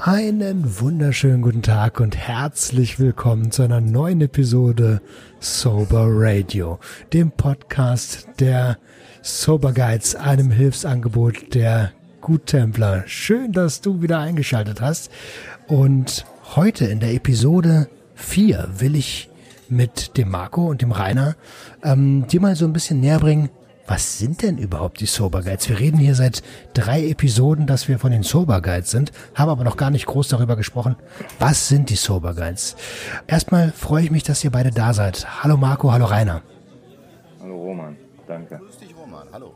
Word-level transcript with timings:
Einen 0.00 0.80
wunderschönen 0.80 1.42
guten 1.42 1.62
Tag 1.62 1.98
und 1.98 2.16
herzlich 2.16 3.00
willkommen 3.00 3.50
zu 3.50 3.62
einer 3.62 3.80
neuen 3.80 4.20
Episode 4.20 5.02
Sober 5.40 6.06
Radio, 6.08 6.78
dem 7.12 7.32
Podcast 7.32 8.28
der 8.38 8.78
Sober 9.22 9.72
Guides, 9.72 10.14
einem 10.14 10.52
Hilfsangebot 10.52 11.52
der 11.52 11.90
Guttempler. 12.20 13.02
Schön, 13.08 13.50
dass 13.52 13.80
du 13.80 14.00
wieder 14.00 14.20
eingeschaltet 14.20 14.80
hast. 14.80 15.10
Und 15.66 16.24
heute 16.54 16.84
in 16.84 17.00
der 17.00 17.12
Episode 17.14 17.88
4 18.14 18.68
will 18.78 18.94
ich 18.94 19.28
mit 19.68 20.16
dem 20.16 20.30
Marco 20.30 20.68
und 20.68 20.80
dem 20.80 20.92
Rainer 20.92 21.34
ähm, 21.82 22.24
dir 22.28 22.40
mal 22.40 22.54
so 22.54 22.66
ein 22.66 22.72
bisschen 22.72 23.00
näher 23.00 23.18
bringen, 23.18 23.50
was 23.88 24.18
sind 24.18 24.42
denn 24.42 24.58
überhaupt 24.58 25.00
die 25.00 25.06
Sober 25.06 25.42
Guides? 25.42 25.68
Wir 25.68 25.78
reden 25.78 25.98
hier 25.98 26.14
seit 26.14 26.42
drei 26.74 27.08
Episoden, 27.08 27.66
dass 27.66 27.88
wir 27.88 27.98
von 27.98 28.12
den 28.12 28.22
Sober 28.22 28.60
Guides 28.60 28.90
sind, 28.90 29.12
haben 29.34 29.48
aber 29.48 29.64
noch 29.64 29.78
gar 29.78 29.90
nicht 29.90 30.04
groß 30.04 30.28
darüber 30.28 30.56
gesprochen. 30.56 30.94
Was 31.38 31.68
sind 31.68 31.88
die 31.88 31.96
Sober 31.96 32.34
Guides? 32.34 32.76
Erstmal 33.26 33.72
freue 33.72 34.04
ich 34.04 34.10
mich, 34.10 34.22
dass 34.22 34.44
ihr 34.44 34.50
beide 34.50 34.70
da 34.70 34.92
seid. 34.92 35.42
Hallo 35.42 35.56
Marco, 35.56 35.90
hallo 35.90 36.04
Rainer. 36.04 36.42
Hallo 37.40 37.56
Roman, 37.56 37.96
danke. 38.26 38.58
Grüß 38.58 38.76
dich 38.78 38.94
Roman, 38.94 39.26
hallo. 39.32 39.54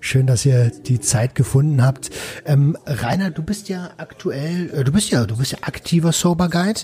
Schön, 0.00 0.26
dass 0.26 0.44
ihr 0.44 0.70
die 0.70 0.98
Zeit 0.98 1.36
gefunden 1.36 1.84
habt. 1.84 2.10
Ähm, 2.44 2.76
Rainer, 2.84 3.30
du 3.30 3.44
bist 3.44 3.68
ja 3.68 3.90
aktuell, 3.96 4.70
äh, 4.74 4.84
du 4.84 4.90
bist 4.90 5.10
ja, 5.10 5.24
du 5.24 5.36
bist 5.36 5.52
ja 5.52 5.58
aktiver 5.62 6.10
Sober 6.10 6.48
Guide 6.48 6.80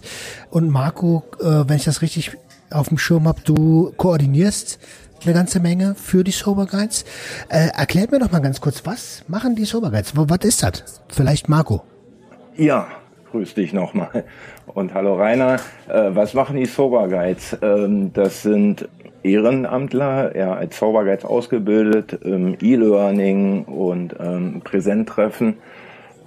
und 0.51 0.71
Marco, 0.71 1.25
äh, 1.41 1.69
wenn 1.69 1.77
ich 1.77 1.85
das 1.85 2.03
richtig 2.03 2.37
auf 2.71 2.89
dem 2.89 2.99
Schirm 2.99 3.27
habe, 3.27 3.41
du 3.43 3.93
koordinierst 3.97 4.79
eine 5.25 5.35
ganze 5.35 5.61
Menge 5.61 5.95
für 5.95 6.25
die 6.25 6.31
Sober 6.31 6.67
Guides. 6.67 7.05
Äh, 7.49 7.69
erklärt 7.77 8.13
mir 8.13 8.19
doch 8.19 8.31
mal 8.31 8.41
ganz 8.41 8.61
kurz, 8.61 8.85
was 8.85 9.25
machen 9.29 9.55
die 9.55 9.65
Sober 9.65 9.91
Guides? 9.91 10.13
Was 10.15 10.45
ist 10.45 10.63
das? 10.63 11.03
Vielleicht 11.09 11.49
Marco. 11.49 11.83
Ja, 12.57 12.87
grüß 13.31 13.55
dich 13.55 13.73
nochmal. 13.73 14.25
Und 14.67 14.95
hallo 14.95 15.15
Rainer. 15.15 15.57
Äh, 15.89 16.11
was 16.11 16.35
machen 16.35 16.57
die 16.57 16.67
Sober 16.67 17.09
Guides? 17.09 17.57
Ähm, 17.63 18.13
das 18.13 18.43
sind 18.43 18.89
Ehrenamtler, 19.23 20.37
ja, 20.37 20.55
als 20.55 20.79
Sober 20.79 21.05
Guides 21.05 21.25
ausgebildet, 21.25 22.19
ähm, 22.25 22.57
E-Learning 22.61 23.65
und 23.65 24.15
ähm, 24.21 24.61
Präsenttreffen. 24.63 25.59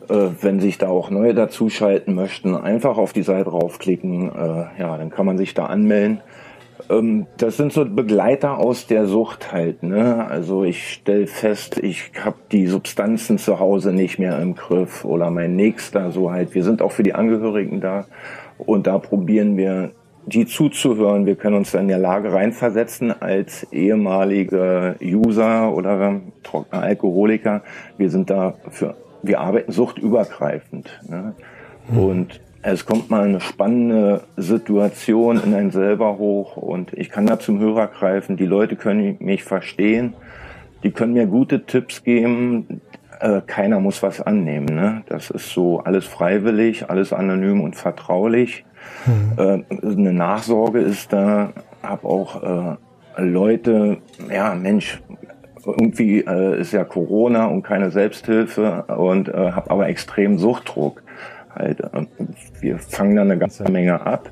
Äh, 0.09 0.29
wenn 0.41 0.59
sich 0.59 0.77
da 0.77 0.89
auch 0.89 1.09
neue 1.09 1.33
dazuschalten 1.33 2.13
möchten, 2.15 2.55
einfach 2.55 2.97
auf 2.97 3.13
die 3.13 3.23
Seite 3.23 3.49
draufklicken. 3.49 4.29
Äh, 4.29 4.81
ja, 4.81 4.97
dann 4.97 5.09
kann 5.09 5.25
man 5.25 5.37
sich 5.37 5.53
da 5.53 5.67
anmelden 5.67 6.21
ähm, 6.91 7.27
das 7.37 7.57
sind 7.57 7.73
so 7.73 7.85
Begleiter 7.85 8.57
aus 8.57 8.87
der 8.87 9.05
Sucht 9.05 9.51
halt. 9.51 9.83
Ne? 9.83 10.25
Also 10.27 10.63
ich 10.63 10.93
stelle 10.93 11.27
fest, 11.27 11.77
ich 11.77 12.11
habe 12.23 12.37
die 12.51 12.67
Substanzen 12.67 13.37
zu 13.37 13.59
Hause 13.59 13.93
nicht 13.93 14.19
mehr 14.19 14.39
im 14.39 14.55
Griff 14.55 15.05
oder 15.05 15.31
mein 15.31 15.55
Nächster 15.55 16.11
so 16.11 16.31
halt. 16.31 16.53
Wir 16.53 16.63
sind 16.63 16.81
auch 16.81 16.91
für 16.91 17.03
die 17.03 17.13
Angehörigen 17.13 17.81
da 17.81 18.05
und 18.57 18.87
da 18.87 18.99
probieren 18.99 19.57
wir 19.57 19.91
die 20.25 20.45
zuzuhören. 20.45 21.25
Wir 21.25 21.35
können 21.35 21.55
uns 21.55 21.71
da 21.71 21.79
in 21.79 21.87
der 21.87 21.97
Lage 21.97 22.31
reinversetzen 22.31 23.21
als 23.21 23.67
ehemalige 23.71 24.95
User 25.01 25.73
oder 25.73 26.21
trockener 26.43 26.83
Alkoholiker. 26.83 27.63
Wir 27.97 28.09
sind 28.09 28.29
da 28.29 28.53
für, 28.69 28.95
wir 29.23 29.39
arbeiten 29.39 29.71
suchtübergreifend. 29.71 31.01
Ne? 31.09 31.33
Mhm. 31.89 31.97
Und 31.97 32.41
es 32.63 32.85
kommt 32.85 33.09
mal 33.09 33.23
eine 33.23 33.39
spannende 33.39 34.23
Situation 34.37 35.41
in 35.43 35.53
einen 35.53 35.71
selber 35.71 36.17
hoch 36.17 36.57
und 36.57 36.93
ich 36.93 37.09
kann 37.09 37.25
da 37.25 37.39
zum 37.39 37.59
Hörer 37.59 37.87
greifen. 37.87 38.37
Die 38.37 38.45
Leute 38.45 38.75
können 38.75 39.17
mich 39.19 39.43
verstehen. 39.43 40.13
Die 40.83 40.91
können 40.91 41.13
mir 41.13 41.25
gute 41.25 41.65
Tipps 41.65 42.03
geben. 42.03 42.81
Äh, 43.19 43.41
keiner 43.45 43.79
muss 43.79 44.03
was 44.03 44.21
annehmen. 44.21 44.75
Ne? 44.75 45.03
Das 45.07 45.29
ist 45.29 45.49
so 45.49 45.79
alles 45.79 46.05
freiwillig, 46.05 46.89
alles 46.89 47.13
anonym 47.13 47.61
und 47.61 47.75
vertraulich. 47.75 48.65
Mhm. 49.05 49.37
Äh, 49.37 49.85
eine 49.85 50.13
Nachsorge 50.13 50.79
ist 50.79 51.13
da. 51.13 51.53
Hab 51.81 52.05
auch 52.05 52.77
äh, 53.17 53.23
Leute, 53.23 53.97
ja 54.31 54.53
Mensch, 54.53 55.01
irgendwie 55.65 56.19
äh, 56.19 56.59
ist 56.59 56.73
ja 56.73 56.83
Corona 56.83 57.45
und 57.45 57.63
keine 57.63 57.91
Selbsthilfe 57.91 58.83
und 58.83 59.29
äh, 59.29 59.51
habe 59.51 59.69
aber 59.69 59.87
extrem 59.87 60.37
Suchtdruck 60.37 61.03
halt. 61.55 61.81
Wir 62.59 62.79
fangen 62.79 63.15
dann 63.15 63.31
eine 63.31 63.39
ganze 63.39 63.69
Menge 63.69 64.01
ab. 64.01 64.31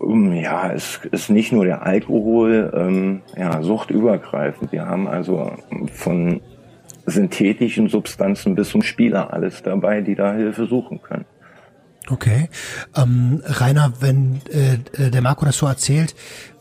Ja, 0.00 0.70
es 0.72 1.00
ist 1.10 1.28
nicht 1.28 1.52
nur 1.52 1.64
der 1.64 1.82
Alkohol, 1.84 2.72
ähm, 2.74 3.22
ja, 3.36 3.62
suchtübergreifend. 3.62 4.70
Wir 4.70 4.86
haben 4.86 5.08
also 5.08 5.52
von 5.92 6.40
synthetischen 7.06 7.88
Substanzen 7.88 8.54
bis 8.54 8.68
zum 8.68 8.82
Spieler 8.82 9.32
alles 9.32 9.62
dabei, 9.62 10.00
die 10.00 10.14
da 10.14 10.34
Hilfe 10.34 10.66
suchen 10.66 11.02
können. 11.02 11.24
Okay. 12.10 12.48
Ähm, 12.96 13.42
Rainer, 13.44 13.92
wenn 14.00 14.40
äh, 14.50 14.74
äh, 15.06 15.10
der 15.10 15.20
Marco 15.20 15.44
das 15.44 15.58
so 15.58 15.66
erzählt, 15.66 16.14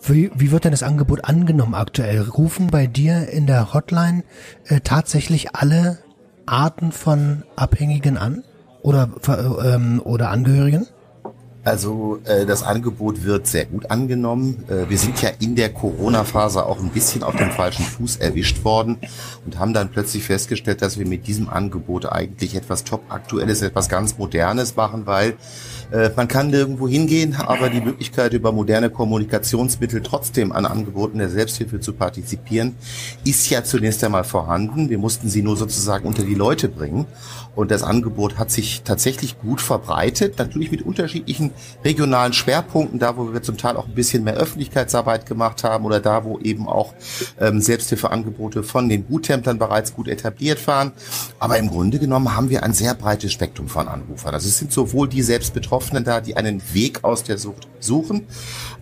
wie, 0.05 0.29
wie 0.35 0.51
wird 0.51 0.65
denn 0.65 0.71
das 0.71 0.83
Angebot 0.83 1.23
angenommen 1.23 1.73
aktuell? 1.73 2.21
Rufen 2.21 2.67
bei 2.67 2.87
dir 2.87 3.29
in 3.29 3.47
der 3.47 3.73
Hotline 3.73 4.23
äh, 4.67 4.81
tatsächlich 4.81 5.55
alle 5.55 5.99
Arten 6.45 6.91
von 6.91 7.43
Abhängigen 7.55 8.17
an? 8.17 8.43
Oder, 8.87 9.09
ähm, 9.65 10.01
oder 10.01 10.29
Angehörigen? 10.29 10.87
Also 11.67 12.21
äh, 12.23 12.45
das 12.45 12.63
Angebot 12.63 13.25
wird 13.25 13.45
sehr 13.45 13.65
gut 13.65 13.91
angenommen. 13.91 14.63
Äh, 14.69 14.89
wir 14.89 14.97
sind 14.97 15.21
ja 15.21 15.31
in 15.41 15.57
der 15.57 15.67
Corona-Phase 15.67 16.65
auch 16.65 16.79
ein 16.79 16.91
bisschen 16.91 17.23
auf 17.23 17.35
dem 17.35 17.51
falschen 17.51 17.83
Fuß 17.83 18.15
erwischt 18.15 18.63
worden 18.63 18.95
und 19.45 19.59
haben 19.59 19.73
dann 19.73 19.89
plötzlich 19.89 20.23
festgestellt, 20.23 20.81
dass 20.81 20.97
wir 20.97 21.05
mit 21.05 21.27
diesem 21.27 21.49
Angebot 21.49 22.05
eigentlich 22.05 22.55
etwas 22.55 22.85
top 22.85 23.01
aktuelles, 23.09 23.61
etwas 23.61 23.89
ganz 23.89 24.17
Modernes 24.17 24.77
machen, 24.77 25.07
weil 25.07 25.35
äh, 25.91 26.09
man 26.15 26.29
kann 26.29 26.51
nirgendwo 26.51 26.87
hingehen, 26.87 27.35
aber 27.35 27.69
die 27.69 27.81
Möglichkeit 27.81 28.31
über 28.31 28.53
moderne 28.53 28.89
Kommunikationsmittel 28.89 30.01
trotzdem 30.01 30.53
an 30.53 30.65
Angeboten 30.65 31.17
der 31.17 31.29
Selbsthilfe 31.29 31.81
zu 31.81 31.91
partizipieren, 31.91 32.75
ist 33.25 33.49
ja 33.49 33.65
zunächst 33.65 34.03
einmal 34.05 34.23
vorhanden. 34.23 34.89
Wir 34.89 34.99
mussten 34.99 35.27
sie 35.27 35.41
nur 35.41 35.57
sozusagen 35.57 36.07
unter 36.07 36.23
die 36.23 36.35
Leute 36.35 36.69
bringen. 36.69 37.07
Und 37.55 37.71
das 37.71 37.81
Angebot 37.81 38.37
hat 38.37 38.51
sich 38.51 38.83
tatsächlich 38.83 39.39
gut 39.39 39.61
verbreitet, 39.61 40.37
natürlich 40.37 40.71
mit 40.71 40.83
unterschiedlichen 40.83 41.51
regionalen 41.83 42.33
Schwerpunkten, 42.33 42.99
da 42.99 43.17
wo 43.17 43.33
wir 43.33 43.41
zum 43.41 43.57
Teil 43.57 43.77
auch 43.77 43.87
ein 43.87 43.95
bisschen 43.95 44.23
mehr 44.23 44.35
Öffentlichkeitsarbeit 44.35 45.25
gemacht 45.25 45.63
haben 45.63 45.85
oder 45.85 45.99
da, 45.99 46.23
wo 46.23 46.39
eben 46.39 46.67
auch 46.67 46.93
ähm, 47.39 47.61
Selbsthilfeangebote 47.61 48.63
von 48.63 48.89
den 48.89 49.07
Guttemplern 49.07 49.57
bereits 49.57 49.93
gut 49.93 50.07
etabliert 50.07 50.65
waren. 50.67 50.91
Aber 51.39 51.57
im 51.57 51.69
Grunde 51.69 51.99
genommen 51.99 52.35
haben 52.35 52.49
wir 52.49 52.63
ein 52.63 52.73
sehr 52.73 52.93
breites 52.93 53.31
Spektrum 53.31 53.67
von 53.67 53.87
Anrufern. 53.87 54.33
Also 54.33 54.47
es 54.47 54.57
sind 54.57 54.71
sowohl 54.71 55.07
die 55.07 55.21
Selbstbetroffenen 55.21 56.03
da, 56.03 56.21
die 56.21 56.35
einen 56.35 56.61
Weg 56.73 57.03
aus 57.03 57.23
der 57.23 57.37
Sucht 57.37 57.67
suchen, 57.79 58.27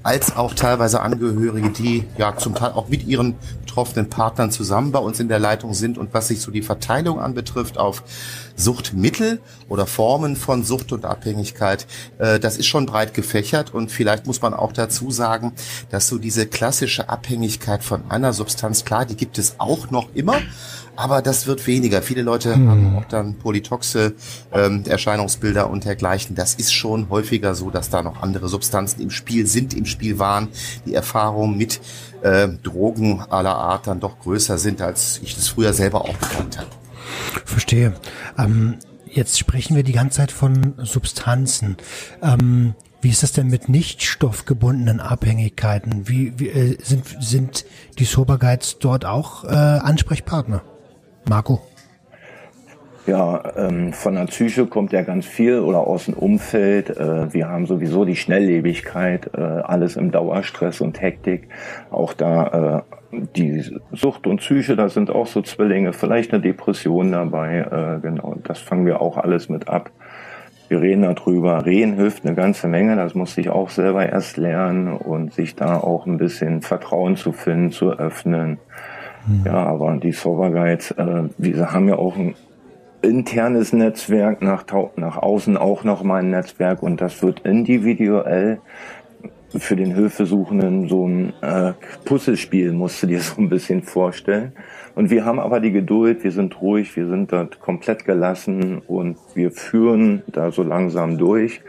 als 0.06 0.36
auch 0.36 0.54
teilweise 0.54 1.02
Angehörige, 1.02 1.72
die 1.72 2.04
ja 2.20 2.38
zum 2.38 2.54
Teil 2.54 2.74
auch 2.74 2.90
mit 2.90 3.08
ihren 3.08 3.34
betroffenen 3.62 4.08
Partnern 4.08 4.52
zusammen 4.52 4.92
bei 4.92 5.00
uns 5.00 5.20
in 5.20 5.30
der 5.30 5.40
Leitung 5.40 5.74
sind. 5.74 5.98
Und 5.98 6.14
was 6.14 6.28
sich 6.28 6.42
so 6.42 6.52
die 6.52 6.62
Verteilung 6.62 7.20
anbetrifft 7.20 7.80
auf 7.80 8.04
Suchtmittel 8.56 9.40
oder 9.68 9.88
Formen 9.88 10.36
von 10.36 10.64
Sucht 10.64 10.92
und 10.92 11.06
Abhängigkeit, 11.06 11.88
äh, 12.20 12.40
das 12.40 12.56
ist 12.58 12.68
schon 12.68 12.86
breit 12.86 13.16
gefächert. 13.16 13.74
Und 13.74 13.92
vielleicht 13.92 14.28
muss 14.28 14.44
man 14.44 14.54
auch 14.54 14.74
dazu 14.74 15.10
sagen, 15.10 15.54
dass 15.90 16.08
so 16.08 16.20
diese 16.20 16.46
klassische 16.46 17.10
Abhängigkeit 17.10 17.84
von 17.84 18.04
einer 18.08 18.32
Substanz, 18.32 18.86
klar, 18.86 19.06
die 19.06 19.18
gibt 19.18 19.40
es 19.40 19.56
auch 19.58 19.90
noch 19.90 20.14
immer, 20.14 20.38
aber 20.96 21.22
das 21.22 21.48
wird 21.48 21.66
weniger. 21.68 22.02
Viele 22.02 22.22
Leute 22.22 22.56
hm. 22.56 22.70
haben 22.70 22.96
auch 22.98 23.06
dann 23.06 23.36
polytoxe 23.36 24.14
ähm, 24.54 24.84
Erscheinungsbilder 24.88 25.70
und 25.70 25.86
dergleichen. 25.86 26.36
Das 26.36 26.56
ist 26.56 26.74
schon 26.74 27.10
häufiger 27.10 27.56
so, 27.56 27.70
dass 27.70 27.90
da 27.90 28.02
noch 28.02 28.22
andere 28.22 28.48
Substanzen 28.48 29.02
im 29.02 29.10
Spiel 29.10 29.48
sind, 29.48 29.74
im 29.74 29.86
Spiel 29.86 30.20
waren. 30.20 30.50
Die 30.86 30.94
Erfahrungen 30.94 31.58
mit 31.58 31.82
äh, 32.22 32.48
Drogen 32.64 33.22
aller 33.22 33.56
Art 33.56 33.88
dann 33.88 34.00
doch 34.00 34.20
größer 34.20 34.58
sind, 34.58 34.82
als 34.82 35.20
ich 35.24 35.36
das 35.36 35.48
früher 35.48 35.74
selber 35.74 36.02
auch 36.02 36.20
gekannt 36.20 36.58
habe. 36.58 36.70
Verstehe. 37.46 37.94
Ähm, 38.38 38.76
jetzt 39.10 39.38
sprechen 39.38 39.76
wir 39.76 39.84
die 39.84 39.94
ganze 39.94 40.18
Zeit 40.18 40.32
von 40.32 40.76
Substanzen. 40.78 41.78
Ähm, 42.22 42.76
wie 43.02 43.10
ist 43.10 43.22
das 43.22 43.34
denn 43.34 43.48
mit 43.48 43.70
nicht 43.70 44.02
stoffgebundenen 44.02 45.00
Abhängigkeiten? 45.00 46.08
Wie, 46.08 46.40
wie 46.40 46.50
äh, 46.50 46.78
sind, 46.82 47.06
sind 47.20 47.66
die 48.00 48.06
Sober 48.06 48.40
Guides 48.40 48.78
dort 48.80 49.06
auch 49.06 49.44
äh, 49.44 49.48
Ansprechpartner? 49.50 50.64
Marco? 51.30 51.62
Ja, 53.08 53.44
ähm, 53.56 53.94
von 53.94 54.16
der 54.16 54.26
Psyche 54.26 54.66
kommt 54.66 54.92
ja 54.92 55.04
ganz 55.04 55.28
viel 55.28 55.60
oder 55.60 55.82
aus 55.82 56.06
dem 56.06 56.16
Umfeld. 56.16 56.90
Äh, 56.90 57.32
wir 57.32 57.48
haben 57.48 57.68
sowieso 57.68 58.04
die 58.04 58.16
Schnelllebigkeit, 58.16 59.30
äh, 59.36 59.42
alles 59.42 59.96
im 59.96 60.12
Dauerstress 60.12 60.82
und 60.82 61.00
Hektik. 61.00 61.50
Auch 61.92 62.14
da 62.14 62.84
äh, 63.12 63.18
die 63.36 63.64
Sucht 63.92 64.26
und 64.26 64.38
Psyche, 64.38 64.76
da 64.76 64.90
sind 64.90 65.12
auch 65.12 65.28
so 65.28 65.44
Zwillinge, 65.44 65.94
vielleicht 65.94 66.34
eine 66.34 66.42
Depression 66.42 67.12
dabei. 67.12 67.60
Äh, 67.60 68.02
genau, 68.02 68.36
das 68.44 68.60
fangen 68.60 68.88
wir 68.88 69.02
auch 69.02 69.18
alles 69.18 69.50
mit 69.50 69.68
ab. 69.68 69.92
Wir 70.68 70.82
reden 70.82 71.04
darüber. 71.04 71.64
Reden 71.64 71.94
hilft 71.94 72.26
eine 72.26 72.34
ganze 72.34 72.68
Menge. 72.68 72.96
Das 72.96 73.14
muss 73.14 73.38
ich 73.38 73.50
auch 73.52 73.70
selber 73.70 74.10
erst 74.10 74.38
lernen 74.38 74.88
und 74.88 75.32
sich 75.32 75.56
da 75.56 75.78
auch 75.78 76.08
ein 76.08 76.18
bisschen 76.18 76.64
Vertrauen 76.64 77.18
zu 77.18 77.34
finden, 77.34 77.72
zu 77.72 77.92
öffnen. 77.92 78.58
Ja, 79.46 79.66
aber 79.66 79.98
die 79.98 80.12
Server 80.12 80.52
Guides, 80.52 80.92
äh, 80.92 81.24
wir 81.38 81.72
haben 81.72 81.88
ja 81.88 81.96
auch 81.96 82.16
ein 82.16 82.36
internes 83.02 83.74
Netzwerk, 83.74 84.42
nach, 84.42 84.66
nach 84.96 85.18
außen 85.18 85.58
auch 85.58 85.84
nochmal 85.84 86.22
ein 86.22 86.32
Netzwerk 86.32 86.82
und 86.84 87.02
das 87.02 87.22
wird 87.22 87.42
individuell 87.42 88.60
für 89.58 89.76
den 89.76 89.94
Hilfesuchenden 89.94 90.90
so 90.90 91.08
ein 91.08 91.34
äh, 91.42 91.74
Puzzlespiel, 92.04 92.72
musst 92.74 93.02
du 93.04 93.08
dir 93.08 93.20
so 93.22 93.42
ein 93.42 93.50
bisschen 93.50 93.84
vorstellen. 93.84 94.54
Und 94.96 95.10
wir 95.10 95.26
haben 95.26 95.40
aber 95.40 95.60
die 95.60 95.72
Geduld, 95.72 96.24
wir 96.24 96.32
sind 96.32 96.62
ruhig, 96.62 96.96
wir 96.96 97.08
sind 97.08 97.32
dort 97.32 97.60
komplett 97.60 98.06
gelassen 98.06 98.80
und 98.80 99.18
wir 99.34 99.52
führen 99.52 100.24
da 100.28 100.52
so 100.52 100.64
langsam 100.64 101.18
durch 101.18 101.62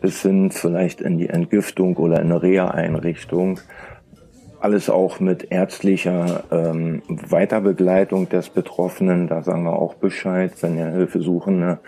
bis 0.00 0.20
hin 0.20 0.50
vielleicht 0.50 1.00
in 1.00 1.16
die 1.16 1.30
Entgiftung 1.30 1.96
oder 1.96 2.20
in 2.20 2.30
eine 2.30 2.42
Reha-Einrichtung. 2.42 3.60
Alles 4.64 4.88
auch 4.88 5.20
mit 5.20 5.52
ärztlicher 5.52 6.44
ähm, 6.50 7.02
Weiterbegleitung 7.06 8.30
des 8.30 8.48
Betroffenen. 8.48 9.28
Da 9.28 9.42
sagen 9.42 9.64
wir 9.64 9.74
auch 9.74 9.92
Bescheid, 9.92 10.52
wenn 10.62 10.76
der 10.78 10.90
Hilfesuchende 10.90 11.80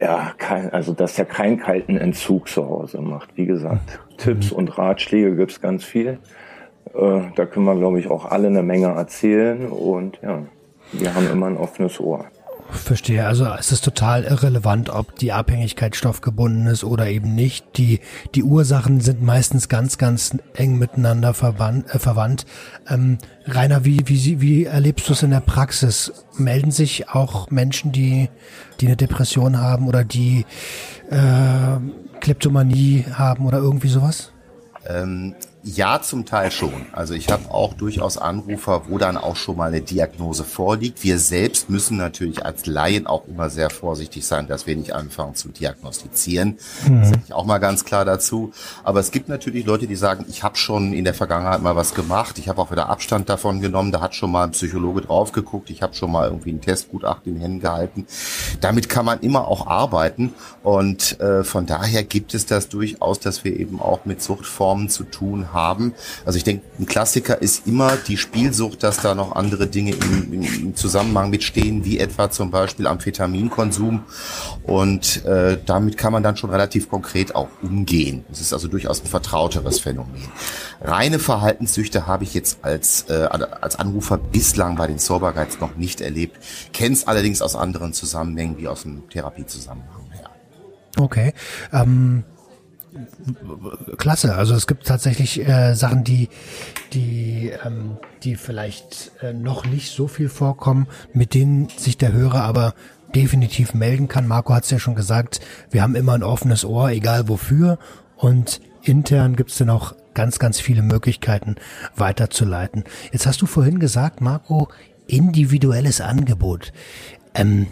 ja, 0.00 0.32
kein, 0.38 0.72
also 0.72 0.92
dass 0.92 1.18
er 1.18 1.24
keinen 1.24 1.58
kalten 1.58 1.96
Entzug 1.96 2.48
zu 2.48 2.64
Hause 2.64 3.00
macht. 3.00 3.36
Wie 3.36 3.46
gesagt, 3.46 3.98
mhm. 4.10 4.16
Tipps 4.18 4.52
und 4.52 4.78
Ratschläge 4.78 5.34
gibt's 5.34 5.60
ganz 5.60 5.82
viel. 5.82 6.20
Äh, 6.94 7.22
da 7.34 7.44
können 7.44 7.66
wir, 7.66 7.74
glaube 7.74 7.98
ich, 7.98 8.08
auch 8.08 8.26
alle 8.26 8.46
eine 8.46 8.62
Menge 8.62 8.86
erzählen 8.86 9.66
und 9.66 10.20
ja, 10.22 10.44
wir 10.92 11.12
haben 11.12 11.28
immer 11.28 11.46
ein 11.46 11.56
offenes 11.56 11.98
Ohr. 11.98 12.26
Verstehe. 12.70 13.26
Also 13.26 13.46
es 13.46 13.72
ist 13.72 13.84
total 13.84 14.24
irrelevant, 14.24 14.90
ob 14.90 15.16
die 15.16 15.32
Abhängigkeit 15.32 15.96
stoffgebunden 15.96 16.66
ist 16.66 16.84
oder 16.84 17.08
eben 17.08 17.34
nicht. 17.34 17.76
Die, 17.76 18.00
die 18.34 18.42
Ursachen 18.42 19.00
sind 19.00 19.22
meistens 19.22 19.68
ganz, 19.68 19.98
ganz 19.98 20.36
eng 20.54 20.78
miteinander 20.78 21.34
verwandt. 21.34 21.94
Äh, 21.94 21.98
verwandt. 21.98 22.46
Ähm, 22.88 23.18
Rainer, 23.46 23.84
wie, 23.84 24.00
wie, 24.06 24.40
wie 24.40 24.64
erlebst 24.64 25.08
du 25.08 25.12
es 25.12 25.22
in 25.22 25.30
der 25.30 25.40
Praxis? 25.40 26.12
Melden 26.36 26.70
sich 26.70 27.08
auch 27.08 27.50
Menschen, 27.50 27.92
die, 27.92 28.28
die 28.80 28.86
eine 28.86 28.96
Depression 28.96 29.58
haben 29.60 29.88
oder 29.88 30.04
die 30.04 30.44
äh, 31.10 31.78
Kleptomanie 32.20 33.04
haben 33.12 33.46
oder 33.46 33.58
irgendwie 33.58 33.88
sowas? 33.88 34.32
Ähm, 34.88 35.34
ja, 35.66 36.00
zum 36.00 36.24
Teil 36.26 36.52
schon. 36.52 36.86
Also 36.92 37.14
ich 37.14 37.28
habe 37.28 37.50
auch 37.50 37.74
durchaus 37.74 38.18
Anrufer, 38.18 38.82
wo 38.88 38.98
dann 38.98 39.16
auch 39.16 39.34
schon 39.34 39.56
mal 39.56 39.66
eine 39.66 39.80
Diagnose 39.80 40.44
vorliegt. 40.44 41.02
Wir 41.02 41.18
selbst 41.18 41.68
müssen 41.68 41.96
natürlich 41.96 42.46
als 42.46 42.66
Laien 42.66 43.08
auch 43.08 43.26
immer 43.26 43.50
sehr 43.50 43.68
vorsichtig 43.68 44.24
sein, 44.24 44.46
dass 44.46 44.68
wir 44.68 44.76
nicht 44.76 44.92
anfangen 44.92 45.34
zu 45.34 45.48
diagnostizieren. 45.48 46.58
Mhm. 46.86 47.00
Das 47.00 47.08
sage 47.08 47.22
ich 47.26 47.32
auch 47.32 47.44
mal 47.44 47.58
ganz 47.58 47.84
klar 47.84 48.04
dazu. 48.04 48.52
Aber 48.84 49.00
es 49.00 49.10
gibt 49.10 49.28
natürlich 49.28 49.66
Leute, 49.66 49.88
die 49.88 49.96
sagen, 49.96 50.24
ich 50.28 50.44
habe 50.44 50.56
schon 50.56 50.92
in 50.92 51.02
der 51.02 51.14
Vergangenheit 51.14 51.62
mal 51.62 51.74
was 51.74 51.94
gemacht. 51.94 52.38
Ich 52.38 52.48
habe 52.48 52.62
auch 52.62 52.70
wieder 52.70 52.88
Abstand 52.88 53.28
davon 53.28 53.60
genommen. 53.60 53.90
Da 53.90 54.00
hat 54.00 54.14
schon 54.14 54.30
mal 54.30 54.44
ein 54.44 54.52
Psychologe 54.52 55.00
drauf 55.00 55.32
geguckt. 55.32 55.70
Ich 55.70 55.82
habe 55.82 55.94
schon 55.94 56.12
mal 56.12 56.28
irgendwie 56.28 56.52
ein 56.52 56.60
Testgutachten 56.60 57.32
in 57.32 57.38
den 57.38 57.42
Händen 57.42 57.60
gehalten. 57.60 58.06
Damit 58.60 58.88
kann 58.88 59.04
man 59.04 59.18
immer 59.18 59.48
auch 59.48 59.66
arbeiten. 59.66 60.32
Und 60.62 61.18
äh, 61.18 61.42
von 61.42 61.66
daher 61.66 62.04
gibt 62.04 62.34
es 62.34 62.46
das 62.46 62.68
durchaus, 62.68 63.18
dass 63.18 63.42
wir 63.42 63.58
eben 63.58 63.80
auch 63.80 64.04
mit 64.04 64.22
Suchtformen 64.22 64.88
zu 64.88 65.02
tun 65.02 65.52
haben 65.52 65.55
haben. 65.56 65.94
Also 66.24 66.36
ich 66.36 66.44
denke, 66.44 66.64
ein 66.78 66.86
Klassiker 66.86 67.42
ist 67.42 67.66
immer 67.66 67.96
die 67.96 68.16
Spielsucht, 68.16 68.84
dass 68.84 68.98
da 68.98 69.14
noch 69.16 69.34
andere 69.34 69.66
Dinge 69.66 69.92
im, 69.92 70.42
im, 70.42 70.76
Zusammenhang 70.76 71.30
mitstehen, 71.30 71.84
wie 71.84 71.98
etwa 71.98 72.30
zum 72.30 72.50
Beispiel 72.50 72.86
Amphetaminkonsum. 72.86 74.04
Und 74.62 75.24
äh, 75.24 75.58
damit 75.64 75.96
kann 75.96 76.12
man 76.12 76.22
dann 76.22 76.36
schon 76.36 76.50
relativ 76.50 76.88
konkret 76.88 77.34
auch 77.34 77.48
umgehen. 77.62 78.24
Das 78.28 78.40
ist 78.40 78.52
also 78.52 78.68
durchaus 78.68 79.02
ein 79.02 79.06
vertrauteres 79.06 79.80
Phänomen. 79.80 80.28
Reine 80.82 81.18
Verhaltenssüchte 81.18 82.06
habe 82.06 82.24
ich 82.24 82.34
jetzt 82.34 82.58
als, 82.62 83.06
äh, 83.08 83.14
als 83.60 83.76
Anrufer 83.76 84.18
bislang 84.18 84.76
bei 84.76 84.86
den 84.86 84.98
Sober 84.98 85.32
Guides 85.32 85.58
noch 85.60 85.76
nicht 85.76 86.00
erlebt, 86.00 86.36
kenne 86.72 86.94
es 86.94 87.08
allerdings 87.08 87.40
aus 87.40 87.56
anderen 87.56 87.94
Zusammenhängen 87.94 88.58
wie 88.58 88.68
aus 88.68 88.82
dem 88.82 89.08
Therapiezusammenhang 89.08 90.10
her. 90.12 90.30
Okay. 90.98 91.32
Ähm 91.72 92.24
klasse. 93.96 94.34
Also 94.34 94.54
es 94.54 94.66
gibt 94.66 94.86
tatsächlich 94.86 95.46
äh, 95.46 95.74
Sachen, 95.74 96.04
die, 96.04 96.28
die, 96.92 97.52
ähm, 97.64 97.98
die 98.22 98.36
vielleicht 98.36 99.12
äh, 99.22 99.32
noch 99.32 99.66
nicht 99.66 99.90
so 99.90 100.08
viel 100.08 100.28
vorkommen, 100.28 100.86
mit 101.12 101.34
denen 101.34 101.68
sich 101.68 101.96
der 101.96 102.12
Hörer 102.12 102.42
aber 102.42 102.74
definitiv 103.14 103.74
melden 103.74 104.08
kann. 104.08 104.26
Marco 104.26 104.54
hat 104.54 104.64
es 104.64 104.70
ja 104.70 104.78
schon 104.78 104.94
gesagt, 104.94 105.40
wir 105.70 105.82
haben 105.82 105.94
immer 105.94 106.14
ein 106.14 106.22
offenes 106.22 106.64
Ohr, 106.64 106.90
egal 106.90 107.28
wofür. 107.28 107.78
Und 108.16 108.60
intern 108.82 109.36
gibt 109.36 109.50
es 109.50 109.58
dann 109.58 109.70
auch 109.70 109.94
ganz, 110.14 110.38
ganz 110.38 110.60
viele 110.60 110.82
Möglichkeiten 110.82 111.56
weiterzuleiten. 111.94 112.84
Jetzt 113.12 113.26
hast 113.26 113.42
du 113.42 113.46
vorhin 113.46 113.78
gesagt, 113.78 114.20
Marco, 114.20 114.68
individuelles 115.06 116.00
Angebot. 116.00 116.72
Ähm, 117.34 117.68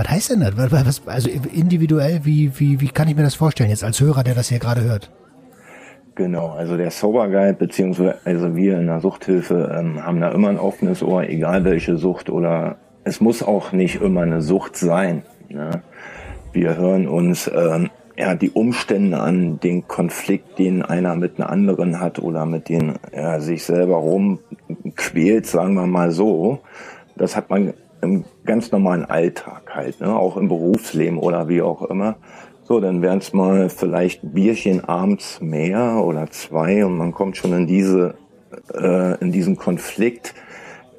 was 0.00 0.08
heißt 0.08 0.30
denn 0.30 0.40
das? 0.40 0.56
Was, 0.56 1.02
also 1.06 1.28
individuell, 1.28 2.20
wie, 2.24 2.58
wie, 2.58 2.80
wie 2.80 2.88
kann 2.88 3.08
ich 3.08 3.16
mir 3.16 3.22
das 3.22 3.34
vorstellen 3.34 3.68
jetzt 3.68 3.84
als 3.84 4.00
Hörer, 4.00 4.24
der 4.24 4.34
das 4.34 4.48
hier 4.48 4.58
gerade 4.58 4.82
hört? 4.82 5.10
Genau, 6.14 6.50
also 6.50 6.78
der 6.78 6.90
Sober 6.90 7.28
Guide 7.28 7.54
beziehungsweise 7.54 8.16
also 8.24 8.56
wir 8.56 8.78
in 8.78 8.86
der 8.86 9.00
Suchthilfe 9.00 9.74
ähm, 9.78 10.02
haben 10.02 10.20
da 10.20 10.30
immer 10.32 10.48
ein 10.48 10.58
offenes 10.58 11.02
Ohr, 11.02 11.24
egal 11.24 11.64
welche 11.64 11.96
Sucht 11.98 12.30
oder 12.30 12.76
es 13.04 13.20
muss 13.20 13.42
auch 13.42 13.72
nicht 13.72 14.00
immer 14.00 14.22
eine 14.22 14.40
Sucht 14.40 14.76
sein. 14.76 15.22
Ne? 15.48 15.82
Wir 16.52 16.76
hören 16.76 17.06
uns 17.06 17.50
ähm, 17.54 17.90
ja 18.16 18.34
die 18.34 18.50
Umstände 18.50 19.20
an, 19.20 19.60
den 19.60 19.86
Konflikt, 19.86 20.58
den 20.58 20.82
einer 20.82 21.14
mit 21.14 21.38
einer 21.38 21.50
anderen 21.50 22.00
hat 22.00 22.18
oder 22.18 22.46
mit 22.46 22.68
dem 22.70 22.94
er 23.12 23.40
sich 23.40 23.64
selber 23.64 23.96
rumquält, 23.96 25.46
sagen 25.46 25.74
wir 25.74 25.86
mal 25.86 26.10
so. 26.10 26.60
Das 27.16 27.36
hat 27.36 27.50
man 27.50 27.74
im 28.02 28.24
ganz 28.44 28.72
normalen 28.72 29.04
Alltag 29.04 29.74
halt, 29.74 30.00
ne? 30.00 30.14
auch 30.14 30.36
im 30.36 30.48
Berufsleben 30.48 31.18
oder 31.18 31.48
wie 31.48 31.62
auch 31.62 31.82
immer. 31.82 32.16
So, 32.62 32.80
dann 32.80 33.02
wären 33.02 33.18
es 33.18 33.32
mal 33.32 33.68
vielleicht 33.68 34.20
Bierchen 34.22 34.84
abends 34.84 35.40
mehr 35.40 36.02
oder 36.04 36.30
zwei 36.30 36.84
und 36.84 36.96
man 36.96 37.12
kommt 37.12 37.36
schon 37.36 37.52
in 37.52 37.66
diese, 37.66 38.14
äh, 38.72 39.18
in 39.20 39.32
diesen 39.32 39.56
Konflikt 39.56 40.34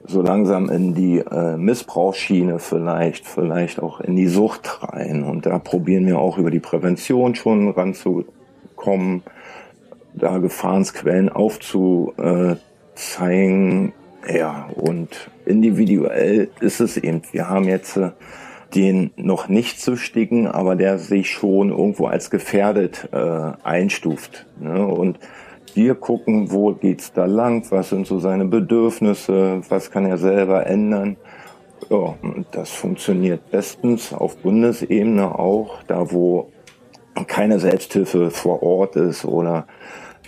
so 0.05 0.21
langsam 0.21 0.69
in 0.69 0.93
die 0.93 1.19
äh, 1.19 1.57
Missbrauchsschiene 1.57 2.59
vielleicht, 2.59 3.25
vielleicht 3.25 3.81
auch 3.81 4.01
in 4.01 4.15
die 4.15 4.27
Sucht 4.27 4.83
rein. 4.83 5.23
Und 5.23 5.45
da 5.45 5.59
probieren 5.59 6.05
wir 6.05 6.19
auch 6.19 6.37
über 6.37 6.51
die 6.51 6.59
Prävention 6.59 7.35
schon 7.35 7.69
ranzukommen, 7.69 9.23
da 10.13 10.39
Gefahrensquellen 10.39 11.29
aufzuzeigen, 11.29 13.93
ja, 14.27 14.69
und 14.75 15.31
individuell 15.45 16.49
ist 16.59 16.79
es 16.79 16.97
eben. 16.97 17.21
Wir 17.31 17.49
haben 17.49 17.65
jetzt 17.65 17.97
äh, 17.97 18.11
den 18.75 19.11
noch 19.17 19.47
nicht 19.47 19.79
süchtigen, 19.79 20.47
aber 20.47 20.75
der 20.75 20.97
sich 20.99 21.29
schon 21.29 21.69
irgendwo 21.69 22.05
als 22.07 22.29
gefährdet 22.29 23.09
äh, 23.11 23.51
einstuft. 23.63 24.45
Ne? 24.59 24.85
Und 24.85 25.19
wir 25.73 25.95
gucken, 25.95 26.51
wo 26.51 26.73
geht's 26.73 27.13
da 27.13 27.25
lang, 27.25 27.65
was 27.71 27.89
sind 27.89 28.07
so 28.07 28.19
seine 28.19 28.45
Bedürfnisse, 28.45 29.61
was 29.69 29.91
kann 29.91 30.05
er 30.05 30.17
selber 30.17 30.67
ändern. 30.67 31.17
Ja, 31.89 32.15
das 32.51 32.69
funktioniert 32.69 33.49
bestens 33.51 34.13
auf 34.13 34.37
Bundesebene 34.37 35.37
auch, 35.37 35.81
da 35.83 36.11
wo 36.11 36.51
keine 37.27 37.59
Selbsthilfe 37.59 38.31
vor 38.31 38.63
Ort 38.63 38.95
ist 38.95 39.25
oder 39.25 39.65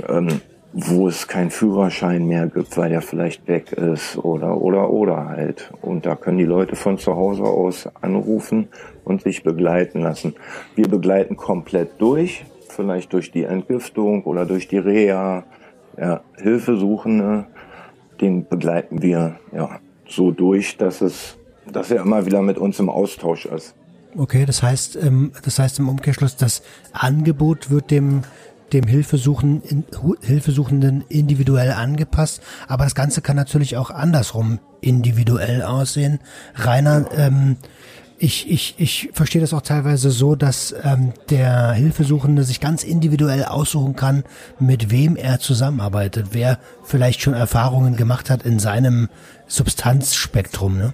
ähm, 0.08 0.42
wo 0.74 1.08
es 1.08 1.28
keinen 1.28 1.52
Führerschein 1.52 2.26
mehr 2.26 2.48
gibt, 2.48 2.76
weil 2.78 2.92
er 2.92 3.04
vielleicht 3.04 3.48
weg 3.48 3.72
ist 3.74 4.18
oder 4.18 4.58
oder 4.60 4.90
oder 4.90 5.28
halt. 5.28 5.72
Und 5.82 6.06
da 6.06 6.16
können 6.16 6.40
die 6.40 6.46
Leute 6.46 6.76
von 6.76 6.98
zu 6.98 7.16
Hause 7.16 7.44
aus 7.44 7.88
anrufen 8.02 8.68
und 9.04 9.22
sich 9.22 9.44
begleiten 9.44 10.02
lassen. 10.02 10.34
Wir 10.76 10.88
begleiten 10.88 11.38
komplett 11.38 12.02
durch, 12.02 12.44
vielleicht 12.70 13.14
durch 13.14 13.32
die 13.32 13.44
Entgiftung 13.44 14.24
oder 14.24 14.46
durch 14.46 14.68
die 14.68 14.80
Reha. 14.80 15.44
Ja, 15.96 16.22
Hilfesuchende, 16.38 17.46
den 18.20 18.48
begleiten 18.48 19.04
wir 19.04 19.36
ja 19.56 19.80
so 20.08 20.32
durch, 20.32 20.76
dass 20.78 21.02
es, 21.02 21.38
dass 21.72 21.92
er 21.92 22.02
immer 22.02 22.26
wieder 22.26 22.42
mit 22.42 22.58
uns 22.58 22.80
im 22.80 22.90
Austausch 22.90 23.46
ist. 23.46 23.76
Okay, 24.18 24.46
das 24.46 24.64
heißt, 24.64 24.96
ähm, 24.96 25.34
das 25.44 25.60
heißt 25.60 25.78
im 25.78 25.90
Umkehrschluss, 25.90 26.36
das 26.36 26.64
Angebot 26.94 27.70
wird 27.70 27.92
dem 27.92 28.24
dem 28.74 28.88
Hilfesuchen, 28.88 29.86
Hilfesuchenden 30.22 31.04
individuell 31.10 31.72
angepasst. 31.72 32.42
Aber 32.68 32.84
das 32.84 32.96
Ganze 32.96 33.22
kann 33.22 33.36
natürlich 33.36 33.78
auch 33.78 33.92
andersrum 33.92 34.60
individuell 34.82 35.62
aussehen. 35.62 36.20
Rainer, 36.56 37.06
ähm, 37.16 37.58
ich, 38.18 38.50
ich, 38.50 38.76
ich 38.78 39.10
verstehe 39.14 39.42
das 39.42 39.54
auch 39.54 39.62
teilweise 39.62 40.10
so, 40.12 40.36
dass 40.36 40.74
ähm, 40.84 41.14
der 41.30 41.74
Hilfesuchende 41.74 42.44
sich 42.44 42.60
ganz 42.60 42.84
individuell 42.84 43.44
aussuchen 43.44 43.96
kann, 43.96 44.24
mit 44.60 44.92
wem 44.92 45.16
er 45.16 45.40
zusammenarbeitet, 45.40 46.28
wer 46.32 46.60
vielleicht 46.84 47.22
schon 47.22 47.34
Erfahrungen 47.34 47.98
gemacht 47.98 48.30
hat 48.30 48.44
in 48.44 48.60
seinem 48.60 49.10
Substanzspektrum. 49.48 50.78
Ne? 50.78 50.94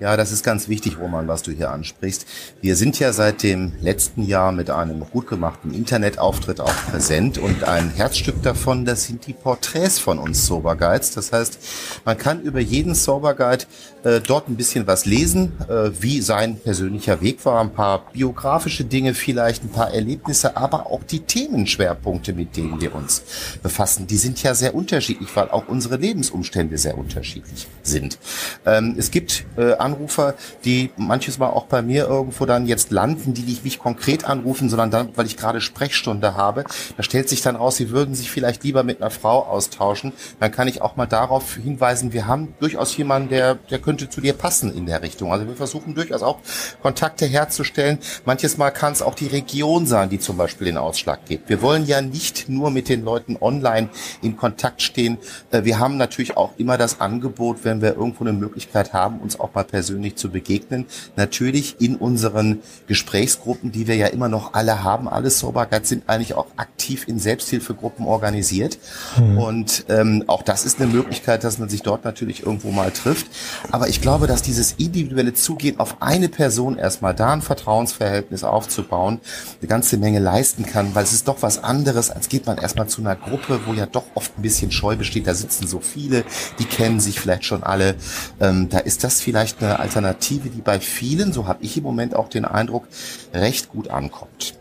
Ja, 0.00 0.16
das 0.16 0.32
ist 0.32 0.42
ganz 0.42 0.68
wichtig, 0.68 0.98
Roman, 0.98 1.28
was 1.28 1.42
du 1.42 1.52
hier 1.52 1.70
ansprichst. 1.70 2.24
Wir 2.62 2.74
sind 2.74 2.98
ja 2.98 3.12
seit 3.12 3.42
dem 3.42 3.72
letzten 3.82 4.22
Jahr 4.22 4.50
mit 4.50 4.70
einem 4.70 5.00
gut 5.00 5.26
gemachten 5.26 5.74
Internetauftritt 5.74 6.58
auch 6.58 6.74
präsent 6.90 7.36
und 7.36 7.64
ein 7.64 7.90
Herzstück 7.90 8.42
davon, 8.42 8.86
das 8.86 9.04
sind 9.04 9.26
die 9.26 9.34
Porträts 9.34 9.98
von 9.98 10.18
uns 10.18 10.46
Sober 10.46 10.74
Guides. 10.74 11.10
Das 11.10 11.34
heißt, 11.34 11.58
man 12.06 12.16
kann 12.16 12.40
über 12.40 12.60
jeden 12.60 12.94
Sober 12.94 13.34
Guide 13.34 13.66
äh, 14.04 14.20
dort 14.20 14.48
ein 14.48 14.56
bisschen 14.56 14.86
was 14.86 15.04
lesen, 15.04 15.52
äh, 15.68 15.90
wie 16.00 16.20
sein 16.20 16.56
persönlicher 16.56 17.20
Weg 17.20 17.44
war, 17.44 17.60
ein 17.60 17.72
paar 17.72 18.10
biografische 18.12 18.84
Dinge 18.84 19.14
vielleicht, 19.14 19.64
ein 19.64 19.70
paar 19.70 19.92
Erlebnisse, 19.92 20.56
aber 20.56 20.86
auch 20.86 21.02
die 21.04 21.20
Themenschwerpunkte, 21.20 22.32
mit 22.32 22.56
denen 22.56 22.80
wir 22.80 22.94
uns 22.94 23.22
befassen, 23.62 24.06
die 24.06 24.16
sind 24.16 24.42
ja 24.42 24.54
sehr 24.54 24.74
unterschiedlich, 24.74 25.28
weil 25.34 25.48
auch 25.50 25.68
unsere 25.68 25.96
Lebensumstände 25.96 26.78
sehr 26.78 26.96
unterschiedlich 26.96 27.66
sind. 27.82 28.18
Ähm, 28.66 28.94
es 28.98 29.10
gibt 29.10 29.44
äh, 29.56 29.74
Anrufer, 29.74 30.34
die 30.64 30.90
manches 30.96 31.38
Mal 31.38 31.48
auch 31.48 31.66
bei 31.66 31.82
mir 31.82 32.06
irgendwo 32.06 32.46
dann 32.46 32.66
jetzt 32.66 32.90
landen, 32.90 33.34
die 33.34 33.42
nicht 33.42 33.64
mich 33.64 33.78
konkret 33.78 34.24
anrufen, 34.24 34.68
sondern 34.68 34.90
dann, 34.90 35.16
weil 35.16 35.26
ich 35.26 35.36
gerade 35.36 35.60
Sprechstunde 35.60 36.36
habe. 36.36 36.64
Da 36.96 37.02
stellt 37.02 37.28
sich 37.28 37.42
dann 37.42 37.56
raus, 37.56 37.76
sie 37.76 37.90
würden 37.90 38.14
sich 38.14 38.30
vielleicht 38.30 38.64
lieber 38.64 38.82
mit 38.82 39.00
einer 39.00 39.10
Frau 39.10 39.44
austauschen. 39.44 40.12
Dann 40.38 40.52
kann 40.52 40.68
ich 40.68 40.82
auch 40.82 40.96
mal 40.96 41.06
darauf 41.06 41.56
hinweisen, 41.56 42.12
wir 42.12 42.26
haben 42.26 42.54
durchaus 42.60 42.96
jemanden, 42.96 43.28
der, 43.28 43.56
der 43.56 43.78
könnte 43.90 44.08
zu 44.08 44.20
dir 44.20 44.34
passen 44.34 44.72
in 44.72 44.86
der 44.86 45.02
Richtung. 45.02 45.32
Also 45.32 45.48
wir 45.48 45.56
versuchen 45.56 45.96
durchaus 45.96 46.22
auch 46.22 46.38
Kontakte 46.80 47.26
herzustellen. 47.26 47.98
Manches 48.24 48.56
Mal 48.56 48.70
kann 48.70 48.92
es 48.92 49.02
auch 49.02 49.16
die 49.16 49.26
Region 49.26 49.84
sein, 49.84 50.08
die 50.10 50.20
zum 50.20 50.36
Beispiel 50.36 50.66
den 50.66 50.76
Ausschlag 50.76 51.26
gibt. 51.26 51.48
Wir 51.48 51.60
wollen 51.60 51.86
ja 51.86 52.00
nicht 52.00 52.48
nur 52.48 52.70
mit 52.70 52.88
den 52.88 53.02
Leuten 53.02 53.36
online 53.40 53.88
in 54.22 54.36
Kontakt 54.36 54.80
stehen. 54.80 55.18
Äh, 55.50 55.64
wir 55.64 55.80
haben 55.80 55.96
natürlich 55.96 56.36
auch 56.36 56.52
immer 56.56 56.78
das 56.78 57.00
Angebot, 57.00 57.64
wenn 57.64 57.82
wir 57.82 57.96
irgendwo 57.96 58.22
eine 58.22 58.32
Möglichkeit 58.32 58.92
haben, 58.92 59.18
uns 59.18 59.40
auch 59.40 59.54
mal 59.54 59.64
persönlich 59.64 60.14
zu 60.14 60.30
begegnen. 60.30 60.86
Natürlich 61.16 61.80
in 61.80 61.96
unseren 61.96 62.60
Gesprächsgruppen, 62.86 63.72
die 63.72 63.88
wir 63.88 63.96
ja 63.96 64.06
immer 64.06 64.28
noch 64.28 64.54
alle 64.54 64.84
haben. 64.84 65.08
Alle 65.08 65.30
Soberguides 65.30 65.88
sind 65.88 66.04
eigentlich 66.06 66.34
auch 66.34 66.46
aktiv 66.56 67.08
in 67.08 67.18
Selbsthilfegruppen 67.18 68.06
organisiert. 68.06 68.78
Mhm. 69.18 69.38
Und 69.38 69.84
ähm, 69.88 70.22
auch 70.28 70.44
das 70.44 70.64
ist 70.64 70.80
eine 70.80 70.92
Möglichkeit, 70.92 71.42
dass 71.42 71.58
man 71.58 71.68
sich 71.68 71.82
dort 71.82 72.04
natürlich 72.04 72.46
irgendwo 72.46 72.70
mal 72.70 72.92
trifft. 72.92 73.26
Aber 73.72 73.79
ich 73.88 74.00
glaube, 74.00 74.26
dass 74.26 74.42
dieses 74.42 74.72
individuelle 74.72 75.34
Zugehen 75.34 75.78
auf 75.78 76.00
eine 76.00 76.28
Person 76.28 76.76
erstmal 76.76 77.14
da 77.14 77.32
ein 77.32 77.42
Vertrauensverhältnis 77.42 78.44
aufzubauen, 78.44 79.20
eine 79.60 79.68
ganze 79.68 79.96
Menge 79.96 80.18
leisten 80.18 80.66
kann, 80.66 80.94
weil 80.94 81.04
es 81.04 81.12
ist 81.12 81.28
doch 81.28 81.42
was 81.42 81.62
anderes, 81.62 82.10
als 82.10 82.28
geht 82.28 82.46
man 82.46 82.58
erstmal 82.58 82.88
zu 82.88 83.00
einer 83.00 83.16
Gruppe, 83.16 83.60
wo 83.66 83.72
ja 83.72 83.86
doch 83.86 84.04
oft 84.14 84.38
ein 84.38 84.42
bisschen 84.42 84.70
Scheu 84.70 84.96
besteht. 84.96 85.26
Da 85.26 85.34
sitzen 85.34 85.66
so 85.66 85.80
viele, 85.80 86.24
die 86.58 86.64
kennen 86.64 87.00
sich 87.00 87.20
vielleicht 87.20 87.44
schon 87.44 87.62
alle. 87.62 87.96
Ähm, 88.40 88.68
da 88.68 88.78
ist 88.78 89.04
das 89.04 89.20
vielleicht 89.20 89.62
eine 89.62 89.78
Alternative, 89.78 90.50
die 90.50 90.60
bei 90.60 90.80
vielen, 90.80 91.32
so 91.32 91.46
habe 91.46 91.62
ich 91.62 91.76
im 91.76 91.84
Moment 91.84 92.14
auch 92.14 92.28
den 92.28 92.44
Eindruck, 92.44 92.88
recht 93.32 93.70
gut 93.70 93.88
ankommt. 93.88 94.54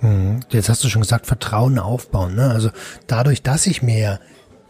Mhm. 0.00 0.40
Jetzt 0.50 0.68
hast 0.68 0.84
du 0.84 0.88
schon 0.88 1.02
gesagt, 1.02 1.26
Vertrauen 1.26 1.78
aufbauen. 1.78 2.34
Ne? 2.34 2.50
Also 2.50 2.70
dadurch, 3.06 3.42
dass 3.42 3.66
ich 3.66 3.82
mir 3.82 4.20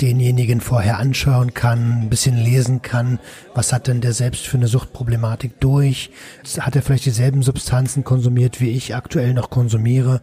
denjenigen 0.00 0.60
vorher 0.60 0.98
anschauen 0.98 1.54
kann, 1.54 2.02
ein 2.02 2.10
bisschen 2.10 2.36
lesen 2.36 2.82
kann, 2.82 3.18
was 3.54 3.72
hat 3.72 3.86
denn 3.86 4.00
der 4.00 4.12
selbst 4.12 4.46
für 4.46 4.56
eine 4.56 4.68
Suchtproblematik 4.68 5.60
durch? 5.60 6.10
Hat 6.58 6.76
er 6.76 6.82
vielleicht 6.82 7.06
dieselben 7.06 7.42
Substanzen 7.42 8.04
konsumiert, 8.04 8.60
wie 8.60 8.70
ich 8.70 8.94
aktuell 8.94 9.34
noch 9.34 9.50
konsumiere? 9.50 10.20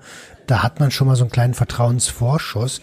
Da 0.48 0.64
hat 0.64 0.80
man 0.80 0.92
schon 0.92 1.08
mal 1.08 1.16
so 1.16 1.24
einen 1.24 1.32
kleinen 1.32 1.54
Vertrauensvorschuss. 1.54 2.82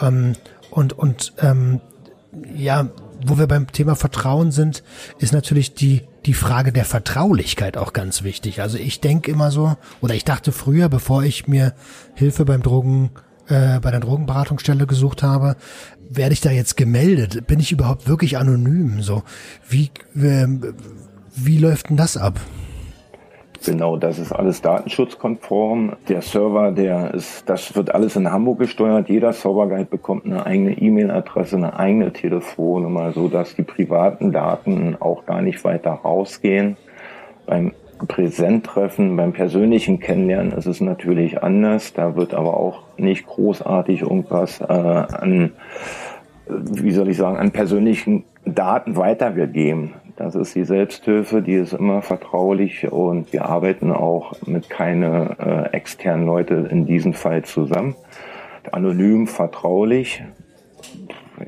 Ähm, 0.00 0.34
und 0.70 0.92
und 0.92 1.32
ähm, 1.40 1.80
ja, 2.54 2.88
wo 3.26 3.38
wir 3.38 3.46
beim 3.46 3.70
Thema 3.70 3.96
Vertrauen 3.96 4.52
sind, 4.52 4.82
ist 5.18 5.32
natürlich 5.32 5.74
die, 5.74 6.02
die 6.26 6.34
Frage 6.34 6.72
der 6.72 6.84
Vertraulichkeit 6.84 7.76
auch 7.76 7.92
ganz 7.92 8.22
wichtig. 8.22 8.62
Also 8.62 8.78
ich 8.78 9.00
denke 9.00 9.30
immer 9.30 9.50
so, 9.50 9.76
oder 10.00 10.14
ich 10.14 10.24
dachte 10.24 10.52
früher, 10.52 10.88
bevor 10.88 11.22
ich 11.22 11.48
mir 11.48 11.74
Hilfe 12.14 12.44
beim 12.44 12.62
Drogen, 12.62 13.10
äh, 13.48 13.80
bei 13.80 13.90
der 13.90 14.00
Drogenberatungsstelle 14.00 14.86
gesucht 14.86 15.22
habe, 15.22 15.56
werde 16.10 16.32
ich 16.32 16.40
da 16.40 16.50
jetzt 16.50 16.76
gemeldet? 16.76 17.46
Bin 17.46 17.60
ich 17.60 17.72
überhaupt 17.72 18.08
wirklich 18.08 18.36
anonym? 18.36 19.00
So, 19.00 19.22
wie, 19.68 19.90
äh, 20.16 20.46
wie 21.36 21.58
läuft 21.58 21.88
denn 21.88 21.96
das 21.96 22.16
ab? 22.16 22.40
Genau, 23.64 23.98
das 23.98 24.18
ist 24.18 24.32
alles 24.32 24.62
datenschutzkonform. 24.62 25.92
Der 26.08 26.22
Server, 26.22 26.72
der 26.72 27.12
ist, 27.12 27.48
das 27.48 27.76
wird 27.76 27.94
alles 27.94 28.16
in 28.16 28.30
Hamburg 28.30 28.58
gesteuert. 28.58 29.10
Jeder 29.10 29.34
Serverguide 29.34 29.84
bekommt 29.84 30.24
eine 30.24 30.46
eigene 30.46 30.72
E-Mail-Adresse, 30.72 31.56
eine 31.56 31.78
eigene 31.78 32.12
Telefonnummer, 32.12 33.12
so 33.12 33.28
dass 33.28 33.54
die 33.54 33.62
privaten 33.62 34.32
Daten 34.32 34.96
auch 34.98 35.26
gar 35.26 35.42
nicht 35.42 35.62
weiter 35.62 35.90
rausgehen. 35.90 36.78
Beim 37.46 37.72
Präsenttreffen, 38.06 39.16
beim 39.16 39.32
persönlichen 39.32 40.00
Kennenlernen 40.00 40.52
ist 40.52 40.66
es 40.66 40.80
natürlich 40.80 41.42
anders. 41.42 41.92
Da 41.92 42.16
wird 42.16 42.34
aber 42.34 42.56
auch 42.56 42.82
nicht 42.96 43.26
großartig 43.26 44.02
irgendwas 44.02 44.60
äh, 44.60 44.64
an, 44.64 45.52
wie 46.48 46.92
soll 46.92 47.08
ich 47.08 47.16
sagen, 47.16 47.36
an 47.36 47.50
persönlichen 47.50 48.24
Daten 48.44 48.96
weitergegeben. 48.96 49.94
Das 50.16 50.34
ist 50.34 50.54
die 50.54 50.64
Selbsthilfe, 50.64 51.40
die 51.40 51.54
ist 51.54 51.72
immer 51.72 52.02
vertraulich 52.02 52.90
und 52.90 53.32
wir 53.32 53.46
arbeiten 53.46 53.90
auch 53.90 54.34
mit 54.46 54.68
keine 54.68 55.36
äh, 55.38 55.74
externen 55.74 56.26
Leute 56.26 56.68
in 56.70 56.84
diesem 56.84 57.14
Fall 57.14 57.44
zusammen. 57.44 57.94
Anonym, 58.70 59.26
vertraulich. 59.26 60.22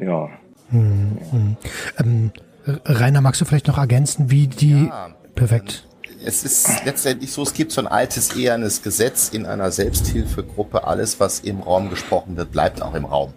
Ja. 0.02 0.30
Hm, 0.71 1.18
hm. 1.30 1.56
Ähm, 1.99 2.30
Rainer, 2.66 3.21
magst 3.21 3.40
du 3.40 3.44
vielleicht 3.44 3.68
noch 3.68 3.78
ergänzen, 3.78 4.30
wie 4.30 4.47
die. 4.47 4.87
Ja, 4.87 5.09
perfekt. 5.35 5.87
Es 6.25 6.45
ist 6.45 6.85
letztendlich 6.85 7.33
so, 7.33 7.43
es 7.43 7.52
gibt 7.52 7.73
so 7.73 7.81
ein 7.81 7.87
altes 7.87 8.35
ehernes 8.35 8.83
Gesetz 8.83 9.29
in 9.31 9.47
einer 9.47 9.71
Selbsthilfegruppe. 9.71 10.85
Alles, 10.85 11.19
was 11.21 11.41
im 11.41 11.61
Raum 11.61 11.91
gesprochen 11.91 12.37
wird, 12.37 12.52
bleibt 12.52 12.83
auch 12.83 12.95
im 12.95 13.05
Raum. 13.05 13.33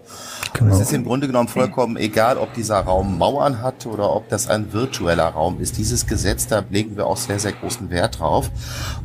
Genau. 0.54 0.74
Es 0.74 0.80
ist 0.80 0.94
im 0.94 1.04
Grunde 1.04 1.28
genommen 1.28 1.50
vollkommen 1.50 1.98
egal, 1.98 2.38
ob 2.38 2.54
dieser 2.54 2.80
Raum 2.80 3.18
Mauern 3.18 3.62
hat 3.62 3.86
oder 3.86 4.16
ob 4.16 4.30
das 4.30 4.48
ein 4.48 4.72
virtueller 4.72 5.28
Raum 5.28 5.60
ist. 5.60 5.78
Dieses 5.78 6.06
Gesetz, 6.06 6.48
da 6.48 6.64
legen 6.70 6.96
wir 6.96 7.08
auch 7.08 7.18
sehr, 7.18 7.40
sehr 7.40 7.52
großen 7.52 7.90
Wert 7.90 8.20
drauf. 8.20 8.50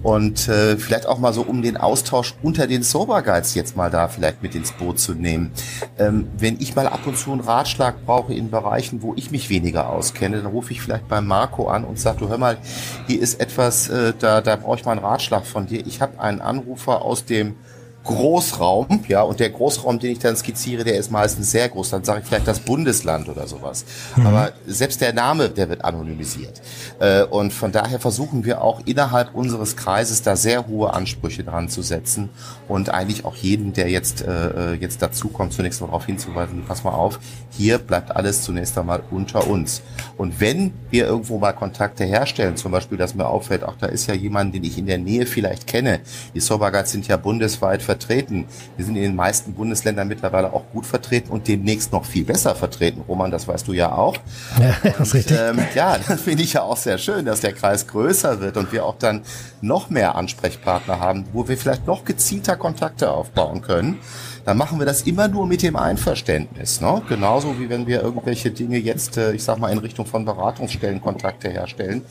Und 0.03 0.49
äh, 0.49 0.77
vielleicht 0.77 1.07
auch 1.07 1.19
mal 1.19 1.33
so, 1.33 1.43
um 1.43 1.63
den 1.63 1.77
Austausch 1.77 2.35
unter 2.43 2.67
den 2.67 2.83
Sober 2.83 3.23
Guides 3.23 3.55
jetzt 3.55 3.77
mal 3.77 3.91
da 3.91 4.09
vielleicht 4.09 4.43
mit 4.43 4.55
ins 4.55 4.73
Boot 4.73 4.99
zu 5.01 5.15
nehmen. 5.15 5.51
Ähm, 5.99 6.29
wenn 6.39 6.61
ich 6.61 6.77
mal 6.77 6.87
ab 6.87 7.01
und 7.07 7.17
zu 7.17 7.33
einen 7.33 7.41
Ratschlag 7.41 8.05
brauche 8.05 8.35
in 8.35 8.51
Bereichen, 8.51 9.03
wo 9.03 9.15
ich 9.17 9.31
mich 9.31 9.51
weniger 9.51 9.89
auskenne, 9.89 10.37
dann 10.37 10.47
rufe 10.47 10.73
ich 10.73 10.81
vielleicht 10.81 11.09
beim 11.09 11.27
Marco 11.27 11.69
an 11.69 11.85
und 11.85 11.99
sage, 11.99 12.19
du 12.21 12.29
hör 12.29 12.39
mal, 12.39 12.59
hier 13.07 13.21
ist 13.21 13.41
etwas, 13.41 13.70
äh, 13.89 14.13
da, 14.19 14.41
da 14.41 14.57
brauche 14.57 14.79
ich 14.79 14.85
mal 14.85 14.93
einen 14.93 15.05
Ratschlag 15.05 15.47
von 15.47 15.67
dir. 15.67 15.87
Ich 15.87 16.01
habe 16.01 16.21
einen 16.21 16.41
Anrufer 16.41 17.03
aus 17.03 17.25
dem 17.25 17.57
Großraum, 18.05 19.05
ja, 19.09 19.23
und 19.23 19.41
der 19.41 19.51
Großraum, 19.51 19.99
den 19.99 20.13
ich 20.13 20.19
dann 20.19 20.35
skizziere, 20.35 20.85
der 20.85 20.97
ist 20.97 21.11
meistens 21.11 21.51
sehr 21.51 21.69
groß. 21.69 21.91
Dann 21.91 22.03
sage 22.03 22.21
ich 22.21 22.27
vielleicht 22.27 22.49
das 22.49 22.61
Bundesland 22.61 23.29
oder 23.29 23.47
sowas. 23.47 23.85
Mhm. 24.17 24.27
Aber 24.27 24.53
selbst 24.67 25.01
der 25.01 25.13
Name, 25.13 25.51
der 25.51 25.69
wird 25.69 25.85
anonymisiert. 25.85 26.63
Äh, 26.99 27.25
und 27.25 27.53
von 27.53 27.73
daher 27.73 28.01
versuchen 28.01 28.45
wir 28.45 28.63
auch 28.63 28.81
innerhalb 28.87 29.35
unseres 29.35 29.77
Kreises 29.77 30.23
da 30.23 30.35
sehr 30.37 30.67
hohe 30.67 30.95
Ansprüche 30.95 31.45
dran 31.45 31.69
zu 31.69 31.83
setzen 31.83 32.31
und 32.69 32.89
eigentlich 32.89 33.25
auch 33.25 33.37
jeden, 33.37 33.75
der 33.75 33.91
jetzt 33.91 34.23
äh, 34.23 34.73
jetzt 34.75 35.03
dazukommt, 35.03 35.53
zunächst 35.53 35.81
mal 35.81 35.89
darauf 35.89 36.07
hinzuweisen, 36.07 36.65
pass 36.67 36.85
mal 36.85 36.93
auf, 36.93 37.21
hier 37.51 37.79
bleibt 37.79 38.15
alles 38.15 38.43
zunächst 38.43 38.77
einmal 38.79 39.03
unter 39.11 39.47
uns. 39.47 39.83
Und 40.17 40.41
wenn 40.41 40.73
wir 40.91 41.07
irgendwo 41.07 41.39
mal 41.39 41.53
Kontakte 41.53 42.05
herstellen, 42.05 42.57
zum 42.57 42.73
Beispiel, 42.73 42.97
dass 42.97 43.15
mir 43.15 43.27
auffällt, 43.27 43.65
auch 43.65 43.77
da 43.77 43.87
ist 43.87 44.07
ja 44.07 44.15
jemand, 44.15 44.55
den 44.55 44.65
ich 44.65 44.79
in 44.79 44.87
der 44.87 44.99
Nähe 44.99 45.27
vielleicht 45.27 45.67
kenne. 45.67 46.01
Die 46.35 46.41
Soberguides 46.41 46.93
sind 46.93 47.09
ja 47.09 47.17
bundesweit 47.17 47.83
vertreten. 47.91 48.47
Wir 48.77 48.85
sind 48.85 48.95
in 48.95 49.03
den 49.03 49.17
meisten 49.17 49.53
Bundesländern 49.53 50.07
mittlerweile 50.07 50.53
auch 50.53 50.63
gut 50.73 50.87
vertreten 50.87 51.33
und 51.33 51.49
demnächst 51.49 51.93
noch 51.93 52.05
viel 52.05 52.25
besser 52.25 52.55
vertreten. 52.55 53.03
Roman, 53.09 53.33
das 53.33 53.49
weißt 53.49 53.67
du 53.67 53.73
ja 53.73 53.91
auch. 53.91 54.17
Ja, 54.61 54.77
das 54.99 55.09
ist 55.09 55.15
richtig. 55.15 55.39
Ähm, 55.41 55.59
ja, 55.75 55.99
das 56.09 56.21
finde 56.21 56.45
ich 56.45 56.53
ja 56.53 56.63
auch 56.63 56.77
sehr 56.77 56.99
schön, 56.99 57.25
dass 57.25 57.41
der 57.41 57.53
Kreis 57.53 57.89
größer 57.89 58.41
wird 58.41 58.57
und 58.57 58.71
wir 58.71 58.85
auch 58.85 58.97
dann 58.97 59.23
noch 59.61 59.91
mehr 59.91 60.15
Ansprechpartner 60.15 61.01
haben, 61.01 61.25
wo 61.33 61.49
wir 61.49 61.59
vielleicht 61.59 61.89
noch 61.89 62.05
gezielter 62.05 62.57
Kontakte 62.57 63.11
aufbauen 63.11 63.61
können 63.61 63.99
dann 64.45 64.57
machen 64.57 64.79
wir 64.79 64.87
das 64.87 65.03
immer 65.03 65.29
nur 65.29 65.47
mit 65.47 65.63
dem 65.63 65.77
Einverständnis. 65.77 66.81
Ne? 66.81 67.03
Genauso 67.09 67.59
wie 67.59 67.69
wenn 67.69 67.87
wir 67.87 68.03
irgendwelche 68.03 68.51
Dinge 68.51 68.79
jetzt, 68.79 69.17
äh, 69.17 69.33
ich 69.33 69.45
sag 69.45 69.59
mal, 69.59 69.71
in 69.73 69.79
Richtung 69.79 70.07
von 70.07 70.25
Beratungsstellen 70.25 71.01
Kontakte 71.01 71.49
herstellen, 71.49 72.03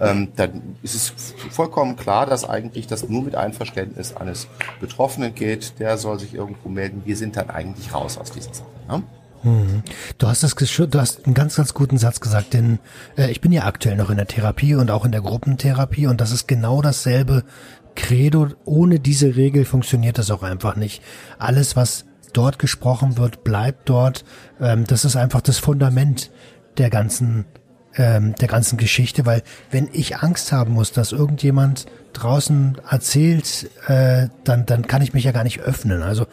ähm, 0.00 0.28
dann 0.36 0.76
ist 0.82 0.94
es 0.94 1.34
vollkommen 1.50 1.96
klar, 1.96 2.26
dass 2.26 2.48
eigentlich 2.48 2.86
das 2.86 3.08
nur 3.08 3.22
mit 3.22 3.34
Einverständnis 3.34 4.14
eines 4.16 4.48
Betroffenen 4.80 5.34
geht. 5.34 5.78
Der 5.78 5.98
soll 5.98 6.18
sich 6.18 6.34
irgendwo 6.34 6.68
melden. 6.68 7.02
Wir 7.04 7.16
sind 7.16 7.36
dann 7.36 7.50
eigentlich 7.50 7.92
raus 7.94 8.18
aus 8.18 8.32
dieser 8.32 8.54
Sache. 8.54 8.68
Ne? 8.88 9.02
Mhm. 9.42 9.82
Du 10.18 10.26
hast 10.26 10.42
das, 10.42 10.54
du 10.54 10.98
hast 10.98 11.24
einen 11.24 11.34
ganz, 11.34 11.56
ganz 11.56 11.72
guten 11.72 11.98
Satz 11.98 12.20
gesagt, 12.20 12.52
denn 12.54 12.78
äh, 13.16 13.30
ich 13.30 13.40
bin 13.40 13.52
ja 13.52 13.64
aktuell 13.64 13.96
noch 13.96 14.10
in 14.10 14.16
der 14.16 14.26
Therapie 14.26 14.74
und 14.74 14.90
auch 14.90 15.04
in 15.04 15.12
der 15.12 15.20
Gruppentherapie 15.20 16.08
und 16.08 16.20
das 16.20 16.32
ist 16.32 16.48
genau 16.48 16.82
dasselbe 16.82 17.44
Credo. 17.96 18.48
Ohne 18.64 19.00
diese 19.00 19.34
Regel 19.34 19.64
funktioniert 19.64 20.18
das 20.18 20.30
auch 20.30 20.42
einfach 20.42 20.76
nicht. 20.76 21.02
Alles, 21.38 21.74
was 21.74 22.04
dort 22.32 22.58
gesprochen 22.58 23.16
wird, 23.18 23.42
bleibt 23.42 23.88
dort. 23.88 24.24
Ähm, 24.60 24.84
das 24.84 25.04
ist 25.04 25.16
einfach 25.16 25.40
das 25.40 25.58
Fundament 25.58 26.30
der 26.78 26.90
ganzen 26.90 27.46
ähm, 27.96 28.34
der 28.34 28.48
ganzen 28.48 28.76
Geschichte, 28.76 29.26
weil 29.26 29.42
wenn 29.70 29.88
ich 29.92 30.18
Angst 30.18 30.52
haben 30.52 30.74
muss, 30.74 30.92
dass 30.92 31.12
irgendjemand 31.12 31.86
draußen 32.12 32.78
erzählt, 32.88 33.70
äh, 33.86 34.28
dann, 34.44 34.66
dann 34.66 34.86
kann 34.86 35.02
ich 35.02 35.14
mich 35.14 35.24
ja 35.24 35.32
gar 35.32 35.44
nicht 35.44 35.60
öffnen. 35.60 36.02
Also 36.02 36.26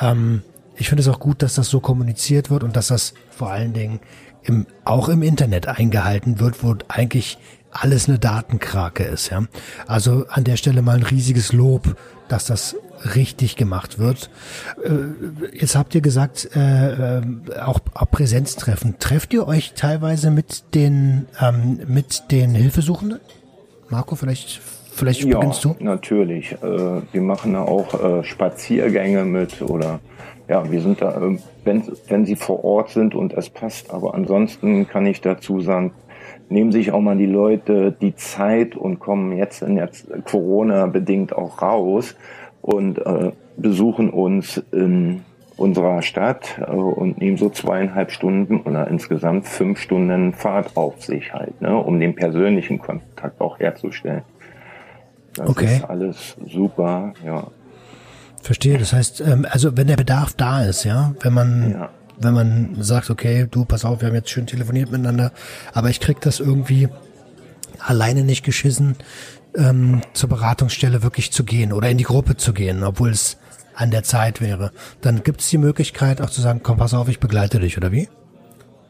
ähm, 0.00 0.42
ich 0.76 0.88
finde 0.88 1.02
es 1.02 1.08
auch 1.08 1.20
gut, 1.20 1.42
dass 1.42 1.54
das 1.54 1.68
so 1.68 1.80
kommuniziert 1.80 2.50
wird 2.50 2.64
und 2.64 2.76
dass 2.76 2.88
das 2.88 3.14
vor 3.30 3.50
allen 3.50 3.72
Dingen 3.72 4.00
im, 4.42 4.66
auch 4.84 5.08
im 5.08 5.22
Internet 5.22 5.68
eingehalten 5.68 6.38
wird, 6.38 6.62
wo 6.62 6.74
eigentlich 6.88 7.38
alles 7.82 8.08
eine 8.08 8.18
Datenkrake 8.18 9.04
ist. 9.04 9.30
Ja? 9.30 9.44
Also 9.86 10.26
an 10.28 10.44
der 10.44 10.56
Stelle 10.56 10.82
mal 10.82 10.96
ein 10.96 11.02
riesiges 11.02 11.52
Lob, 11.52 11.96
dass 12.28 12.46
das 12.46 12.76
richtig 13.14 13.56
gemacht 13.56 13.98
wird. 13.98 14.30
Äh, 14.82 15.56
jetzt 15.56 15.76
habt 15.76 15.94
ihr 15.94 16.00
gesagt, 16.00 16.48
äh, 16.56 17.18
äh, 17.18 17.22
auch, 17.60 17.80
auch 17.94 18.10
Präsenztreffen. 18.10 18.98
Trefft 18.98 19.32
ihr 19.32 19.46
euch 19.46 19.74
teilweise 19.74 20.30
mit 20.30 20.74
den 20.74 21.26
ähm, 21.40 21.80
mit 21.86 22.30
den 22.30 22.54
Hilfesuchenden? 22.54 23.20
Marco, 23.88 24.16
vielleicht 24.16 24.60
vielleicht 24.92 25.24
ja, 25.24 25.38
beginnst 25.38 25.64
du? 25.64 25.76
Natürlich. 25.78 26.52
Äh, 26.52 27.02
wir 27.12 27.20
machen 27.20 27.52
da 27.52 27.62
auch 27.62 28.02
äh, 28.02 28.24
Spaziergänge 28.24 29.24
mit 29.24 29.62
oder 29.62 30.00
ja, 30.48 30.70
wir 30.70 30.80
sind 30.80 31.02
da, 31.02 31.20
wenn, 31.64 31.82
wenn 32.08 32.24
sie 32.24 32.36
vor 32.36 32.64
Ort 32.64 32.90
sind 32.90 33.14
und 33.14 33.32
es 33.34 33.50
passt. 33.50 33.90
Aber 33.90 34.14
ansonsten 34.14 34.88
kann 34.88 35.04
ich 35.06 35.20
dazu 35.20 35.60
sagen, 35.60 35.92
nehmen 36.48 36.72
sich 36.72 36.92
auch 36.92 37.00
mal 37.00 37.16
die 37.16 37.26
Leute 37.26 37.92
die 37.92 38.14
Zeit 38.14 38.76
und 38.76 38.98
kommen 38.98 39.36
jetzt 39.36 39.62
in 39.62 39.76
jetzt 39.76 40.06
Corona 40.24 40.86
bedingt 40.86 41.34
auch 41.34 41.62
raus 41.62 42.16
und 42.62 42.98
äh, 42.98 43.32
besuchen 43.56 44.10
uns 44.10 44.62
in 44.72 45.22
unserer 45.56 46.02
Stadt 46.02 46.58
äh, 46.60 46.70
und 46.70 47.18
nehmen 47.18 47.36
so 47.36 47.48
zweieinhalb 47.48 48.10
Stunden 48.10 48.60
oder 48.60 48.88
insgesamt 48.88 49.46
fünf 49.46 49.80
Stunden 49.80 50.32
Fahrt 50.32 50.76
auf 50.76 51.02
sich 51.02 51.32
halt, 51.32 51.60
ne, 51.60 51.76
um 51.76 51.98
den 51.98 52.14
persönlichen 52.14 52.78
Kontakt 52.78 53.40
auch 53.40 53.58
herzustellen. 53.58 54.22
Das 55.34 55.48
okay. 55.48 55.76
ist 55.76 55.84
alles 55.84 56.36
super, 56.46 57.12
ja. 57.24 57.46
Verstehe. 58.42 58.78
Das 58.78 58.92
heißt, 58.92 59.20
ähm, 59.22 59.46
also 59.50 59.76
wenn 59.76 59.86
der 59.86 59.96
Bedarf 59.96 60.32
da 60.34 60.62
ist, 60.62 60.84
ja, 60.84 61.14
wenn 61.20 61.34
man 61.34 61.70
ja. 61.72 61.88
Wenn 62.18 62.34
man 62.34 62.76
sagt, 62.80 63.10
okay, 63.10 63.46
du 63.50 63.64
pass 63.64 63.84
auf, 63.84 64.00
wir 64.00 64.08
haben 64.08 64.14
jetzt 64.14 64.30
schön 64.30 64.46
telefoniert 64.46 64.90
miteinander, 64.90 65.32
aber 65.74 65.90
ich 65.90 66.00
krieg 66.00 66.20
das 66.20 66.40
irgendwie 66.40 66.88
alleine 67.78 68.24
nicht 68.24 68.44
geschissen, 68.44 68.96
ähm, 69.56 70.02
zur 70.12 70.28
Beratungsstelle 70.28 71.02
wirklich 71.02 71.32
zu 71.32 71.44
gehen 71.44 71.72
oder 71.72 71.88
in 71.88 71.98
die 71.98 72.04
Gruppe 72.04 72.36
zu 72.36 72.52
gehen, 72.52 72.84
obwohl 72.84 73.10
es 73.10 73.38
an 73.74 73.90
der 73.90 74.02
Zeit 74.02 74.40
wäre. 74.40 74.72
Dann 75.00 75.22
gibt 75.22 75.40
es 75.40 75.50
die 75.50 75.58
Möglichkeit 75.58 76.20
auch 76.20 76.30
zu 76.30 76.40
sagen, 76.40 76.60
komm, 76.62 76.78
pass 76.78 76.94
auf, 76.94 77.08
ich 77.08 77.20
begleite 77.20 77.60
dich, 77.60 77.76
oder 77.76 77.92
wie? 77.92 78.08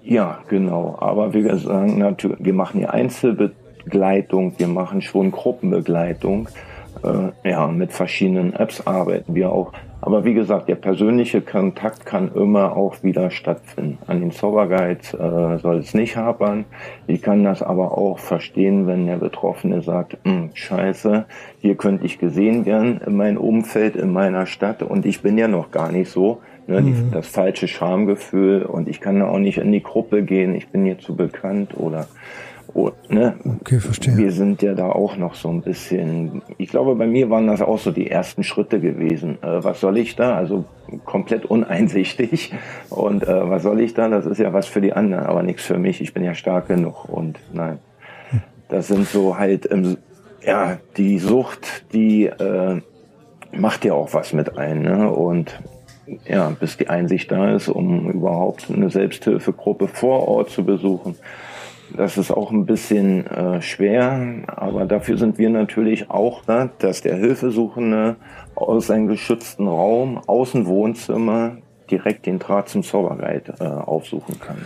Ja, 0.02 0.38
genau. 0.48 0.96
Aber 1.00 1.34
wir 1.34 1.56
sagen 1.58 1.98
natürlich, 1.98 2.38
wir 2.40 2.54
machen 2.54 2.78
hier 2.78 2.92
Einzelbegleitung, 2.92 4.54
wir 4.58 4.68
machen 4.68 5.02
schon 5.02 5.32
Gruppenbegleitung. 5.32 6.48
Äh, 7.02 7.50
ja, 7.50 7.66
mit 7.66 7.92
verschiedenen 7.92 8.52
Apps 8.52 8.86
arbeiten 8.86 9.34
wir 9.34 9.50
auch. 9.50 9.72
Aber 10.06 10.24
wie 10.24 10.34
gesagt, 10.34 10.68
der 10.68 10.76
persönliche 10.76 11.40
Kontakt 11.40 12.06
kann 12.06 12.30
immer 12.32 12.76
auch 12.76 13.02
wieder 13.02 13.28
stattfinden. 13.32 13.98
An 14.06 14.20
den 14.20 14.30
Zauberguides 14.30 15.14
äh, 15.14 15.58
soll 15.58 15.78
es 15.78 15.94
nicht 15.94 16.16
hapern. 16.16 16.64
Ich 17.08 17.22
kann 17.22 17.42
das 17.42 17.60
aber 17.60 17.98
auch 17.98 18.20
verstehen, 18.20 18.86
wenn 18.86 19.06
der 19.06 19.16
Betroffene 19.16 19.82
sagt, 19.82 20.16
hm, 20.22 20.50
scheiße, 20.54 21.24
hier 21.58 21.74
könnte 21.74 22.06
ich 22.06 22.20
gesehen 22.20 22.66
werden 22.66 23.00
in 23.04 23.16
meinem 23.16 23.38
Umfeld, 23.38 23.96
in 23.96 24.12
meiner 24.12 24.46
Stadt 24.46 24.80
und 24.84 25.06
ich 25.06 25.22
bin 25.22 25.38
ja 25.38 25.48
noch 25.48 25.72
gar 25.72 25.90
nicht 25.90 26.08
so. 26.08 26.40
Ne, 26.68 26.80
mhm. 26.80 27.10
das 27.12 27.28
falsche 27.28 27.68
Schamgefühl 27.68 28.62
und 28.62 28.88
ich 28.88 29.00
kann 29.00 29.22
auch 29.22 29.38
nicht 29.38 29.58
in 29.58 29.70
die 29.70 29.82
Gruppe 29.82 30.24
gehen, 30.24 30.54
ich 30.56 30.68
bin 30.68 30.84
hier 30.84 30.98
zu 30.98 31.14
bekannt 31.14 31.76
oder 31.76 32.08
Oh, 32.74 32.90
ne? 33.08 33.36
Okay, 33.60 33.80
verstehe. 33.80 34.16
Wir 34.16 34.32
sind 34.32 34.62
ja 34.62 34.74
da 34.74 34.90
auch 34.90 35.16
noch 35.16 35.34
so 35.34 35.48
ein 35.48 35.62
bisschen, 35.62 36.42
ich 36.58 36.68
glaube, 36.68 36.94
bei 36.94 37.06
mir 37.06 37.30
waren 37.30 37.46
das 37.46 37.62
auch 37.62 37.78
so 37.78 37.90
die 37.90 38.10
ersten 38.10 38.42
Schritte 38.42 38.80
gewesen. 38.80 39.38
Äh, 39.42 39.64
was 39.64 39.80
soll 39.80 39.98
ich 39.98 40.16
da? 40.16 40.36
Also 40.36 40.64
komplett 41.04 41.44
uneinsichtig. 41.46 42.52
Und 42.90 43.22
äh, 43.22 43.48
was 43.48 43.62
soll 43.62 43.80
ich 43.80 43.94
da? 43.94 44.08
Das 44.08 44.26
ist 44.26 44.38
ja 44.38 44.52
was 44.52 44.66
für 44.66 44.80
die 44.80 44.92
anderen, 44.92 45.26
aber 45.26 45.42
nichts 45.42 45.62
für 45.62 45.78
mich. 45.78 46.00
Ich 46.00 46.12
bin 46.12 46.24
ja 46.24 46.34
stark 46.34 46.68
genug. 46.68 47.08
Und 47.08 47.38
nein, 47.52 47.78
das 48.68 48.88
sind 48.88 49.06
so 49.06 49.38
halt, 49.38 49.70
ähm, 49.70 49.98
ja, 50.44 50.78
die 50.96 51.18
Sucht, 51.18 51.92
die 51.92 52.26
äh, 52.26 52.80
macht 53.52 53.84
ja 53.84 53.94
auch 53.94 54.12
was 54.12 54.32
mit 54.32 54.58
ein. 54.58 54.82
Ne? 54.82 55.10
Und 55.10 55.60
ja, 56.28 56.50
bis 56.50 56.76
die 56.76 56.88
Einsicht 56.88 57.30
da 57.30 57.54
ist, 57.54 57.68
um 57.68 58.10
überhaupt 58.10 58.70
eine 58.70 58.90
Selbsthilfegruppe 58.90 59.88
vor 59.88 60.28
Ort 60.28 60.50
zu 60.50 60.64
besuchen 60.64 61.16
das 61.94 62.18
ist 62.18 62.30
auch 62.30 62.50
ein 62.50 62.66
bisschen 62.66 63.26
äh, 63.26 63.60
schwer, 63.62 64.44
aber 64.46 64.86
dafür 64.86 65.18
sind 65.18 65.38
wir 65.38 65.50
natürlich 65.50 66.10
auch 66.10 66.42
da, 66.44 66.70
dass 66.78 67.02
der 67.02 67.16
Hilfesuchende 67.16 68.16
aus 68.54 68.86
seinem 68.86 69.08
geschützten 69.08 69.66
Raum, 69.68 70.20
aus 70.26 70.52
dem 70.52 70.66
Wohnzimmer 70.66 71.58
direkt 71.90 72.26
den 72.26 72.38
Draht 72.38 72.68
zum 72.68 72.82
Zauberguide 72.82 73.54
äh, 73.60 73.64
aufsuchen 73.64 74.40
kann 74.40 74.58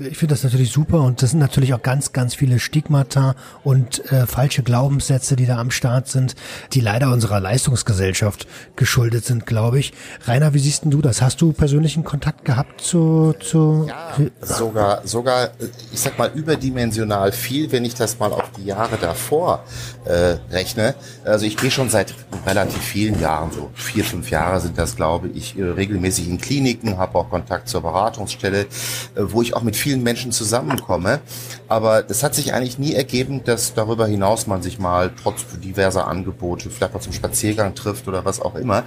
ich 0.00 0.18
finde 0.18 0.34
das 0.34 0.44
natürlich 0.44 0.72
super 0.72 1.02
und 1.02 1.22
das 1.22 1.30
sind 1.30 1.40
natürlich 1.40 1.74
auch 1.74 1.82
ganz, 1.82 2.12
ganz 2.12 2.34
viele 2.34 2.58
Stigmata 2.58 3.34
und 3.64 4.10
äh, 4.12 4.26
falsche 4.26 4.62
Glaubenssätze, 4.62 5.36
die 5.36 5.46
da 5.46 5.58
am 5.58 5.70
Start 5.70 6.08
sind, 6.08 6.34
die 6.72 6.80
leider 6.80 7.12
unserer 7.12 7.40
Leistungsgesellschaft 7.40 8.46
geschuldet 8.76 9.24
sind, 9.24 9.46
glaube 9.46 9.78
ich. 9.78 9.92
Rainer, 10.26 10.54
wie 10.54 10.58
siehst 10.58 10.84
denn 10.84 10.90
du 10.90 11.00
das? 11.00 11.22
Hast 11.22 11.40
du 11.40 11.52
persönlichen 11.52 12.04
Kontakt 12.04 12.44
gehabt 12.44 12.80
zu, 12.80 13.34
zu 13.40 13.86
ja, 13.88 14.14
sogar, 14.42 15.06
sogar, 15.06 15.50
ich 15.92 16.00
sag 16.00 16.18
mal, 16.18 16.30
überdimensional 16.34 17.32
viel, 17.32 17.70
wenn 17.72 17.84
ich 17.84 17.94
das 17.94 18.18
mal 18.18 18.32
auf 18.32 18.50
die 18.56 18.64
Jahre 18.64 18.96
davor 19.00 19.64
äh, 20.04 20.36
rechne. 20.50 20.94
Also 21.24 21.46
ich 21.46 21.56
gehe 21.56 21.70
schon 21.70 21.88
seit 21.88 22.14
relativ 22.46 22.82
vielen 22.82 23.20
Jahren, 23.20 23.50
so 23.52 23.70
vier, 23.74 24.04
fünf 24.04 24.30
Jahre 24.30 24.60
sind 24.60 24.78
das, 24.78 24.96
glaube 24.96 25.28
ich, 25.28 25.58
äh, 25.58 25.64
regelmäßig 25.64 26.28
in 26.28 26.38
Kliniken, 26.38 26.98
habe 26.98 27.18
auch 27.18 27.30
Kontakt 27.30 27.68
zur 27.68 27.82
Beratungsstelle, 27.82 28.60
äh, 28.60 28.66
wo 29.16 29.42
ich 29.42 29.54
auch 29.54 29.62
mit 29.62 29.76
vielen 29.76 29.87
vielen 29.88 30.02
Menschen 30.02 30.32
zusammenkomme. 30.32 31.20
Aber 31.66 32.04
es 32.10 32.22
hat 32.22 32.34
sich 32.34 32.52
eigentlich 32.52 32.78
nie 32.78 32.92
ergeben, 32.92 33.42
dass 33.44 33.72
darüber 33.72 34.06
hinaus 34.06 34.46
man 34.46 34.60
sich 34.60 34.78
mal 34.78 35.10
trotz 35.22 35.46
diverser 35.64 36.06
Angebote 36.06 36.68
vielleicht 36.68 36.92
mal 36.92 37.00
zum 37.00 37.14
Spaziergang 37.14 37.74
trifft 37.74 38.06
oder 38.06 38.26
was 38.26 38.38
auch 38.38 38.54
immer. 38.54 38.84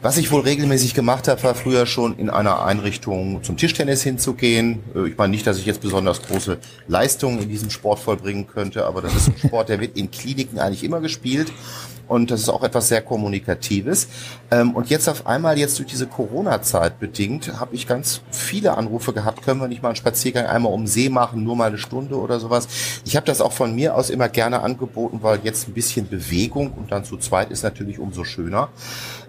Was 0.00 0.16
ich 0.16 0.30
wohl 0.30 0.42
regelmäßig 0.42 0.94
gemacht 0.94 1.26
habe, 1.26 1.42
war 1.42 1.56
früher 1.56 1.86
schon 1.86 2.16
in 2.18 2.30
einer 2.30 2.64
Einrichtung 2.64 3.42
zum 3.42 3.56
Tischtennis 3.56 4.04
hinzugehen. 4.04 4.84
Äh, 4.94 5.08
ich 5.08 5.16
meine 5.16 5.32
nicht, 5.32 5.44
dass 5.44 5.58
ich 5.58 5.66
jetzt 5.66 5.80
besonders 5.80 6.22
große 6.22 6.58
Leistungen 6.86 7.42
in 7.42 7.48
diesem 7.48 7.70
Sport 7.70 7.98
vollbringen 7.98 8.46
könnte, 8.46 8.86
aber 8.86 9.02
das 9.02 9.14
ist 9.16 9.28
ein 9.28 9.36
Sport, 9.36 9.70
der 9.70 9.80
wird 9.80 9.96
in 9.96 10.12
Kliniken 10.12 10.60
eigentlich 10.60 10.84
immer 10.84 11.00
gespielt 11.00 11.50
und 12.08 12.30
das 12.30 12.40
ist 12.40 12.48
auch 12.48 12.62
etwas 12.62 12.88
sehr 12.88 13.02
Kommunikatives. 13.02 14.08
Ähm, 14.50 14.72
und 14.72 14.90
jetzt 14.90 15.08
auf 15.08 15.26
einmal, 15.26 15.58
jetzt 15.58 15.78
durch 15.78 15.88
diese 15.88 16.06
Corona-Zeit 16.06 16.98
bedingt, 17.00 17.60
habe 17.60 17.74
ich 17.74 17.86
ganz 17.86 18.22
viele 18.30 18.76
Anrufe 18.76 19.12
gehabt, 19.12 19.42
können 19.42 19.60
wir 19.60 19.68
nicht 19.68 19.82
mal 19.82 19.90
einen 19.90 19.96
Spaziergang 19.96 20.46
einmal 20.46 20.72
um 20.72 20.86
See 20.86 21.08
machen, 21.08 21.44
nur 21.44 21.56
mal 21.56 21.66
eine 21.66 21.78
Stunde 21.78 22.18
oder 22.18 22.40
sowas. 22.40 22.68
Ich 23.04 23.16
habe 23.16 23.26
das 23.26 23.40
auch 23.40 23.52
von 23.52 23.74
mir 23.74 23.94
aus 23.94 24.10
immer 24.10 24.28
gerne 24.28 24.60
angeboten, 24.60 25.20
weil 25.22 25.40
jetzt 25.42 25.68
ein 25.68 25.74
bisschen 25.74 26.08
Bewegung 26.08 26.72
und 26.72 26.92
dann 26.92 27.04
zu 27.04 27.16
zweit 27.16 27.50
ist 27.50 27.62
natürlich 27.62 27.98
umso 27.98 28.24
schöner. 28.24 28.68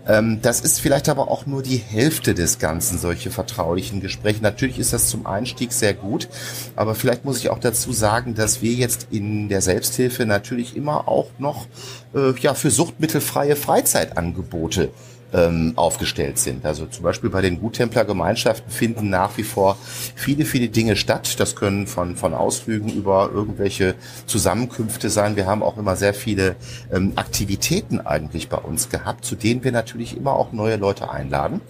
Ähm, 0.08 0.40
das 0.42 0.62
ist 0.62 0.80
vielleicht 0.80 1.10
aber 1.10 1.30
auch 1.30 1.46
nur 1.46 1.64
die 1.64 1.78
Hälfte 1.78 2.34
des 2.34 2.60
Ganzen, 2.60 2.98
solche 2.98 3.32
vertraulichen 3.32 4.02
Gespräche. 4.02 4.42
Natürlich 4.42 4.80
ist 4.80 4.94
das 4.94 5.10
zum 5.10 5.26
Einstieg 5.26 5.72
sehr 5.72 5.94
gut, 5.94 6.28
aber 6.76 6.96
vielleicht 6.96 7.26
muss 7.26 7.40
ich 7.40 7.50
auch 7.50 7.60
dazu 7.60 7.92
sagen, 7.94 8.36
dass 8.36 8.62
wir 8.62 8.74
jetzt 8.74 9.08
in 9.12 9.50
der 9.50 9.62
Selbsthilfe 9.62 10.26
natürlich 10.26 10.76
immer 10.76 11.08
auch 11.08 11.30
noch 11.40 11.68
äh, 12.14 12.34
ja, 12.40 12.54
für 12.54 12.72
suchtmittelfreie 12.72 13.56
Freizeitangebote 13.56 14.90
ähm, 15.34 15.74
aufgestellt 15.76 16.38
sind. 16.38 16.66
Also 16.66 16.86
zum 16.86 17.04
Beispiel 17.04 17.30
bei 17.30 17.42
den 17.42 17.60
Guttempler-Gemeinschaften 17.60 18.72
finden 18.72 19.10
nach 19.10 19.38
wie 19.38 19.44
vor 19.44 19.78
viele, 20.16 20.46
viele 20.46 20.70
Dinge 20.70 20.96
statt. 20.96 21.40
Das 21.40 21.56
können 21.56 21.88
von, 21.88 22.16
von 22.16 22.34
Ausflügen 22.34 22.90
über 22.90 23.30
irgendwelche 23.34 23.96
Zusammenkünfte 24.26 25.10
sein. 25.10 25.36
Wir 25.36 25.46
haben 25.46 25.64
auch 25.64 25.78
immer 25.78 25.96
sehr 25.96 26.14
viele 26.14 26.56
ähm, 26.92 27.14
Aktivitäten 27.16 28.00
eigentlich 28.00 28.50
bei 28.50 28.58
uns 28.58 28.90
gehabt, 28.90 29.26
zu 29.26 29.36
denen 29.36 29.64
wir 29.64 29.72
natürlich 29.72 30.16
immer 30.16 30.34
auch 30.34 30.52
neue 30.52 30.78
Leute 30.78 31.10
einladen. 31.10 31.62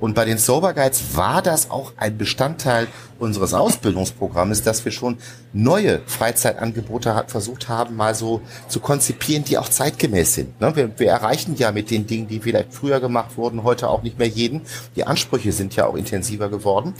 Und 0.00 0.14
bei 0.14 0.24
den 0.24 0.38
Sober 0.38 0.74
Guides 0.74 1.16
war 1.16 1.40
das 1.40 1.70
auch 1.70 1.92
ein 1.96 2.18
Bestandteil 2.18 2.88
unseres 3.18 3.54
Ausbildungsprogrammes, 3.54 4.62
dass 4.62 4.84
wir 4.84 4.92
schon 4.92 5.18
neue 5.52 6.00
Freizeitangebote 6.06 7.24
versucht 7.26 7.68
haben, 7.68 7.96
mal 7.96 8.14
so 8.14 8.40
zu 8.68 8.80
konzipieren, 8.80 9.44
die 9.44 9.58
auch 9.58 9.68
zeitgemäß 9.68 10.34
sind. 10.34 10.60
Ne? 10.60 10.74
Wir, 10.76 10.98
wir 10.98 11.10
erreichen 11.10 11.56
ja 11.56 11.72
mit 11.72 11.90
den 11.90 12.06
Dingen, 12.06 12.28
die 12.28 12.40
vielleicht 12.40 12.72
früher 12.72 13.00
gemacht 13.00 13.36
wurden, 13.36 13.64
heute 13.64 13.88
auch 13.88 14.02
nicht 14.02 14.18
mehr 14.18 14.28
jeden. 14.28 14.62
Die 14.96 15.06
Ansprüche 15.06 15.52
sind 15.52 15.76
ja 15.76 15.86
auch 15.86 15.94
intensiver 15.94 16.48
geworden. 16.48 16.94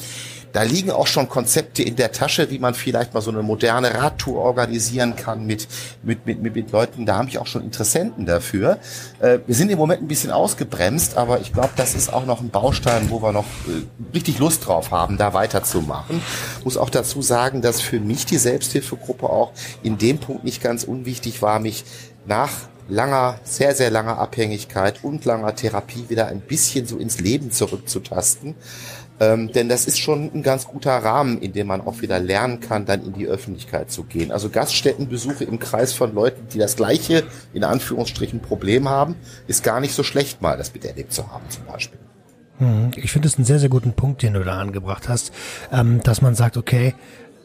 Da 0.53 0.62
liegen 0.62 0.92
auch 0.92 1.09
schon 1.09 1.29
Konzepte 1.29 1.83
in 1.83 1.96
der 1.96 2.12
Tasche, 2.12 2.48
wie 2.48 2.61
man 2.61 2.74
vielleicht 2.74 3.12
mal 3.12 3.20
so 3.20 3.33
eine 3.33 3.42
moderne 3.42 3.92
Radtour 3.92 4.40
organisieren 4.40 5.16
kann 5.16 5.46
mit, 5.46 5.66
mit, 6.05 6.27
mit, 6.27 6.40
mit, 6.40 6.55
mit 6.55 6.70
Leuten. 6.70 7.07
Da 7.07 7.16
habe 7.16 7.29
ich 7.29 7.38
auch 7.38 7.48
schon 7.48 7.62
Interessenten 7.62 8.24
dafür. 8.24 8.79
Äh, 9.18 9.40
wir 9.46 9.55
sind 9.57 9.70
im 9.70 9.79
Moment 9.79 10.03
ein 10.03 10.07
bisschen 10.07 10.31
ausgebremst, 10.31 11.16
aber 11.16 11.40
ich 11.40 11.53
glaube, 11.53 11.70
das 11.74 11.96
ist 11.96 12.12
auch 12.12 12.24
noch 12.24 12.40
ein 12.40 12.50
Baustein 12.50 13.11
wo 13.11 13.22
wir 13.22 13.33
noch 13.33 13.44
äh, 13.66 13.83
richtig 14.14 14.38
Lust 14.38 14.66
drauf 14.66 14.90
haben, 14.90 15.18
da 15.18 15.35
weiterzumachen. 15.35 16.04
Muss 16.64 16.77
auch 16.77 16.90
dazu 16.90 17.23
sagen, 17.23 17.62
dass 17.62 17.81
für 17.81 18.01
mich 18.01 18.27
die 18.27 18.38
Selbsthilfegruppe 18.38 19.29
auch 19.29 19.53
in 19.83 19.99
dem 19.99 20.19
Punkt 20.19 20.45
nicht 20.45 20.62
ganz 20.62 20.85
unwichtig 20.85 21.43
war, 21.43 21.59
mich 21.59 21.85
nach 22.27 22.51
langer, 22.88 23.38
sehr, 23.45 23.75
sehr 23.75 23.90
langer 23.90 24.19
Abhängigkeit 24.19 25.03
und 25.03 25.25
langer 25.25 25.55
Therapie 25.55 26.05
wieder 26.09 26.27
ein 26.27 26.40
bisschen 26.40 26.87
so 26.87 26.99
ins 26.99 27.21
Leben 27.21 27.51
zurückzutasten. 27.51 28.55
Ähm, 29.21 29.53
denn 29.53 29.69
das 29.69 29.87
ist 29.87 29.99
schon 29.99 30.31
ein 30.35 30.43
ganz 30.43 30.67
guter 30.67 30.97
Rahmen, 30.97 31.40
in 31.40 31.53
dem 31.53 31.69
man 31.69 31.81
auch 31.81 32.03
wieder 32.03 32.19
lernen 32.19 32.59
kann, 32.59 32.85
dann 32.85 33.05
in 33.05 33.12
die 33.12 33.27
Öffentlichkeit 33.27 33.90
zu 33.90 34.03
gehen. 34.03 34.33
Also 34.33 34.51
Gaststättenbesuche 34.51 35.45
im 35.45 35.61
Kreis 35.61 35.93
von 35.93 36.14
Leuten, 36.14 36.49
die 36.53 36.59
das 36.59 36.75
gleiche, 36.75 37.23
in 37.53 37.62
Anführungsstrichen, 37.62 38.40
Problem 38.40 38.88
haben, 38.88 39.14
ist 39.47 39.62
gar 39.62 39.81
nicht 39.81 39.95
so 39.95 40.03
schlecht 40.03 40.43
mal, 40.43 40.59
das 40.59 40.75
miterlebt 40.75 41.12
zu 41.12 41.31
haben 41.31 41.49
zum 41.49 41.64
Beispiel. 41.64 42.01
Hm, 42.59 42.93
ich 42.97 43.12
finde 43.12 43.29
es 43.29 43.37
einen 43.37 43.45
sehr, 43.45 43.59
sehr 43.59 43.69
guten 43.69 43.93
Punkt, 43.93 44.23
den 44.23 44.35
du 44.35 44.45
da 44.45 44.59
angebracht 44.59 45.09
hast, 45.09 45.33
ähm, 45.73 46.01
dass 46.03 46.23
man 46.23 46.35
sagt, 46.35 46.57
okay, 46.57 46.95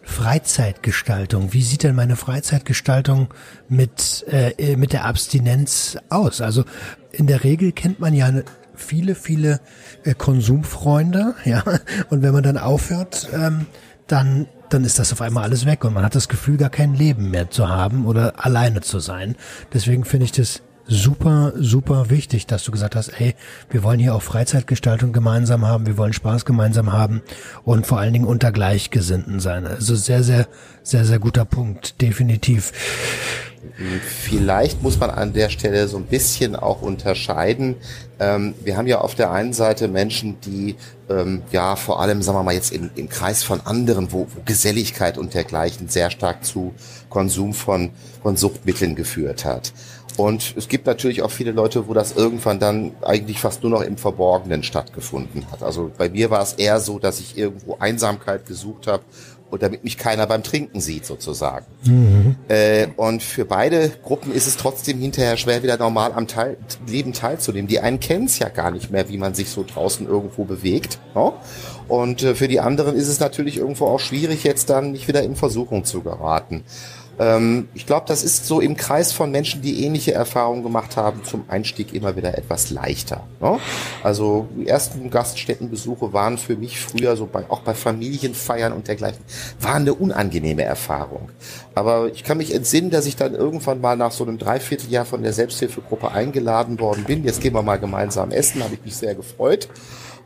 Freizeitgestaltung. 0.03 1.53
Wie 1.53 1.61
sieht 1.61 1.83
denn 1.83 1.95
meine 1.95 2.15
Freizeitgestaltung 2.15 3.27
mit, 3.67 4.25
äh, 4.27 4.75
mit 4.75 4.93
der 4.93 5.05
Abstinenz 5.05 5.97
aus? 6.09 6.41
Also 6.41 6.65
in 7.11 7.27
der 7.27 7.43
Regel 7.43 7.71
kennt 7.71 7.99
man 7.99 8.13
ja 8.13 8.31
viele, 8.73 9.13
viele 9.15 9.59
äh, 10.03 10.13
Konsumfreunde, 10.15 11.35
ja. 11.45 11.63
Und 12.09 12.21
wenn 12.21 12.33
man 12.33 12.43
dann 12.43 12.57
aufhört, 12.57 13.29
ähm, 13.33 13.67
dann 14.07 14.47
dann 14.69 14.83
ist 14.83 14.99
das 14.99 15.11
auf 15.11 15.21
einmal 15.21 15.43
alles 15.45 15.65
weg 15.65 15.83
und 15.83 15.93
man 15.93 16.03
hat 16.03 16.13
das 16.13 16.29
Gefühl, 16.29 16.57
gar 16.57 16.69
kein 16.69 16.93
Leben 16.93 17.31
mehr 17.31 17.49
zu 17.49 17.69
haben 17.69 18.05
oder 18.05 18.45
alleine 18.45 18.81
zu 18.81 18.99
sein. 18.99 19.35
Deswegen 19.73 20.05
finde 20.05 20.25
ich 20.25 20.31
das 20.31 20.61
super, 20.89 21.53
super 21.55 22.09
wichtig, 22.09 22.47
dass 22.47 22.63
du 22.63 22.71
gesagt 22.71 22.95
hast, 22.95 23.09
ey, 23.19 23.35
wir 23.69 23.83
wollen 23.83 23.99
hier 23.99 24.15
auch 24.15 24.21
Freizeitgestaltung 24.21 25.13
gemeinsam 25.13 25.65
haben, 25.65 25.85
wir 25.85 25.97
wollen 25.97 26.13
Spaß 26.13 26.45
gemeinsam 26.45 26.91
haben 26.91 27.21
und 27.63 27.87
vor 27.87 27.99
allen 27.99 28.13
Dingen 28.13 28.25
unter 28.25 28.51
Gleichgesinnten 28.51 29.39
sein. 29.39 29.65
Also 29.65 29.95
sehr, 29.95 30.23
sehr, 30.23 30.47
sehr, 30.83 31.05
sehr 31.05 31.19
guter 31.19 31.45
Punkt, 31.45 32.01
definitiv. 32.01 32.73
Vielleicht 34.23 34.81
muss 34.81 34.99
man 34.99 35.09
an 35.09 35.33
der 35.33 35.49
Stelle 35.49 35.87
so 35.87 35.97
ein 35.97 36.05
bisschen 36.05 36.55
auch 36.55 36.81
unterscheiden. 36.81 37.75
Ähm, 38.19 38.53
wir 38.63 38.77
haben 38.77 38.87
ja 38.87 38.99
auf 38.99 39.15
der 39.15 39.31
einen 39.31 39.53
Seite 39.53 39.87
Menschen, 39.87 40.39
die 40.41 40.75
ähm, 41.09 41.41
ja 41.51 41.75
vor 41.75 42.01
allem, 42.01 42.21
sagen 42.21 42.37
wir 42.37 42.43
mal, 42.43 42.53
jetzt 42.53 42.71
im, 42.71 42.89
im 42.95 43.09
Kreis 43.09 43.43
von 43.43 43.61
anderen, 43.61 44.11
wo, 44.11 44.27
wo 44.33 44.41
Geselligkeit 44.45 45.17
und 45.17 45.33
dergleichen 45.33 45.87
sehr 45.89 46.09
stark 46.09 46.45
zu 46.45 46.73
Konsum 47.09 47.53
von, 47.53 47.91
von 48.21 48.37
Suchtmitteln 48.37 48.95
geführt 48.95 49.45
hat. 49.45 49.73
Und 50.19 50.53
es 50.57 50.67
gibt 50.67 50.85
natürlich 50.85 51.21
auch 51.21 51.31
viele 51.31 51.53
Leute, 51.53 51.87
wo 51.87 51.93
das 51.93 52.11
irgendwann 52.11 52.59
dann 52.59 52.91
eigentlich 53.01 53.39
fast 53.39 53.63
nur 53.63 53.71
noch 53.71 53.81
im 53.81 53.95
Verborgenen 53.95 54.63
stattgefunden 54.63 55.49
hat. 55.49 55.63
Also 55.63 55.91
bei 55.97 56.09
mir 56.09 56.29
war 56.29 56.41
es 56.41 56.53
eher 56.53 56.81
so, 56.81 56.99
dass 56.99 57.21
ich 57.21 57.37
irgendwo 57.37 57.77
Einsamkeit 57.79 58.45
gesucht 58.45 58.87
habe 58.87 59.03
und 59.49 59.63
damit 59.63 59.85
mich 59.85 59.97
keiner 59.97 60.27
beim 60.27 60.43
Trinken 60.43 60.81
sieht 60.81 61.05
sozusagen. 61.05 61.65
Mhm. 61.85 62.35
Äh, 62.49 62.87
und 62.97 63.23
für 63.23 63.45
beide 63.45 63.91
Gruppen 64.03 64.33
ist 64.33 64.45
es 64.45 64.57
trotzdem 64.57 64.99
hinterher 64.99 65.37
schwer, 65.37 65.63
wieder 65.63 65.77
normal 65.77 66.11
am 66.11 66.27
Teil 66.27 66.57
Leben 66.85 67.13
teilzunehmen. 67.13 67.69
Die 67.69 67.79
einen 67.79 68.01
kennen 68.01 68.25
es 68.25 68.39
ja 68.39 68.49
gar 68.49 68.71
nicht 68.71 68.91
mehr, 68.91 69.07
wie 69.07 69.17
man 69.17 69.33
sich 69.33 69.49
so 69.49 69.63
draußen 69.63 70.05
irgendwo 70.05 70.43
bewegt. 70.43 70.99
No? 71.15 71.35
Und 71.87 72.23
äh, 72.23 72.35
für 72.35 72.49
die 72.49 72.59
anderen 72.59 72.93
ist 72.95 73.07
es 73.07 73.21
natürlich 73.21 73.55
irgendwo 73.55 73.87
auch 73.87 74.01
schwierig, 74.01 74.43
jetzt 74.43 74.69
dann 74.69 74.91
nicht 74.91 75.07
wieder 75.07 75.23
in 75.23 75.37
Versuchung 75.37 75.85
zu 75.85 76.01
geraten. 76.01 76.65
Ähm, 77.19 77.67
ich 77.73 77.85
glaube, 77.85 78.05
das 78.07 78.23
ist 78.23 78.45
so 78.45 78.61
im 78.61 78.77
Kreis 78.77 79.11
von 79.11 79.29
Menschen, 79.29 79.61
die 79.61 79.83
ähnliche 79.83 80.13
Erfahrungen 80.13 80.63
gemacht 80.63 80.95
haben, 80.95 81.23
zum 81.23 81.43
Einstieg 81.49 81.93
immer 81.93 82.15
wieder 82.15 82.37
etwas 82.37 82.69
leichter. 82.71 83.27
Ne? 83.41 83.59
Also 84.03 84.47
die 84.57 84.67
ersten 84.67 85.09
Gaststättenbesuche 85.09 86.13
waren 86.13 86.37
für 86.37 86.55
mich 86.55 86.79
früher 86.79 87.17
so 87.17 87.25
bei, 87.25 87.43
auch 87.49 87.61
bei 87.61 87.73
Familienfeiern 87.73 88.71
und 88.71 88.87
dergleichen, 88.87 89.23
waren 89.59 89.81
eine 89.81 89.93
unangenehme 89.93 90.63
Erfahrung. 90.63 91.29
Aber 91.75 92.07
ich 92.07 92.23
kann 92.23 92.37
mich 92.37 92.53
entsinnen, 92.53 92.89
dass 92.89 93.05
ich 93.05 93.17
dann 93.17 93.35
irgendwann 93.35 93.81
mal 93.81 93.97
nach 93.97 94.11
so 94.11 94.23
einem 94.23 94.37
Dreivierteljahr 94.37 95.05
von 95.05 95.21
der 95.21 95.33
Selbsthilfegruppe 95.33 96.11
eingeladen 96.11 96.79
worden 96.79 97.03
bin. 97.03 97.25
Jetzt 97.25 97.41
gehen 97.41 97.53
wir 97.53 97.61
mal 97.61 97.79
gemeinsam 97.79 98.31
essen, 98.31 98.63
habe 98.63 98.75
ich 98.75 98.85
mich 98.85 98.95
sehr 98.95 99.15
gefreut. 99.15 99.67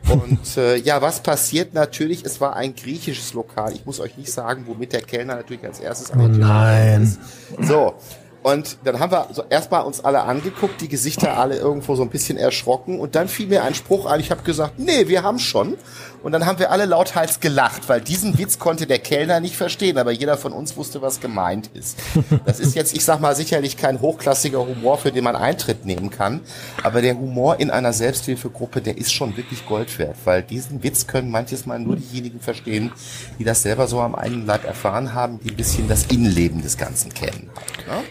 Und 0.08 0.56
äh, 0.56 0.76
ja, 0.76 1.00
was 1.00 1.22
passiert 1.22 1.74
natürlich? 1.74 2.24
Es 2.24 2.40
war 2.40 2.56
ein 2.56 2.74
griechisches 2.74 3.32
Lokal. 3.32 3.72
Ich 3.72 3.86
muss 3.86 4.00
euch 4.00 4.16
nicht 4.16 4.30
sagen, 4.30 4.64
womit 4.66 4.92
der 4.92 5.00
Kellner 5.00 5.36
natürlich 5.36 5.64
als 5.64 5.80
erstes 5.80 6.12
oh 6.14 6.28
nein. 6.28 7.02
ist. 7.02 7.18
So. 7.66 7.94
Und 8.42 8.76
dann 8.84 9.00
haben 9.00 9.10
wir 9.10 9.28
so 9.32 9.42
erstmal 9.48 9.84
uns 9.84 10.04
alle 10.04 10.20
angeguckt, 10.20 10.78
die 10.82 10.88
Gesichter 10.88 11.38
alle 11.38 11.56
irgendwo 11.56 11.96
so 11.96 12.02
ein 12.02 12.10
bisschen 12.10 12.36
erschrocken. 12.36 13.00
Und 13.00 13.14
dann 13.14 13.26
fiel 13.26 13.46
mir 13.46 13.64
ein 13.64 13.74
Spruch 13.74 14.04
ein. 14.04 14.20
Ich 14.20 14.30
habe 14.30 14.42
gesagt, 14.42 14.78
nee, 14.78 15.08
wir 15.08 15.22
haben 15.22 15.38
schon. 15.38 15.78
Und 16.24 16.32
dann 16.32 16.46
haben 16.46 16.58
wir 16.58 16.70
alle 16.70 16.86
lauthals 16.86 17.38
gelacht, 17.38 17.86
weil 17.90 18.00
diesen 18.00 18.38
Witz 18.38 18.58
konnte 18.58 18.86
der 18.86 18.98
Kellner 18.98 19.40
nicht 19.40 19.56
verstehen, 19.56 19.98
aber 19.98 20.10
jeder 20.10 20.38
von 20.38 20.54
uns 20.54 20.74
wusste, 20.74 21.02
was 21.02 21.20
gemeint 21.20 21.68
ist. 21.74 21.98
Das 22.46 22.60
ist 22.60 22.74
jetzt, 22.74 22.96
ich 22.96 23.04
sag 23.04 23.20
mal, 23.20 23.36
sicherlich 23.36 23.76
kein 23.76 24.00
hochklassiger 24.00 24.66
Humor, 24.66 24.96
für 24.96 25.12
den 25.12 25.22
man 25.22 25.36
Eintritt 25.36 25.84
nehmen 25.84 26.08
kann, 26.08 26.40
aber 26.82 27.02
der 27.02 27.14
Humor 27.18 27.60
in 27.60 27.70
einer 27.70 27.92
Selbsthilfegruppe, 27.92 28.80
der 28.80 28.96
ist 28.96 29.12
schon 29.12 29.36
wirklich 29.36 29.66
Gold 29.66 29.98
wert, 29.98 30.16
weil 30.24 30.42
diesen 30.42 30.82
Witz 30.82 31.06
können 31.06 31.30
manches 31.30 31.66
Mal 31.66 31.78
nur 31.78 31.96
diejenigen 31.96 32.40
verstehen, 32.40 32.90
die 33.38 33.44
das 33.44 33.60
selber 33.60 33.86
so 33.86 34.00
am 34.00 34.14
eigenen 34.14 34.46
Leib 34.46 34.64
erfahren 34.64 35.12
haben, 35.12 35.40
die 35.40 35.50
ein 35.50 35.56
bisschen 35.56 35.88
das 35.88 36.06
Innenleben 36.06 36.62
des 36.62 36.78
Ganzen 36.78 37.12
kennen. 37.12 37.50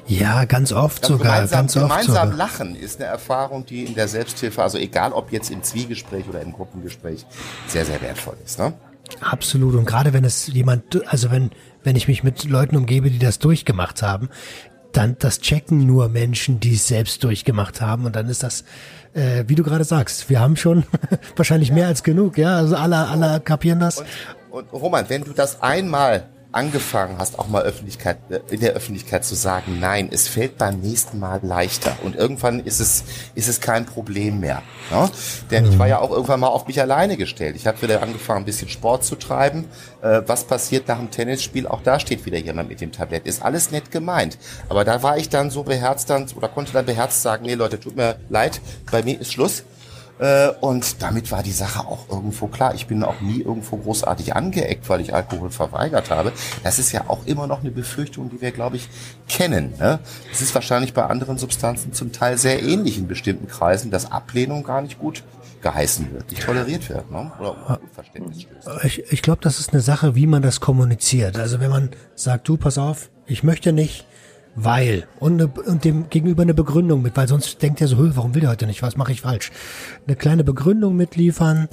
Ja, 0.08 0.36
ja 0.36 0.46
ganz 0.46 0.72
oft 0.72 1.02
das 1.02 1.10
sogar. 1.10 1.34
Gemeinsam, 1.34 1.58
ganz 1.58 1.78
oft 1.78 1.90
gemeinsam 1.90 2.32
sogar. 2.32 2.38
lachen 2.38 2.76
ist 2.76 3.02
eine 3.02 3.10
Erfahrung, 3.10 3.66
die 3.66 3.86
in 3.86 3.96
der 3.96 4.08
Selbsthilfe, 4.08 4.62
also 4.62 4.78
egal 4.78 5.14
ob 5.14 5.32
jetzt 5.32 5.50
im 5.50 5.64
Zwiegespräch 5.64 6.26
oder 6.30 6.42
im 6.42 6.54
Gruppengespräch, 6.54 7.26
sehr, 7.68 7.86
sehr 7.86 8.03
wertvoll 8.04 8.36
ist. 8.46 8.60
Ne? 8.60 8.74
Absolut. 9.22 9.76
Und 9.76 9.86
gerade 9.86 10.14
wenn 10.14 10.24
es 10.24 10.48
jemand, 10.48 11.08
also 11.08 11.32
wenn, 11.32 11.52
wenn 11.84 11.96
ich 11.96 12.08
mich 12.08 12.24
mit 12.24 12.44
Leuten 12.44 12.76
umgebe, 12.76 13.10
die 13.10 13.20
das 13.20 13.40
durchgemacht 13.40 14.04
haben, 14.04 14.30
dann 14.92 15.16
das 15.20 15.40
checken 15.40 15.86
nur 15.88 16.08
Menschen, 16.10 16.60
die 16.60 16.76
es 16.76 16.88
selbst 16.88 17.24
durchgemacht 17.24 17.82
haben. 17.82 18.06
Und 18.06 18.16
dann 18.16 18.30
ist 18.30 18.44
das, 18.44 18.64
äh, 19.14 19.44
wie 19.48 19.56
du 19.56 19.64
gerade 19.64 19.84
sagst, 19.84 20.30
wir 20.30 20.40
haben 20.40 20.56
schon 20.56 20.84
wahrscheinlich 21.36 21.72
mehr 21.72 21.88
als 21.88 22.04
genug, 22.04 22.38
ja. 22.38 22.58
Also 22.58 22.76
alle, 22.76 23.08
alle 23.08 23.40
kapieren 23.40 23.80
das. 23.80 24.00
Und, 24.52 24.72
und 24.72 24.74
Roman, 24.74 25.06
wenn 25.10 25.24
du 25.24 25.34
das 25.34 25.62
einmal 25.62 26.30
angefangen 26.54 27.18
hast, 27.18 27.38
auch 27.40 27.48
mal 27.48 27.64
Öffentlichkeit, 27.64 28.18
äh, 28.30 28.40
in 28.50 28.62
der 28.62 28.74
Öffentlichkeit 28.74 29.26
zu 29.26 29.36
sagen, 29.36 29.80
nein, 29.80 30.10
es 30.12 30.28
fällt 30.28 30.58
beim 30.58 30.80
nächsten 30.80 31.20
Mal 31.20 31.40
leichter 31.44 31.98
und 32.04 32.16
irgendwann 32.16 32.60
ist 32.60 32.80
es, 32.80 33.04
ist 33.36 33.48
es 33.48 33.60
kein 33.60 33.86
Problem 33.86 34.40
mehr. 34.40 34.62
Ne? 34.92 35.10
Denn 35.52 35.66
ich 35.66 35.78
war 35.80 35.88
ja 35.88 36.00
auch 36.00 36.12
irgendwann 36.12 36.40
mal 36.40 36.48
auf 36.48 36.68
mich 36.68 36.80
alleine 36.80 37.18
gestellt. 37.18 37.56
Ich 37.56 37.68
habe 37.68 37.82
wieder 37.82 38.02
angefangen, 38.02 38.44
ein 38.44 38.46
bisschen 38.46 38.70
Sport 38.70 39.04
zu 39.04 39.16
treiben. 39.16 39.66
Äh, 40.02 40.22
was 40.28 40.46
passiert 40.46 40.88
nach 40.88 41.00
dem 41.00 41.12
Tennisspiel? 41.12 41.68
Auch 41.68 41.82
da 41.82 42.00
steht 42.00 42.26
wieder 42.26 42.38
jemand 42.38 42.70
mit 42.70 42.82
dem 42.82 42.92
Tablett. 42.92 43.26
Ist 43.26 43.42
alles 43.42 43.72
nett 43.72 43.92
gemeint. 43.92 44.38
Aber 44.70 44.86
da 44.86 45.04
war 45.04 45.18
ich 45.18 45.30
dann 45.30 45.50
so 45.50 45.64
beherzt 45.64 46.10
dann, 46.10 46.28
oder 46.36 46.48
konnte 46.48 46.74
dann 46.74 46.86
beherzt 46.86 47.22
sagen, 47.22 47.46
nee 47.46 47.56
Leute, 47.56 47.80
tut 47.80 47.96
mir 47.96 48.18
leid, 48.30 48.62
bei 48.92 49.04
mir 49.04 49.20
ist 49.20 49.34
Schluss. 49.34 49.64
Äh, 50.20 50.50
und 50.62 51.02
damit 51.02 51.32
war 51.32 51.44
die 51.44 51.52
Sache 51.52 51.88
auch 51.88 52.10
irgendwo 52.10 52.48
klar. 52.48 52.76
Ich 52.76 52.88
bin 52.88 53.04
auch 53.04 53.20
nie 53.22 53.42
irgendwo 53.42 53.78
großartig 53.78 54.36
angeeckt, 54.36 54.88
weil 54.90 55.02
ich 55.02 55.14
Alkohol 55.14 55.50
verweigert 55.50 56.12
habe. 56.12 56.32
Das 56.64 56.80
ist 56.80 56.92
ja 56.92 57.06
auch 57.08 57.26
immer 57.26 57.48
noch 57.48 57.62
eine 57.62 57.72
Befürchtung, 57.72 58.30
die 58.30 58.42
wir, 58.42 58.52
glaube 58.52 58.78
ich, 58.78 58.90
kennen. 59.28 59.74
Ne? 59.80 60.00
Das 60.30 60.42
ist 60.42 60.54
wahrscheinlich 60.54 60.94
bei 60.94 61.06
anderen 61.06 61.38
Substanzen 61.38 61.94
zum 61.94 62.12
Teil 62.12 62.38
sehr 62.38 62.62
ähnlich 62.62 62.98
in 62.98 63.08
bestimmten 63.08 63.48
Kreisen, 63.48 63.92
dass 63.92 64.12
Ablehnung 64.12 64.64
gar 64.64 64.82
nicht 64.82 65.00
gut 65.00 65.24
geheißen 65.62 66.14
wird, 66.14 66.30
nicht 66.30 66.44
toleriert 66.44 66.90
wird, 66.90 67.10
ne? 67.10 67.32
oder 67.40 67.80
Verständnis. 67.94 68.46
Ich, 68.84 69.12
ich 69.12 69.22
glaube, 69.22 69.42
das 69.42 69.60
ist 69.60 69.72
eine 69.72 69.82
Sache, 69.82 70.14
wie 70.14 70.28
man 70.28 70.42
das 70.42 70.60
kommuniziert. 70.60 71.40
Also 71.40 71.62
wenn 71.62 71.72
man 71.72 71.90
sagt, 72.16 72.48
du, 72.50 72.58
pass 72.58 72.78
auf, 72.78 73.10
ich 73.26 73.44
möchte 73.44 73.72
nicht, 73.72 74.06
weil 74.56 75.08
und, 75.20 75.38
ne, 75.38 75.48
und 75.48 75.84
dem 75.84 76.10
gegenüber 76.10 76.44
eine 76.44 76.54
Begründung 76.54 77.02
mit, 77.02 77.18
weil 77.18 77.28
sonst 77.28 77.62
denkt 77.62 77.82
er 77.82 77.88
so, 77.88 77.98
warum 78.16 78.36
will 78.36 78.42
der 78.42 78.52
heute 78.52 78.68
nicht, 78.68 78.82
was 78.82 78.98
mache 78.98 79.12
ich 79.12 79.22
falsch? 79.22 79.52
Eine 80.06 80.16
kleine 80.16 80.44
Begründung 80.44 80.96
mitliefern, 80.96 81.68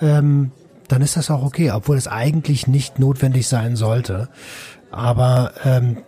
ähm, 0.00 0.50
dann 0.88 1.02
ist 1.02 1.16
das 1.16 1.30
auch 1.30 1.42
okay, 1.42 1.70
obwohl 1.70 1.96
es 1.96 2.08
eigentlich 2.08 2.66
nicht 2.66 2.98
notwendig 2.98 3.46
sein 3.48 3.76
sollte. 3.76 4.28
Aber 4.90 5.52
ähm, 5.64 5.98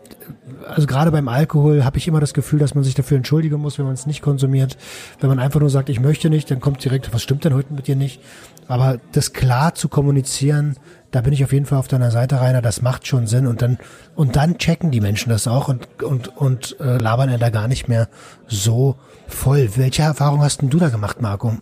also 0.69 0.87
gerade 0.87 1.11
beim 1.11 1.29
Alkohol 1.29 1.85
habe 1.85 1.99
ich 1.99 2.09
immer 2.09 2.21
das 2.21 2.35
Gefühl, 2.35 2.59
dass 2.59 2.75
man 2.75 2.85
sich 2.85 2.95
dafür 2.95 3.17
entschuldigen 3.17 3.61
muss, 3.61 3.79
wenn 3.79 3.87
man 3.87 3.95
es 3.95 4.07
nicht 4.07 4.23
konsumiert. 4.23 4.77
Wenn 5.21 5.29
man 5.29 5.39
einfach 5.39 5.61
nur 5.61 5.71
sagt, 5.71 5.89
ich 5.89 6.01
möchte 6.01 6.31
nicht, 6.31 6.51
dann 6.51 6.61
kommt 6.61 6.85
direkt, 6.85 7.13
was 7.13 7.23
stimmt 7.23 7.45
denn 7.45 7.55
heute 7.55 7.73
mit 7.73 7.87
dir 7.87 7.97
nicht? 7.97 8.21
Aber 8.69 8.99
das 9.13 9.33
klar 9.33 9.75
zu 9.75 9.89
kommunizieren, 9.89 10.77
da 11.11 11.21
bin 11.21 11.33
ich 11.33 11.45
auf 11.45 11.53
jeden 11.53 11.67
Fall 11.67 11.79
auf 11.79 11.89
deiner 11.89 12.11
Seite, 12.11 12.41
Rainer, 12.41 12.63
das 12.63 12.83
macht 12.83 13.07
schon 13.07 13.27
Sinn 13.27 13.47
und 13.47 13.63
dann 13.63 13.79
und 14.17 14.37
dann 14.37 14.59
checken 14.59 14.91
die 14.91 15.01
Menschen 15.01 15.31
das 15.31 15.47
auch 15.47 15.69
und 15.69 16.03
und 16.03 16.37
und 16.37 16.77
äh, 16.81 16.97
labern 16.97 17.29
er 17.29 17.39
da 17.39 17.51
gar 17.51 17.69
nicht 17.69 17.89
mehr 17.89 18.09
so 18.47 18.97
voll. 19.29 19.69
Welche 19.77 20.03
Erfahrung 20.03 20.43
hast 20.43 20.63
denn 20.63 20.71
du 20.71 20.79
da 20.79 20.89
gemacht, 20.89 21.21
Marco? 21.21 21.53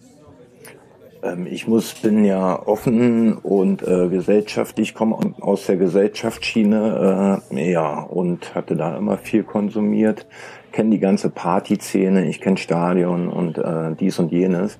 Ähm, 1.22 1.46
ich 1.46 1.68
muss, 1.68 1.94
bin 1.94 2.24
ja 2.24 2.66
offen 2.66 3.36
und 3.38 3.82
äh, 3.86 4.08
gesellschaftlich, 4.08 4.94
komme 4.94 5.16
aus 5.40 5.66
der 5.66 5.76
Gesellschaftsschiene, 5.76 7.40
äh, 7.50 7.72
ja, 7.72 8.00
und 8.00 8.54
hatte 8.54 8.76
da 8.76 8.96
immer 8.96 9.18
viel 9.18 9.44
konsumiert, 9.44 10.26
kenne 10.72 10.90
die 10.90 10.98
ganze 10.98 11.30
Partyszene, 11.30 12.26
ich 12.26 12.40
kenne 12.40 12.56
Stadion 12.56 13.28
und 13.28 13.58
äh, 13.58 13.94
dies 13.98 14.18
und 14.18 14.32
jenes. 14.32 14.78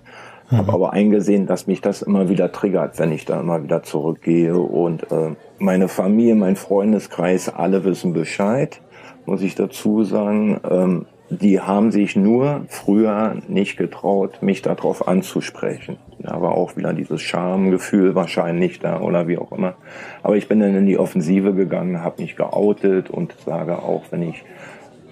Mhm. 0.52 0.58
Habe 0.58 0.72
aber 0.72 0.92
eingesehen, 0.92 1.46
dass 1.46 1.66
mich 1.66 1.80
das 1.80 2.02
immer 2.02 2.28
wieder 2.28 2.52
triggert, 2.52 2.98
wenn 2.98 3.10
ich 3.10 3.24
da 3.24 3.40
immer 3.40 3.62
wieder 3.62 3.82
zurückgehe. 3.82 4.56
Und 4.56 5.10
äh, 5.10 5.34
meine 5.58 5.88
Familie, 5.88 6.34
mein 6.34 6.56
Freundeskreis, 6.56 7.48
alle 7.48 7.84
wissen 7.84 8.12
Bescheid, 8.12 8.80
muss 9.24 9.42
ich 9.42 9.54
dazu 9.54 10.04
sagen. 10.04 10.60
Ähm, 10.70 11.06
die 11.30 11.60
haben 11.60 11.92
sich 11.92 12.14
nur 12.14 12.66
früher 12.68 13.36
nicht 13.48 13.78
getraut, 13.78 14.42
mich 14.42 14.60
darauf 14.60 15.08
anzusprechen. 15.08 15.96
Da 16.18 16.42
war 16.42 16.52
auch 16.52 16.76
wieder 16.76 16.92
dieses 16.92 17.22
Schamgefühl 17.22 18.14
wahrscheinlich 18.14 18.80
da 18.80 19.00
oder 19.00 19.28
wie 19.28 19.38
auch 19.38 19.50
immer. 19.50 19.74
Aber 20.22 20.36
ich 20.36 20.46
bin 20.46 20.60
dann 20.60 20.76
in 20.76 20.84
die 20.84 20.98
Offensive 20.98 21.54
gegangen, 21.54 22.04
habe 22.04 22.20
mich 22.20 22.36
geoutet 22.36 23.08
und 23.08 23.34
sage 23.46 23.78
auch, 23.78 24.02
wenn 24.10 24.22
ich 24.28 24.44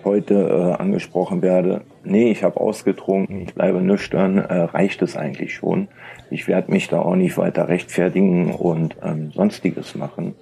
heute 0.04 0.34
äh, 0.34 0.82
angesprochen 0.82 1.40
werde, 1.40 1.80
nee, 2.04 2.30
ich 2.30 2.42
habe 2.42 2.60
ausgetrunken, 2.60 3.42
ich 3.42 3.54
bleibe 3.54 3.80
nüchtern, 3.80 4.38
äh, 4.38 4.62
reicht 4.62 5.02
es 5.02 5.16
eigentlich 5.16 5.54
schon. 5.54 5.88
Ich 6.30 6.48
werde 6.48 6.70
mich 6.70 6.88
da 6.88 7.00
auch 7.00 7.16
nicht 7.16 7.36
weiter 7.38 7.68
rechtfertigen 7.68 8.52
und 8.52 8.96
ähm, 9.02 9.30
sonstiges 9.32 9.94
machen. 9.94 10.34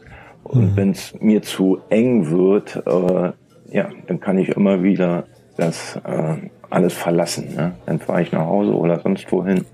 Und 0.44 0.72
mhm. 0.72 0.76
wenn 0.76 0.90
es 0.90 1.14
mir 1.20 1.42
zu 1.42 1.78
eng 1.90 2.30
wird, 2.30 2.82
äh, 2.86 3.32
ja, 3.70 3.88
dann 4.06 4.20
kann 4.20 4.38
ich 4.38 4.48
immer 4.50 4.82
wieder 4.82 5.24
das 5.56 6.00
äh, 6.04 6.36
alles 6.70 6.94
verlassen. 6.94 7.54
Ne? 7.54 7.74
Dann 7.86 7.98
fahre 7.98 8.22
ich 8.22 8.32
nach 8.32 8.46
Hause 8.46 8.74
oder 8.74 9.00
sonst 9.00 9.30
wohin 9.32 9.64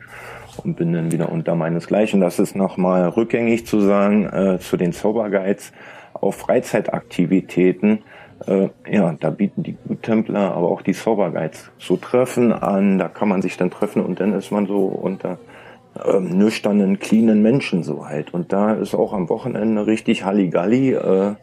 und 0.63 0.77
bin 0.77 0.93
dann 0.93 1.13
wieder 1.13 1.31
unter 1.31 1.55
meinesgleichen. 1.55 2.21
Das 2.21 2.39
ist 2.39 2.57
nochmal 2.57 3.09
rückgängig 3.09 3.67
zu 3.67 3.81
sagen 3.81 4.27
äh, 4.27 4.59
zu 4.59 4.77
den 4.77 4.93
Zauberguides 4.93 5.73
auf 6.15 6.37
Freizeitaktivitäten. 6.37 8.01
Äh, 8.47 8.69
ja, 8.91 9.15
da 9.19 9.31
bieten 9.31 9.63
die 9.63 9.77
Guttempler, 9.89 10.55
aber 10.55 10.69
auch 10.69 10.83
die 10.83 10.93
Zauberguides 10.93 11.71
so 11.79 11.97
Treffen 11.97 12.53
an. 12.53 12.99
Da 12.99 13.09
kann 13.09 13.29
man 13.29 13.43
sich 13.43 13.57
dann 13.57 13.71
treffen 13.71 14.05
und 14.05 14.21
dann 14.21 14.33
ist 14.33 14.51
man 14.51 14.67
so 14.67 14.85
unter 14.85 15.39
ähm, 16.05 16.37
nüchternen, 16.37 16.99
cleanen 16.99 17.43
Menschen 17.43 17.83
so 17.83 18.07
halt. 18.07 18.35
Und 18.35 18.53
da 18.53 18.73
ist 18.75 18.95
auch 18.95 19.13
am 19.13 19.29
Wochenende 19.29 19.87
richtig 19.87 20.25
Halligalli 20.25 20.93
äh, 20.93 21.35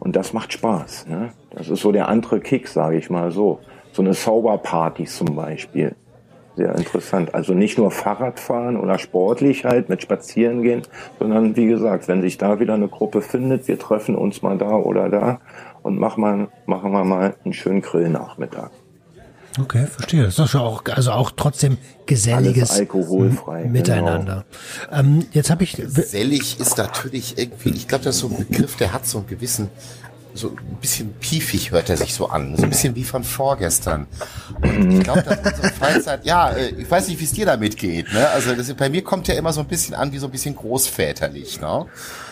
und 0.00 0.16
das 0.16 0.32
macht 0.32 0.52
Spaß. 0.52 1.06
Ne? 1.08 1.30
Das 1.50 1.68
ist 1.68 1.80
so 1.80 1.92
der 1.92 2.08
andere 2.08 2.40
Kick, 2.40 2.68
sage 2.68 2.96
ich 2.96 3.10
mal 3.10 3.30
so 3.30 3.60
so 3.92 4.02
eine 4.02 4.14
Sauberparty 4.14 5.04
zum 5.04 5.34
Beispiel. 5.34 5.96
Sehr 6.58 6.74
interessant. 6.74 7.36
Also 7.36 7.54
nicht 7.54 7.78
nur 7.78 7.92
Fahrradfahren 7.92 8.76
oder 8.76 8.98
sportlich 8.98 9.64
halt 9.64 9.88
mit 9.88 10.02
Spazieren 10.02 10.64
gehen, 10.64 10.82
sondern 11.20 11.54
wie 11.54 11.66
gesagt, 11.66 12.08
wenn 12.08 12.20
sich 12.20 12.36
da 12.36 12.58
wieder 12.58 12.74
eine 12.74 12.88
Gruppe 12.88 13.22
findet, 13.22 13.68
wir 13.68 13.78
treffen 13.78 14.16
uns 14.16 14.42
mal 14.42 14.58
da 14.58 14.70
oder 14.70 15.08
da 15.08 15.40
und 15.82 16.00
machen, 16.00 16.20
mal, 16.20 16.48
machen 16.66 16.90
wir 16.90 17.04
mal 17.04 17.36
einen 17.44 17.54
schönen 17.54 17.80
Grillnachmittag. 17.80 18.70
Okay, 19.60 19.86
verstehe. 19.86 20.24
Das 20.24 20.30
ist 20.30 20.40
doch 20.40 20.48
schon 20.48 20.62
auch, 20.62 20.82
also 20.92 21.12
auch 21.12 21.30
trotzdem 21.30 21.78
geselliges 22.06 22.70
Alles 22.70 22.80
alkoholfrei, 22.80 23.64
Miteinander. 23.66 24.44
Genau. 24.90 25.00
Ähm, 25.00 25.26
jetzt 25.30 25.50
habe 25.50 25.62
ich 25.62 25.76
gesellig 25.76 26.58
ist 26.58 26.76
natürlich 26.76 27.38
irgendwie, 27.38 27.70
ich 27.70 27.86
glaube, 27.86 28.02
das 28.02 28.16
ist 28.16 28.22
so 28.22 28.28
ein 28.30 28.48
Begriff, 28.48 28.74
der 28.74 28.92
hat 28.92 29.06
so 29.06 29.18
einen 29.18 29.28
gewissen 29.28 29.68
so 30.38 30.48
ein 30.50 30.76
bisschen 30.80 31.12
piefig 31.14 31.70
hört 31.70 31.90
er 31.90 31.96
sich 31.96 32.14
so 32.14 32.28
an. 32.28 32.56
So 32.56 32.62
ein 32.62 32.70
bisschen 32.70 32.94
wie 32.94 33.04
von 33.04 33.24
vorgestern. 33.24 34.06
Und 34.62 34.90
ich 34.92 35.04
glaube, 35.04 35.22
dass 35.22 35.38
unsere 35.38 35.68
Freizeit, 35.78 36.24
ja, 36.24 36.50
äh, 36.50 36.68
ich 36.68 36.90
weiß 36.90 37.08
nicht, 37.08 37.20
wie 37.20 37.24
es 37.24 37.32
dir 37.32 37.46
damit 37.46 37.76
geht. 37.76 38.12
Ne? 38.12 38.28
Also 38.30 38.54
das, 38.54 38.72
bei 38.74 38.88
mir 38.88 39.02
kommt 39.02 39.28
ja 39.28 39.34
immer 39.34 39.52
so 39.52 39.60
ein 39.60 39.66
bisschen 39.66 39.94
an 39.94 40.12
wie 40.12 40.18
so 40.18 40.26
ein 40.26 40.32
bisschen 40.32 40.56
großväterlich. 40.56 41.60
Ne? 41.60 41.86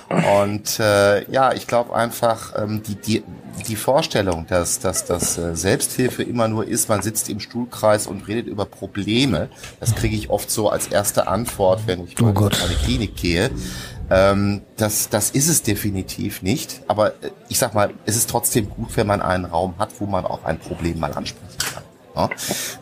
Und 0.09 0.79
äh, 0.79 1.29
ja, 1.31 1.53
ich 1.53 1.67
glaube 1.67 1.95
einfach, 1.95 2.55
ähm, 2.57 2.83
die, 2.85 2.95
die, 2.95 3.25
die 3.67 3.75
Vorstellung, 3.75 4.47
dass, 4.47 4.79
dass, 4.79 5.05
dass 5.05 5.37
äh, 5.37 5.57
Selbsthilfe 5.57 6.23
immer 6.23 6.47
nur 6.47 6.67
ist, 6.67 6.89
man 6.89 7.03
sitzt 7.03 7.29
im 7.29 7.41
Stuhlkreis 7.41 8.07
und 8.07 8.29
redet 8.29 8.47
über 8.47 8.67
Probleme, 8.67 9.49
das 9.81 9.97
kriege 9.97 10.15
ich 10.15 10.31
oft 10.31 10.49
so 10.49 10.71
als 10.71 10.87
erste 10.87 11.27
Antwort, 11.27 11.83
wenn 11.87 12.05
ich 12.05 12.21
oh 12.23 12.29
in 12.29 12.37
eine 12.37 12.75
Klinik 12.85 13.17
gehe. 13.17 13.51
Ähm, 14.11 14.63
das, 14.77 15.09
das 15.09 15.31
ist 15.31 15.49
es 15.49 15.63
definitiv 15.63 16.43
nicht. 16.43 16.83
Aber 16.87 17.11
äh, 17.23 17.31
ich 17.49 17.59
sag 17.59 17.75
mal, 17.75 17.91
es 18.05 18.17
ist 18.17 18.31
trotzdem 18.31 18.71
gut, 18.71 18.97
wenn 18.97 19.07
man 19.07 19.21
einen 19.21 19.45
Raum 19.45 19.75
hat, 19.79 19.91
wo 19.99 20.07
man 20.07 20.25
auch 20.25 20.45
ein 20.45 20.59
Problem 20.59 20.99
mal 20.99 21.13
ansprechen 21.13 21.59
kann. 21.73 21.83
Ja? 22.15 22.31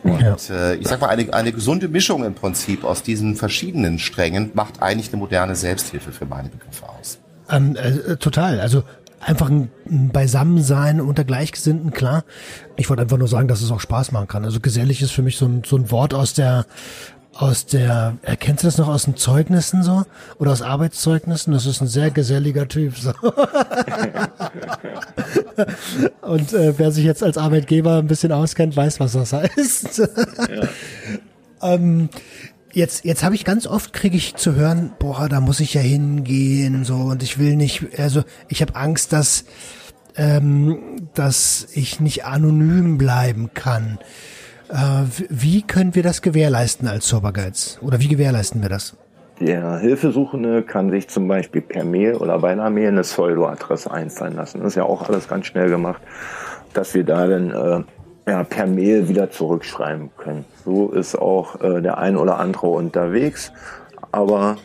Und 0.03 0.51
äh, 0.51 0.75
ich 0.77 0.87
sag 0.87 1.01
mal, 1.01 1.09
eine, 1.09 1.33
eine 1.33 1.53
gesunde 1.53 1.89
Mischung 1.89 2.25
im 2.25 2.35
Prinzip 2.35 2.85
aus 2.85 3.03
diesen 3.03 3.37
verschiedenen 3.37 3.99
Strängen 3.99 4.51
macht 4.55 4.83
eigentlich 4.83 5.09
eine 5.09 5.19
moderne 5.19 5.57
Selbsthilfe 5.57 6.13
für 6.13 6.27
meine 6.27 6.49
Begriffe 6.49 6.89
aus. 6.89 7.19
Ähm, 7.51 7.77
äh, 7.77 8.17
total. 8.17 8.61
Also 8.61 8.85
einfach 9.21 9.49
ein, 9.51 9.71
ein 9.91 10.11
Beisammensein 10.11 11.01
unter 11.01 11.25
Gleichgesinnten, 11.25 11.91
klar. 11.91 12.25
Ich 12.77 12.89
wollte 12.89 13.03
einfach 13.03 13.19
nur 13.19 13.29
sagen, 13.29 13.49
dass 13.49 13.63
es 13.63 13.71
auch 13.71 13.81
Spaß 13.81 14.13
machen 14.13 14.29
kann. 14.29 14.45
Also 14.45 14.61
gesellig 14.61 15.03
ist 15.03 15.13
für 15.13 15.23
mich 15.23 15.37
so 15.37 15.47
ein, 15.47 15.63
so 15.65 15.77
ein 15.77 15.91
Wort 15.91 16.15
aus 16.15 16.35
der 16.35 16.67
aus 17.35 17.67
der, 17.67 18.17
erkennst 18.23 18.63
du 18.63 18.69
das 18.69 18.79
noch 18.79 18.89
aus 18.89 19.05
den 19.05 19.17
Zeugnissen 19.17 19.83
so? 19.83 20.05
Oder 20.39 20.53
aus 20.53 20.63
Arbeitszeugnissen? 20.63 21.53
Das 21.53 21.67
ist 21.67 21.81
ein 21.81 21.89
sehr 21.89 22.11
geselliger 22.11 22.69
Typ. 22.69 22.97
So. 22.97 23.11
Und 26.23 26.53
äh, 26.53 26.79
wer 26.79 26.93
sich 26.93 27.05
jetzt 27.05 27.23
als 27.23 27.37
Arbeitgeber 27.39 27.99
ein 27.99 28.07
bisschen 28.07 28.33
auskennt, 28.33 28.77
weiß, 28.77 29.01
was 29.01 29.13
das 29.13 29.33
heißt. 29.33 29.99
ja. 30.49 30.69
ähm, 31.63 32.09
jetzt, 32.73 33.05
jetzt 33.05 33.23
habe 33.23 33.35
ich 33.35 33.45
ganz 33.45 33.67
oft 33.67 33.93
kriege 33.93 34.17
ich 34.17 34.37
zu 34.37 34.55
hören, 34.55 34.93
boah, 34.99 35.29
da 35.29 35.41
muss 35.41 35.61
ich 35.61 35.75
ja 35.75 35.81
hingehen, 35.81 36.85
so 36.85 36.97
und 36.97 37.23
ich 37.23 37.39
will 37.39 37.57
nicht, 37.57 37.99
also 37.99 38.23
ich 38.49 38.63
habe 38.63 38.77
Angst, 38.77 39.13
dass 39.13 39.45
ähm, 40.17 41.09
dass 41.15 41.67
ich 41.73 42.01
nicht 42.01 42.25
anonym 42.25 42.99
bleiben 42.99 43.51
kann. 43.55 43.99
Äh, 44.75 45.05
wie 45.31 45.63
können 45.63 45.95
wir 45.95 46.03
das 46.03 46.21
gewährleisten 46.21 46.89
als 46.89 47.09
Soberguides? 47.09 47.79
Oder 47.81 48.01
wie 48.01 48.09
gewährleisten 48.09 48.61
wir 48.61 48.69
das? 48.69 48.97
Der 49.39 49.79
Hilfesuchende 49.79 50.63
kann 50.63 50.91
sich 50.91 51.09
zum 51.09 51.29
Beispiel 51.29 51.61
per 51.61 51.85
Mail 51.85 52.15
oder 52.17 52.39
bei 52.41 52.51
einer 52.51 52.71
Mail 52.71 52.89
eine 52.89 53.03
Pseudo-Adresse 53.03 53.91
einfallen 53.91 54.35
lassen. 54.35 54.59
Das 54.59 54.69
ist 54.69 54.75
ja 54.75 54.85
auch 54.85 55.09
alles 55.09 55.29
ganz 55.29 55.47
schnell 55.47 55.69
gemacht, 55.69 56.03
dass 56.73 56.93
wir 56.95 57.05
da 57.05 57.27
dann 57.27 57.51
äh, 57.51 58.31
ja, 58.31 58.43
per 58.43 58.67
Mail 58.67 59.09
wieder 59.09 59.31
zurückschreiben 59.31 60.11
können. 60.17 60.45
So 60.65 60.91
ist 60.91 61.17
auch 61.17 61.61
äh, 61.61 61.81
der 61.81 61.99
ein 61.99 62.17
oder 62.17 62.41
andere 62.41 62.67
unterwegs, 62.67 63.53
aber 64.11 64.57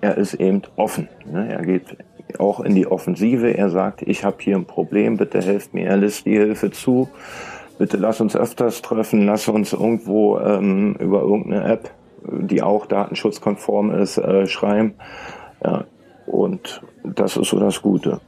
er 0.00 0.16
ist 0.16 0.34
eben 0.34 0.62
offen. 0.76 1.08
Ne? 1.30 1.52
Er 1.52 1.62
geht 1.62 1.96
auch 2.38 2.60
in 2.60 2.74
die 2.74 2.86
Offensive. 2.86 3.56
Er 3.56 3.70
sagt, 3.70 4.02
ich 4.02 4.24
habe 4.24 4.36
hier 4.40 4.56
ein 4.56 4.64
Problem, 4.64 5.16
bitte 5.16 5.40
helft 5.40 5.74
mir. 5.74 5.88
Er 5.88 5.96
lässt 5.96 6.26
die 6.26 6.36
Hilfe 6.36 6.70
zu 6.70 7.08
bitte 7.78 7.96
lass 7.96 8.20
uns 8.20 8.36
öfters 8.36 8.82
treffen, 8.82 9.26
lass 9.26 9.48
uns 9.48 9.72
irgendwo 9.72 10.38
ähm, 10.38 10.96
über 10.98 11.22
irgendeine 11.22 11.64
App, 11.64 11.90
die 12.22 12.62
auch 12.62 12.86
datenschutzkonform 12.86 13.92
ist, 13.92 14.18
äh, 14.18 14.46
schreiben. 14.46 14.94
Ja, 15.64 15.84
und 16.26 16.82
das 17.04 17.36
ist 17.36 17.48
so 17.48 17.58
das 17.58 17.80
Gute. 17.80 18.20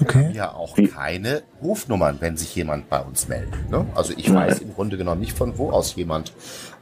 Okay. 0.00 0.18
Wir 0.18 0.24
haben 0.26 0.34
ja 0.34 0.52
auch 0.52 0.76
Wie? 0.76 0.88
keine 0.88 1.42
Rufnummern, 1.62 2.18
wenn 2.20 2.36
sich 2.36 2.54
jemand 2.54 2.88
bei 2.88 3.00
uns 3.00 3.28
meldet. 3.28 3.70
Ne? 3.70 3.86
Also 3.94 4.12
ich 4.16 4.32
weiß 4.32 4.60
im 4.60 4.74
Grunde 4.74 4.96
genommen 4.96 5.20
nicht, 5.20 5.36
von 5.36 5.58
wo 5.58 5.70
aus 5.70 5.96
jemand 5.96 6.32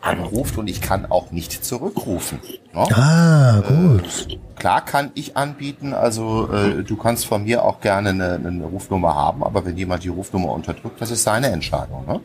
anruft 0.01 0.59
und 0.59 0.69
ich 0.69 0.81
kann 0.81 1.07
auch 1.07 1.31
nicht 1.31 1.65
zurückrufen. 1.65 2.39
Ne? 2.75 2.87
Ah, 2.93 3.63
gut. 3.67 4.29
Äh, 4.31 4.39
klar 4.57 4.85
kann 4.85 5.11
ich 5.15 5.37
anbieten, 5.37 5.95
also 5.95 6.53
äh, 6.53 6.83
du 6.83 6.97
kannst 6.97 7.27
von 7.27 7.45
mir 7.45 7.65
auch 7.65 7.81
gerne 7.81 8.11
eine, 8.11 8.35
eine, 8.35 8.65
Rufnummer 8.65 9.15
haben, 9.15 9.43
aber 9.43 9.65
wenn 9.65 9.77
jemand 9.77 10.05
die 10.05 10.09
Rufnummer 10.09 10.53
unterdrückt, 10.53 11.01
das 11.01 11.11
ist 11.11 11.23
seine 11.23 11.49
Entscheidung. 11.49 12.07
Ne? 12.07 12.21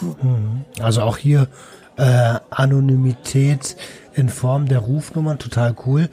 Mhm. 0.00 0.64
Also 0.80 1.02
auch 1.02 1.18
hier 1.18 1.48
äh, 1.96 2.38
Anonymität 2.50 3.76
in 4.14 4.28
Form 4.28 4.66
der 4.66 4.78
Rufnummern, 4.78 5.38
total 5.38 5.74
cool. 5.86 6.08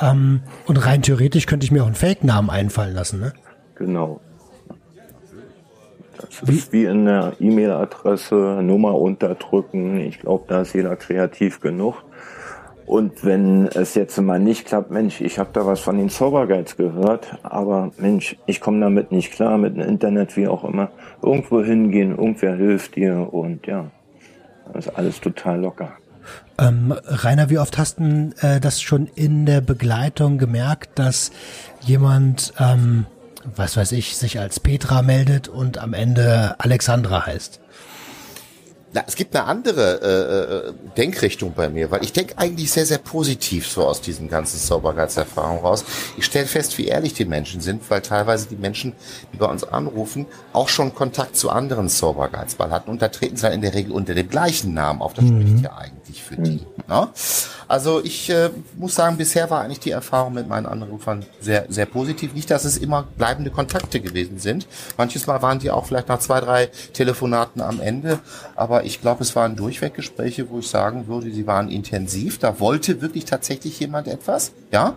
Ähm, 0.00 0.42
und 0.66 0.76
rein 0.76 1.02
theoretisch 1.02 1.46
könnte 1.46 1.64
ich 1.64 1.70
mir 1.70 1.82
auch 1.82 1.86
einen 1.86 1.94
Fake-Namen 1.94 2.50
einfallen 2.50 2.94
lassen, 2.94 3.20
ne? 3.20 3.32
Genau. 3.78 4.20
Das 6.16 6.48
ist 6.48 6.72
wie 6.72 6.84
in 6.84 7.04
der 7.04 7.34
E-Mail-Adresse, 7.38 8.60
Nummer 8.62 8.96
unterdrücken. 8.96 10.00
Ich 10.00 10.18
glaube, 10.18 10.44
da 10.48 10.62
ist 10.62 10.74
jeder 10.74 10.96
kreativ 10.96 11.60
genug. 11.60 12.02
Und 12.86 13.22
wenn 13.24 13.66
es 13.66 13.94
jetzt 13.94 14.18
mal 14.18 14.40
nicht 14.40 14.66
klappt, 14.66 14.90
Mensch, 14.90 15.20
ich 15.20 15.38
habe 15.38 15.50
da 15.52 15.66
was 15.66 15.80
von 15.80 15.98
den 15.98 16.08
Zauberguides 16.08 16.76
gehört, 16.76 17.38
aber 17.42 17.90
Mensch, 17.98 18.36
ich 18.46 18.60
komme 18.60 18.80
damit 18.80 19.12
nicht 19.12 19.30
klar, 19.30 19.58
mit 19.58 19.76
dem 19.76 19.82
Internet, 19.82 20.36
wie 20.38 20.48
auch 20.48 20.64
immer. 20.64 20.90
Irgendwo 21.22 21.62
hingehen, 21.62 22.12
irgendwer 22.12 22.56
hilft 22.56 22.96
dir 22.96 23.28
und 23.30 23.66
ja, 23.66 23.90
das 24.72 24.86
ist 24.86 24.96
alles 24.96 25.20
total 25.20 25.60
locker. 25.60 25.92
Ähm, 26.58 26.94
Rainer, 27.04 27.50
wie 27.50 27.58
oft 27.58 27.76
hast 27.76 28.00
du 28.00 28.30
äh, 28.40 28.58
das 28.58 28.80
schon 28.80 29.06
in 29.14 29.44
der 29.44 29.60
Begleitung 29.60 30.38
gemerkt, 30.38 30.98
dass 30.98 31.30
jemand 31.82 32.54
ähm, 32.58 33.04
was 33.56 33.76
weiß 33.76 33.92
ich, 33.92 34.16
sich 34.16 34.38
als 34.38 34.60
Petra 34.60 35.02
meldet 35.02 35.48
und 35.48 35.78
am 35.78 35.94
Ende 35.94 36.56
Alexandra 36.58 37.26
heißt. 37.26 37.60
Na, 38.94 39.04
es 39.06 39.16
gibt 39.16 39.36
eine 39.36 39.44
andere 39.44 40.00
äh, 40.00 40.68
äh, 40.68 40.72
Denkrichtung 40.96 41.52
bei 41.52 41.68
mir, 41.68 41.90
weil 41.90 42.02
ich 42.02 42.14
denke 42.14 42.38
eigentlich 42.38 42.70
sehr, 42.70 42.86
sehr 42.86 42.98
positiv 42.98 43.66
so 43.66 43.84
aus 43.84 44.00
diesen 44.00 44.28
ganzen 44.28 44.58
Sauberkeitserfahrungen 44.58 45.60
raus. 45.60 45.84
Ich 46.16 46.24
stelle 46.24 46.46
fest, 46.46 46.78
wie 46.78 46.86
ehrlich 46.86 47.12
die 47.12 47.26
Menschen 47.26 47.60
sind, 47.60 47.82
weil 47.90 48.00
teilweise 48.00 48.48
die 48.48 48.56
Menschen, 48.56 48.94
die 49.32 49.36
bei 49.36 49.46
uns 49.46 49.62
anrufen, 49.62 50.24
auch 50.54 50.70
schon 50.70 50.94
Kontakt 50.94 51.36
zu 51.36 51.50
anderen 51.50 51.90
Sauberkeitsball 51.90 52.70
hatten 52.70 52.90
und 52.90 53.02
da 53.02 53.08
treten 53.08 53.36
sie 53.36 53.42
dann 53.42 53.52
in 53.52 53.60
der 53.60 53.74
Regel 53.74 53.92
unter 53.92 54.14
dem 54.14 54.30
gleichen 54.30 54.72
Namen 54.72 55.02
auf. 55.02 55.12
Das 55.12 55.24
mhm. 55.24 55.42
spricht 55.42 55.64
ja 55.64 55.76
eigentlich 55.76 55.97
eigentlich 56.08 56.22
für 56.22 56.36
die. 56.36 56.60
Ne? 56.88 57.08
Also 57.66 58.02
ich 58.02 58.30
äh, 58.30 58.50
muss 58.76 58.94
sagen, 58.94 59.16
bisher 59.16 59.50
war 59.50 59.60
eigentlich 59.60 59.80
die 59.80 59.90
Erfahrung 59.90 60.34
mit 60.34 60.48
meinen 60.48 60.66
Anrufern 60.66 61.24
sehr, 61.40 61.66
sehr 61.68 61.86
positiv. 61.86 62.32
Nicht, 62.34 62.50
dass 62.50 62.64
es 62.64 62.78
immer 62.78 63.06
bleibende 63.16 63.50
Kontakte 63.50 64.00
gewesen 64.00 64.38
sind. 64.38 64.66
Manches 64.96 65.26
Mal 65.26 65.42
waren 65.42 65.58
die 65.58 65.70
auch 65.70 65.86
vielleicht 65.86 66.08
nach 66.08 66.18
zwei, 66.18 66.40
drei 66.40 66.70
Telefonaten 66.94 67.60
am 67.60 67.80
Ende. 67.80 68.20
Aber 68.56 68.84
ich 68.84 69.00
glaube, 69.00 69.22
es 69.22 69.36
waren 69.36 69.56
Durchweggespräche, 69.56 70.48
wo 70.50 70.60
ich 70.60 70.68
sagen 70.68 71.08
würde, 71.08 71.30
sie 71.30 71.46
waren 71.46 71.68
intensiv. 71.68 72.38
Da 72.38 72.58
wollte 72.58 73.02
wirklich 73.02 73.26
tatsächlich 73.26 73.78
jemand 73.80 74.08
etwas. 74.08 74.52
Ja. 74.72 74.96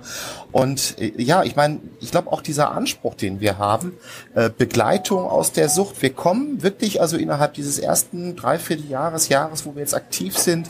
Und 0.51 0.97
äh, 0.99 1.21
ja, 1.21 1.43
ich 1.43 1.55
meine, 1.55 1.79
ich 1.99 2.11
glaube 2.11 2.31
auch 2.31 2.41
dieser 2.41 2.71
Anspruch, 2.71 3.15
den 3.15 3.41
wir 3.41 3.57
haben, 3.57 3.93
äh, 4.33 4.49
Begleitung 4.49 5.25
aus 5.25 5.51
der 5.51 5.67
Sucht. 5.67 6.01
Wir 6.01 6.13
kommen 6.13 6.63
wirklich 6.63 7.01
also 7.01 7.17
innerhalb 7.17 7.53
dieses 7.55 7.79
ersten 7.79 8.37
Dreivierteljahres, 8.37 9.27
Jahres, 9.27 9.65
wo 9.65 9.75
wir 9.75 9.81
jetzt 9.81 9.93
aktiv 9.93 10.37
sind, 10.37 10.69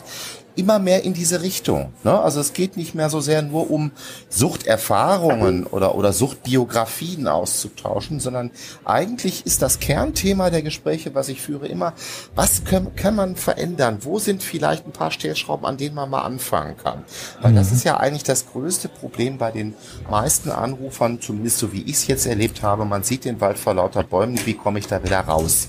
immer 0.56 0.78
mehr 0.78 1.04
in 1.04 1.14
diese 1.14 1.42
Richtung. 1.42 1.92
Ne? 2.04 2.18
Also 2.18 2.40
es 2.40 2.52
geht 2.52 2.76
nicht 2.76 2.94
mehr 2.94 3.10
so 3.10 3.20
sehr 3.20 3.42
nur 3.42 3.70
um 3.70 3.92
Suchterfahrungen 4.28 5.66
oder, 5.66 5.94
oder 5.94 6.12
Suchtbiografien 6.12 7.28
auszutauschen, 7.28 8.20
sondern 8.20 8.50
eigentlich 8.84 9.46
ist 9.46 9.62
das 9.62 9.78
Kernthema 9.78 10.50
der 10.50 10.62
Gespräche, 10.62 11.14
was 11.14 11.28
ich 11.28 11.40
führe, 11.40 11.66
immer, 11.66 11.94
was 12.34 12.64
können, 12.64 12.94
kann 12.96 13.16
man 13.16 13.36
verändern? 13.36 13.98
Wo 14.02 14.18
sind 14.18 14.42
vielleicht 14.42 14.86
ein 14.86 14.92
paar 14.92 15.10
Stellschrauben, 15.10 15.66
an 15.66 15.76
denen 15.76 15.94
man 15.94 16.10
mal 16.10 16.22
anfangen 16.22 16.76
kann? 16.76 17.04
Weil 17.40 17.52
mhm. 17.52 17.56
das 17.56 17.72
ist 17.72 17.84
ja 17.84 17.96
eigentlich 17.96 18.24
das 18.24 18.46
größte 18.46 18.88
Problem 18.88 19.38
bei 19.38 19.50
den 19.50 19.74
meisten 20.10 20.50
Anrufern, 20.50 21.20
zumindest 21.20 21.58
so 21.58 21.72
wie 21.72 21.82
ich 21.82 21.92
es 21.92 22.06
jetzt 22.06 22.26
erlebt 22.26 22.62
habe. 22.62 22.84
Man 22.84 23.02
sieht 23.02 23.24
den 23.24 23.40
Wald 23.40 23.58
vor 23.58 23.74
lauter 23.74 24.02
Bäumen, 24.02 24.38
wie 24.44 24.54
komme 24.54 24.78
ich 24.78 24.86
da 24.86 25.02
wieder 25.02 25.20
raus? 25.20 25.68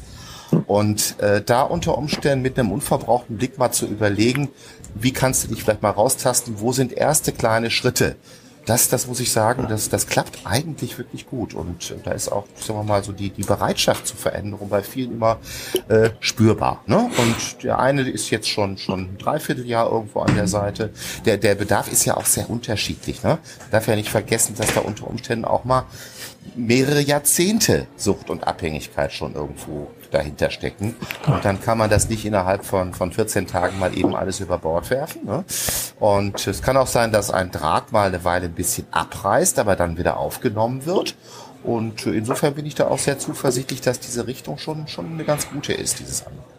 Und 0.68 1.20
äh, 1.20 1.42
da 1.42 1.62
unter 1.64 1.98
Umständen 1.98 2.42
mit 2.42 2.58
einem 2.58 2.72
unverbrauchten 2.72 3.38
Blick 3.38 3.58
mal 3.58 3.72
zu 3.72 3.86
überlegen, 3.86 4.50
wie 4.96 5.12
kannst 5.12 5.44
du 5.44 5.48
dich 5.48 5.64
vielleicht 5.64 5.82
mal 5.82 5.92
raustasten, 5.92 6.60
wo 6.60 6.72
sind 6.72 6.94
erste 6.94 7.32
kleine 7.32 7.72
Schritte? 7.72 8.16
Das, 8.66 8.88
das 8.88 9.08
muss 9.08 9.20
ich 9.20 9.32
sagen, 9.32 9.66
das, 9.68 9.90
das 9.90 10.08
klappt 10.08 10.40
eigentlich 10.46 10.98
wirklich 10.98 11.28
gut. 11.28 11.54
Und 11.54 11.92
äh, 11.92 11.96
da 12.04 12.12
ist 12.12 12.32
auch, 12.32 12.46
sagen 12.56 12.80
wir 12.80 12.84
mal, 12.84 13.04
so 13.04 13.12
die, 13.12 13.30
die 13.30 13.44
Bereitschaft 13.44 14.08
zur 14.08 14.18
Veränderung 14.18 14.70
bei 14.70 14.82
vielen 14.84 15.14
immer 15.14 15.40
äh, 15.90 16.12
spürbar. 16.22 16.82
Ne? 16.86 16.98
Und 16.98 17.64
der 17.64 17.80
eine 17.80 18.04
ist 18.10 18.30
jetzt 18.30 18.48
schon 18.48 18.78
schon 18.78 19.02
ein 19.02 19.18
Dreivierteljahr 19.18 19.92
irgendwo 19.92 20.22
an 20.22 20.36
der 20.36 20.48
Seite. 20.48 20.92
Der, 21.26 21.38
der 21.38 21.56
Bedarf 21.56 21.92
ist 21.92 22.06
ja 22.06 22.16
auch 22.16 22.26
sehr 22.26 22.50
unterschiedlich. 22.50 23.22
Ne? 23.24 23.38
Darf 23.72 23.88
ja 23.88 23.96
nicht 23.96 24.10
vergessen, 24.10 24.56
dass 24.58 24.74
da 24.74 24.80
unter 24.80 25.08
Umständen 25.08 25.44
auch 25.44 25.66
mal 25.66 25.86
mehrere 26.56 27.02
Jahrzehnte 27.02 27.88
Sucht 27.96 28.30
und 28.30 28.48
Abhängigkeit 28.48 29.12
schon 29.14 29.36
irgendwo 29.36 29.90
dahinter 30.12 30.52
stecken. 30.52 30.96
Und 31.28 31.44
dann 31.44 31.62
kann 31.62 31.78
man 31.78 31.90
das 31.90 32.10
nicht 32.10 32.26
innerhalb 32.26 32.66
von, 32.66 32.94
von 32.94 33.12
14 33.12 33.48
Tagen 33.48 33.80
mal 33.80 33.98
eben 33.98 34.16
alles 34.16 34.40
über 34.40 34.58
Bord 34.58 34.90
werfen. 34.90 35.26
Ne? 35.26 35.44
Und 36.00 36.46
es 36.46 36.62
kann 36.62 36.78
auch 36.78 36.88
sein, 36.88 37.12
dass 37.12 37.32
ein 37.32 37.52
Draht 37.52 37.92
mal 37.92 38.08
eine 38.08 38.24
Weile 38.24 38.46
ein 38.46 38.54
bisschen 38.54 38.88
abreißt, 38.92 39.60
aber 39.60 39.76
dann 39.76 39.98
wieder 39.98 40.18
aufgenommen 40.18 40.86
wird. 40.86 41.16
Und 41.64 42.06
insofern 42.06 42.56
bin 42.56 42.66
ich 42.66 42.76
da 42.76 42.88
auch 42.88 43.00
sehr 43.00 43.18
zuversichtlich, 43.20 43.82
dass 43.82 44.00
diese 44.00 44.28
Richtung 44.28 44.58
schon, 44.58 44.88
schon 44.88 45.14
eine 45.14 45.24
ganz 45.24 45.50
gute 45.50 45.74
ist, 45.74 46.00
dieses 46.00 46.26
Angebot. 46.26 46.54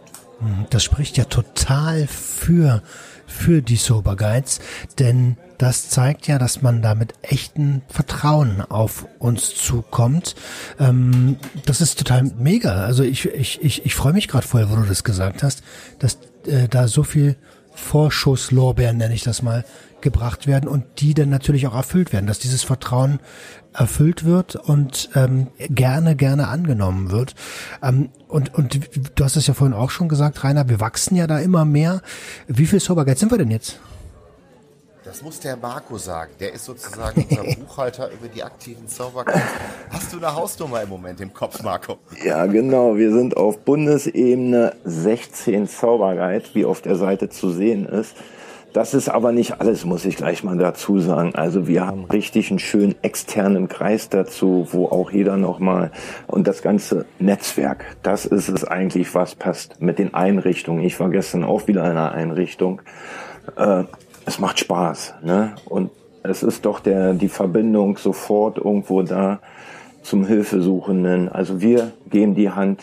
Das 0.71 0.83
spricht 0.83 1.17
ja 1.17 1.25
total 1.25 2.07
für, 2.07 2.83
für 3.27 3.63
die 3.63 3.77
Sober 3.77 4.17
Guides, 4.17 4.61
denn 4.99 5.37
das 5.59 5.89
zeigt 5.89 6.27
ja, 6.27 6.39
dass 6.39 6.63
man 6.63 6.83
da 6.83 6.95
mit 6.95 7.15
echten 7.23 7.83
Vertrauen 7.89 8.61
auf 8.61 9.07
uns 9.19 9.55
zukommt. 9.55 10.35
Ähm, 10.81 11.37
das 11.65 11.81
ist 11.81 11.99
total 11.99 12.25
mega. 12.39 12.85
Also 12.85 13.03
ich, 13.03 13.27
ich, 13.27 13.63
ich, 13.63 13.87
ich 13.87 13.95
freue 13.95 14.13
mich 14.13 14.29
gerade 14.29 14.47
voll, 14.47 14.69
wo 14.71 14.77
du 14.77 14.83
das 14.83 15.05
gesagt 15.05 15.43
hast, 15.43 15.63
dass 15.99 16.19
äh, 16.47 16.69
da 16.69 16.89
so 16.89 17.03
viel 17.03 17.37
Vorschusslorbeeren, 17.75 18.97
nenne 18.97 19.15
ich 19.15 19.23
das 19.23 19.43
mal, 19.43 19.65
gebracht 20.05 20.47
werden 20.47 20.69
und 20.69 20.85
die 20.99 21.15
dann 21.15 21.31
natürlich 21.31 21.67
auch 21.67 21.75
erfüllt 21.75 22.13
werden, 22.13 22.29
dass 22.29 22.39
dieses 22.39 22.63
Vertrauen 22.63 23.19
erfüllt 23.73 24.25
wird 24.25 24.55
und 24.55 25.11
ähm, 25.17 25.49
gerne, 25.59 26.15
gerne 26.15 26.47
angenommen 26.47 27.11
wird. 27.11 27.35
Ähm, 27.83 28.11
und, 28.29 28.55
und 28.55 28.79
du 29.17 29.25
hast 29.25 29.35
es 29.35 29.49
ja 29.49 29.55
vorhin 29.55 29.75
auch 29.75 29.91
schon 29.91 30.09
gesagt, 30.09 30.45
Rainer, 30.45 30.69
wir 30.69 30.79
wachsen 30.79 31.17
ja 31.17 31.27
da 31.27 31.41
immer 31.41 31.65
mehr. 31.65 32.03
Wie 32.47 32.67
viel 32.67 32.79
Sobergeld 32.79 33.19
sind 33.19 33.33
wir 33.33 33.39
denn 33.39 33.51
jetzt? 33.51 33.81
Das 35.05 35.23
muss 35.23 35.39
der 35.39 35.57
Marco 35.57 35.99
sagen. 35.99 36.33
Der 36.41 36.55
ist 36.55 36.65
sozusagen 36.65 37.27
unser 37.29 37.43
Buchhalter 37.61 38.11
über 38.11 38.27
die 38.27 38.43
aktiven 38.43 38.89
Zauberkräfte. 38.89 39.61
Hast 39.91 40.13
du 40.13 40.17
eine 40.17 40.35
Hausnummer 40.35 40.83
im 40.83 40.89
Moment 40.89 41.21
im 41.21 41.33
Kopf, 41.35 41.63
Marco? 41.63 41.99
Ja, 42.25 42.47
genau. 42.47 42.97
Wir 42.97 43.13
sind 43.13 43.37
auf 43.37 43.59
Bundesebene 43.59 44.75
16 44.85 45.69
Zauberguides, 45.69 46.55
wie 46.55 46.65
auf 46.65 46.81
der 46.81 46.97
Seite 46.97 47.29
zu 47.29 47.51
sehen 47.51 47.87
ist. 47.87 48.17
Das 48.75 48.93
ist 48.93 49.09
aber 49.09 49.31
nicht 49.31 49.61
alles, 49.61 49.85
muss 49.85 50.05
ich 50.05 50.17
gleich 50.17 50.43
mal 50.43 50.59
dazu 50.59 50.99
sagen. 50.99 51.37
Also 51.37 51.69
wir 51.69 51.87
haben 51.87 52.07
richtig 52.07 52.51
einen 52.51 52.59
schönen 52.59 52.97
externen 53.03 53.69
Kreis 53.69 54.09
dazu, 54.09 54.67
wo 54.73 54.87
auch 54.87 55.13
jeder 55.13 55.37
nochmal 55.37 55.93
und 56.27 56.49
das 56.49 56.61
ganze 56.61 57.07
Netzwerk, 57.21 57.85
das 58.03 58.27
ist 58.27 58.49
es 58.49 58.65
eigentlich, 58.65 59.15
was 59.15 59.37
passt 59.37 59.81
mit 59.81 60.01
den 60.01 60.13
Einrichtungen. 60.13 60.83
Ich 60.83 60.99
war 60.99 61.09
gestern 61.09 61.45
auch 61.45 61.69
wieder 61.69 61.85
in 61.85 61.93
einer 61.93 62.11
Einrichtung. 62.11 62.83
Äh, 63.55 63.85
es 64.27 64.41
macht 64.41 64.59
Spaß, 64.59 65.15
ne? 65.23 65.55
Und 65.67 65.93
es 66.25 66.43
ist 66.43 66.67
doch 66.67 66.81
der, 66.81 67.15
die 67.15 67.29
Verbindung 67.29 67.97
sofort 67.97 68.59
irgendwo 68.59 69.03
da 69.03 69.39
zum 70.03 70.27
Hilfesuchenden. 70.27 71.29
Also 71.29 71.61
wir 71.61 71.93
geben 72.11 72.35
die 72.35 72.51
Hand, 72.51 72.83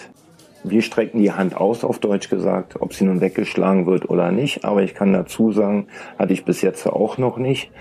wir 0.63 0.81
strecken 0.81 1.19
die 1.19 1.31
Hand 1.31 1.55
aus, 1.55 1.83
auf 1.83 1.99
Deutsch 1.99 2.29
gesagt, 2.29 2.81
ob 2.81 2.93
sie 2.93 3.05
nun 3.05 3.21
weggeschlagen 3.21 3.85
wird 3.85 4.09
oder 4.09 4.31
nicht. 4.31 4.65
Aber 4.65 4.83
ich 4.83 4.93
kann 4.93 5.13
dazu 5.13 5.51
sagen, 5.51 5.87
hatte 6.19 6.33
ich 6.33 6.45
bis 6.45 6.61
jetzt 6.61 6.85
auch 6.87 7.17
noch 7.17 7.37
nicht. 7.37 7.71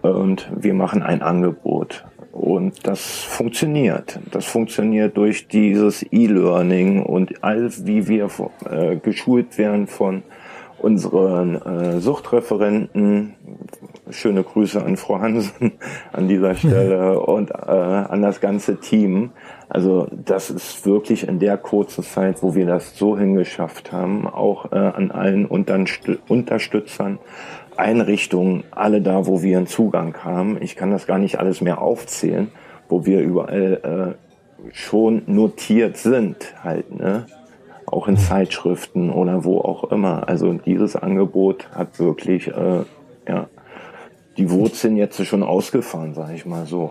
Und 0.00 0.50
wir 0.56 0.74
machen 0.74 1.02
ein 1.02 1.22
Angebot. 1.22 2.04
Und 2.32 2.86
das 2.86 3.22
funktioniert. 3.22 4.18
Das 4.30 4.46
funktioniert 4.46 5.16
durch 5.18 5.48
dieses 5.48 6.02
E-Learning 6.10 7.02
und 7.02 7.44
alles, 7.44 7.86
wie 7.86 8.08
wir 8.08 8.28
äh, 8.70 8.96
geschult 8.96 9.58
werden 9.58 9.86
von 9.86 10.22
unseren 10.78 11.56
äh, 11.56 12.00
Suchtreferenten. 12.00 13.34
Schöne 14.10 14.42
Grüße 14.42 14.82
an 14.82 14.96
Frau 14.96 15.20
Hansen 15.20 15.72
an 16.12 16.26
dieser 16.26 16.54
Stelle 16.56 17.20
und 17.20 17.50
äh, 17.50 17.54
an 17.54 18.22
das 18.22 18.40
ganze 18.40 18.80
Team. 18.80 19.30
Also 19.72 20.06
das 20.10 20.50
ist 20.50 20.84
wirklich 20.84 21.26
in 21.26 21.38
der 21.38 21.56
kurzen 21.56 22.04
Zeit, 22.04 22.42
wo 22.42 22.54
wir 22.54 22.66
das 22.66 22.98
so 22.98 23.16
hingeschafft 23.16 23.90
haben, 23.90 24.28
auch 24.28 24.70
äh, 24.70 24.76
an 24.76 25.10
allen 25.10 25.46
Unterstützern, 25.46 27.18
Einrichtungen, 27.78 28.64
alle 28.70 29.00
da, 29.00 29.26
wo 29.26 29.42
wir 29.42 29.56
einen 29.56 29.66
Zugang 29.66 30.14
haben. 30.24 30.58
Ich 30.60 30.76
kann 30.76 30.90
das 30.90 31.06
gar 31.06 31.16
nicht 31.16 31.38
alles 31.38 31.62
mehr 31.62 31.80
aufzählen, 31.80 32.50
wo 32.90 33.06
wir 33.06 33.20
überall 33.22 34.16
äh, 34.60 34.72
schon 34.74 35.22
notiert 35.24 35.96
sind 35.96 36.52
halt, 36.62 36.94
ne? 36.94 37.24
auch 37.86 38.08
in 38.08 38.18
Zeitschriften 38.18 39.08
oder 39.08 39.42
wo 39.42 39.58
auch 39.58 39.90
immer. 39.90 40.28
Also 40.28 40.52
dieses 40.52 40.96
Angebot 40.96 41.70
hat 41.70 41.98
wirklich, 41.98 42.48
äh, 42.48 42.84
ja, 43.26 43.48
die 44.36 44.50
Wurzeln 44.50 44.98
jetzt 44.98 45.24
schon 45.24 45.42
ausgefahren, 45.42 46.12
sage 46.12 46.34
ich 46.34 46.44
mal 46.44 46.66
so. 46.66 46.90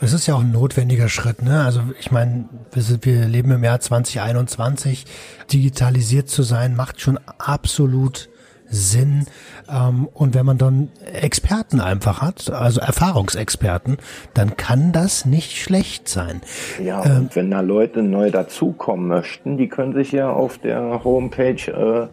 Es 0.00 0.12
ist 0.12 0.26
ja 0.26 0.34
auch 0.34 0.40
ein 0.40 0.52
notwendiger 0.52 1.08
Schritt, 1.08 1.42
ne? 1.42 1.64
Also 1.64 1.80
ich 1.98 2.10
meine, 2.10 2.44
wir, 2.72 2.84
wir 3.02 3.26
leben 3.26 3.50
im 3.50 3.64
Jahr 3.64 3.80
2021. 3.80 5.06
Digitalisiert 5.52 6.28
zu 6.28 6.42
sein 6.42 6.76
macht 6.76 7.00
schon 7.00 7.18
absolut 7.38 8.28
Sinn. 8.68 9.26
Ähm, 9.70 10.08
und 10.12 10.34
wenn 10.34 10.44
man 10.44 10.58
dann 10.58 10.88
Experten 11.12 11.80
einfach 11.80 12.20
hat, 12.20 12.50
also 12.50 12.80
Erfahrungsexperten, 12.80 13.98
dann 14.34 14.56
kann 14.56 14.92
das 14.92 15.24
nicht 15.24 15.56
schlecht 15.56 16.08
sein. 16.08 16.40
Ja, 16.82 17.04
ähm, 17.04 17.16
und 17.16 17.36
wenn 17.36 17.50
da 17.50 17.60
Leute 17.60 18.02
neu 18.02 18.30
dazukommen 18.30 19.08
möchten, 19.08 19.56
die 19.56 19.68
können 19.68 19.94
sich 19.94 20.12
ja 20.12 20.30
auf 20.30 20.58
der 20.58 21.04
Homepage 21.04 21.70
äh, 21.70 22.08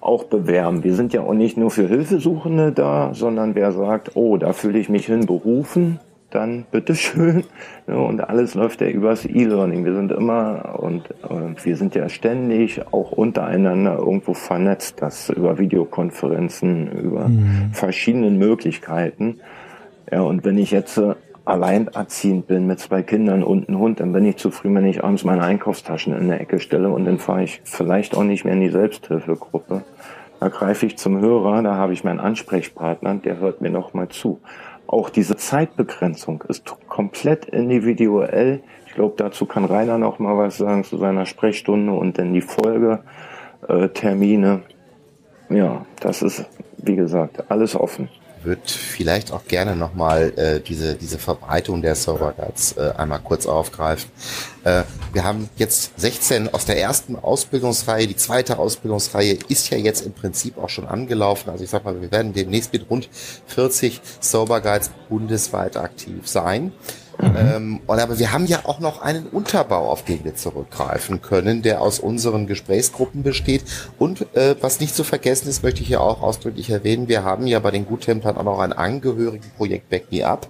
auch 0.00 0.24
bewerben. 0.24 0.82
Wir 0.82 0.94
sind 0.94 1.12
ja 1.12 1.22
auch 1.22 1.34
nicht 1.34 1.56
nur 1.56 1.70
für 1.70 1.86
Hilfesuchende 1.86 2.72
da, 2.72 3.12
sondern 3.14 3.54
wer 3.54 3.72
sagt, 3.72 4.16
oh, 4.16 4.36
da 4.36 4.52
fühle 4.52 4.78
ich 4.78 4.88
mich 4.88 5.06
hin 5.06 5.26
berufen, 5.26 6.00
dann 6.30 6.64
bitteschön. 6.70 7.44
Und 7.86 8.20
alles 8.20 8.54
läuft 8.54 8.80
ja 8.80 8.88
übers 8.88 9.24
E-Learning. 9.24 9.84
Wir 9.84 9.94
sind 9.94 10.12
immer 10.12 10.78
und, 10.78 11.10
und, 11.22 11.64
wir 11.64 11.76
sind 11.76 11.96
ja 11.96 12.08
ständig 12.08 12.80
auch 12.92 13.10
untereinander 13.10 13.98
irgendwo 13.98 14.32
vernetzt, 14.32 15.02
das 15.02 15.28
über 15.28 15.58
Videokonferenzen, 15.58 16.92
über 16.92 17.28
mhm. 17.28 17.70
verschiedene 17.72 18.30
Möglichkeiten. 18.30 19.40
Ja, 20.10 20.22
und 20.22 20.44
wenn 20.44 20.56
ich 20.56 20.70
jetzt 20.70 20.98
äh, 20.98 21.14
alleinerziehend 21.44 22.46
bin 22.46 22.66
mit 22.66 22.78
zwei 22.78 23.02
Kindern 23.02 23.42
und 23.42 23.68
einem 23.68 23.78
Hund, 23.78 24.00
dann 24.00 24.12
bin 24.12 24.24
ich 24.24 24.36
zu 24.36 24.50
früh, 24.50 24.72
wenn 24.72 24.86
ich 24.86 25.02
abends 25.02 25.24
meine 25.24 25.42
Einkaufstaschen 25.42 26.16
in 26.16 26.28
der 26.28 26.40
Ecke 26.40 26.60
stelle 26.60 26.90
und 26.90 27.04
dann 27.04 27.18
fahre 27.18 27.42
ich 27.42 27.60
vielleicht 27.64 28.16
auch 28.16 28.24
nicht 28.24 28.44
mehr 28.44 28.54
in 28.54 28.60
die 28.60 28.70
Selbsthilfegruppe. 28.70 29.82
Da 30.40 30.48
greife 30.48 30.86
ich 30.86 30.96
zum 30.96 31.20
Hörer, 31.20 31.62
da 31.62 31.74
habe 31.74 31.92
ich 31.92 32.02
meinen 32.02 32.20
Ansprechpartner, 32.20 33.16
der 33.16 33.38
hört 33.38 33.60
mir 33.60 33.70
noch 33.70 33.92
mal 33.92 34.08
zu. 34.08 34.40
Auch 34.90 35.08
diese 35.08 35.36
Zeitbegrenzung 35.36 36.42
ist 36.48 36.74
komplett 36.88 37.44
individuell. 37.44 38.64
Ich 38.88 38.94
glaube, 38.94 39.14
dazu 39.16 39.46
kann 39.46 39.64
Rainer 39.64 39.98
noch 39.98 40.18
mal 40.18 40.36
was 40.36 40.56
sagen 40.56 40.82
zu 40.82 40.96
seiner 40.96 41.26
Sprechstunde 41.26 41.92
und 41.92 42.18
dann 42.18 42.34
die 42.34 42.40
Folgetermine. 42.40 44.62
Ja, 45.48 45.86
das 46.00 46.22
ist, 46.22 46.44
wie 46.76 46.96
gesagt, 46.96 47.52
alles 47.52 47.76
offen 47.76 48.08
würde 48.44 48.62
vielleicht 48.66 49.32
auch 49.32 49.44
gerne 49.46 49.76
nochmal 49.76 50.32
äh, 50.36 50.60
diese, 50.60 50.94
diese 50.94 51.18
Verbreitung 51.18 51.82
der 51.82 51.94
Guides 51.94 52.76
äh, 52.76 52.92
einmal 52.96 53.20
kurz 53.20 53.46
aufgreifen. 53.46 54.10
Äh, 54.64 54.82
wir 55.12 55.24
haben 55.24 55.48
jetzt 55.56 55.98
16 55.98 56.52
aus 56.52 56.64
der 56.64 56.80
ersten 56.80 57.16
Ausbildungsreihe. 57.16 58.06
Die 58.06 58.16
zweite 58.16 58.58
Ausbildungsreihe 58.58 59.38
ist 59.48 59.70
ja 59.70 59.78
jetzt 59.78 60.04
im 60.04 60.12
Prinzip 60.12 60.58
auch 60.58 60.68
schon 60.68 60.86
angelaufen. 60.86 61.50
Also 61.50 61.64
ich 61.64 61.70
sag 61.70 61.84
mal, 61.84 62.00
wir 62.00 62.10
werden 62.10 62.32
demnächst 62.32 62.72
mit 62.72 62.88
rund 62.88 63.08
40 63.46 64.00
Sober 64.20 64.60
Guides 64.60 64.90
bundesweit 65.08 65.76
aktiv 65.76 66.26
sein. 66.28 66.72
Mhm. 67.20 67.36
Ähm, 67.36 67.80
und 67.86 67.98
aber 67.98 68.18
wir 68.18 68.32
haben 68.32 68.46
ja 68.46 68.60
auch 68.64 68.80
noch 68.80 69.02
einen 69.02 69.26
Unterbau, 69.26 69.90
auf 69.90 70.04
den 70.04 70.24
wir 70.24 70.34
zurückgreifen 70.34 71.20
können, 71.20 71.62
der 71.62 71.82
aus 71.82 71.98
unseren 71.98 72.46
Gesprächsgruppen 72.46 73.22
besteht. 73.22 73.64
Und 73.98 74.34
äh, 74.34 74.56
was 74.60 74.80
nicht 74.80 74.94
zu 74.94 75.04
vergessen 75.04 75.48
ist, 75.48 75.62
möchte 75.62 75.82
ich 75.82 75.88
hier 75.88 76.00
auch 76.00 76.22
ausdrücklich 76.22 76.70
erwähnen, 76.70 77.08
wir 77.08 77.24
haben 77.24 77.46
ja 77.46 77.58
bei 77.58 77.70
den 77.70 77.86
Guttemplern 77.86 78.36
auch 78.36 78.44
noch 78.44 78.58
ein 78.60 78.72
Angehörigenprojekt 78.72 79.88
Back 79.88 80.10
Me 80.10 80.26
Up. 80.26 80.48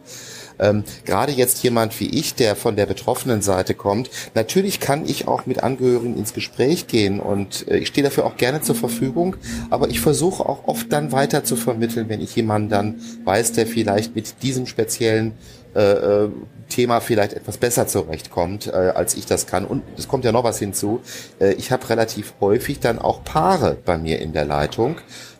Ähm, 0.60 0.84
Gerade 1.04 1.32
jetzt 1.32 1.62
jemand 1.62 1.98
wie 2.00 2.08
ich, 2.08 2.34
der 2.34 2.54
von 2.54 2.76
der 2.76 2.86
betroffenen 2.86 3.40
Seite 3.40 3.74
kommt, 3.74 4.10
natürlich 4.34 4.78
kann 4.78 5.06
ich 5.06 5.26
auch 5.26 5.46
mit 5.46 5.62
Angehörigen 5.62 6.16
ins 6.16 6.34
Gespräch 6.34 6.86
gehen 6.86 7.18
und 7.18 7.66
äh, 7.68 7.78
ich 7.78 7.88
stehe 7.88 8.04
dafür 8.04 8.26
auch 8.26 8.36
gerne 8.36 8.60
zur 8.60 8.74
Verfügung, 8.74 9.36
aber 9.70 9.88
ich 9.88 10.00
versuche 10.00 10.46
auch 10.46 10.68
oft 10.68 10.92
dann 10.92 11.12
weiter 11.12 11.44
zu 11.44 11.56
vermitteln, 11.56 12.08
wenn 12.08 12.20
ich 12.20 12.36
jemanden 12.36 12.68
dann 12.68 13.00
weiß, 13.24 13.52
der 13.52 13.66
vielleicht 13.66 14.14
mit 14.14 14.42
diesem 14.42 14.66
speziellen 14.66 15.32
äh, 15.74 15.80
äh 16.24 16.30
Thema 16.70 17.00
vielleicht 17.00 17.34
etwas 17.34 17.58
besser 17.58 17.86
zurechtkommt, 17.86 18.68
äh, 18.68 18.70
als 18.70 19.14
ich 19.14 19.26
das 19.26 19.46
kann. 19.46 19.66
Und 19.66 19.82
es 19.98 20.08
kommt 20.08 20.24
ja 20.24 20.32
noch 20.32 20.44
was 20.44 20.58
hinzu. 20.58 21.00
Äh, 21.40 21.52
ich 21.54 21.72
habe 21.72 21.88
relativ 21.90 22.34
häufig 22.40 22.80
dann 22.80 22.98
auch 22.98 23.24
Paare 23.24 23.76
bei 23.84 23.98
mir 23.98 24.20
in 24.20 24.32
der 24.32 24.46
Leitung. 24.46 24.96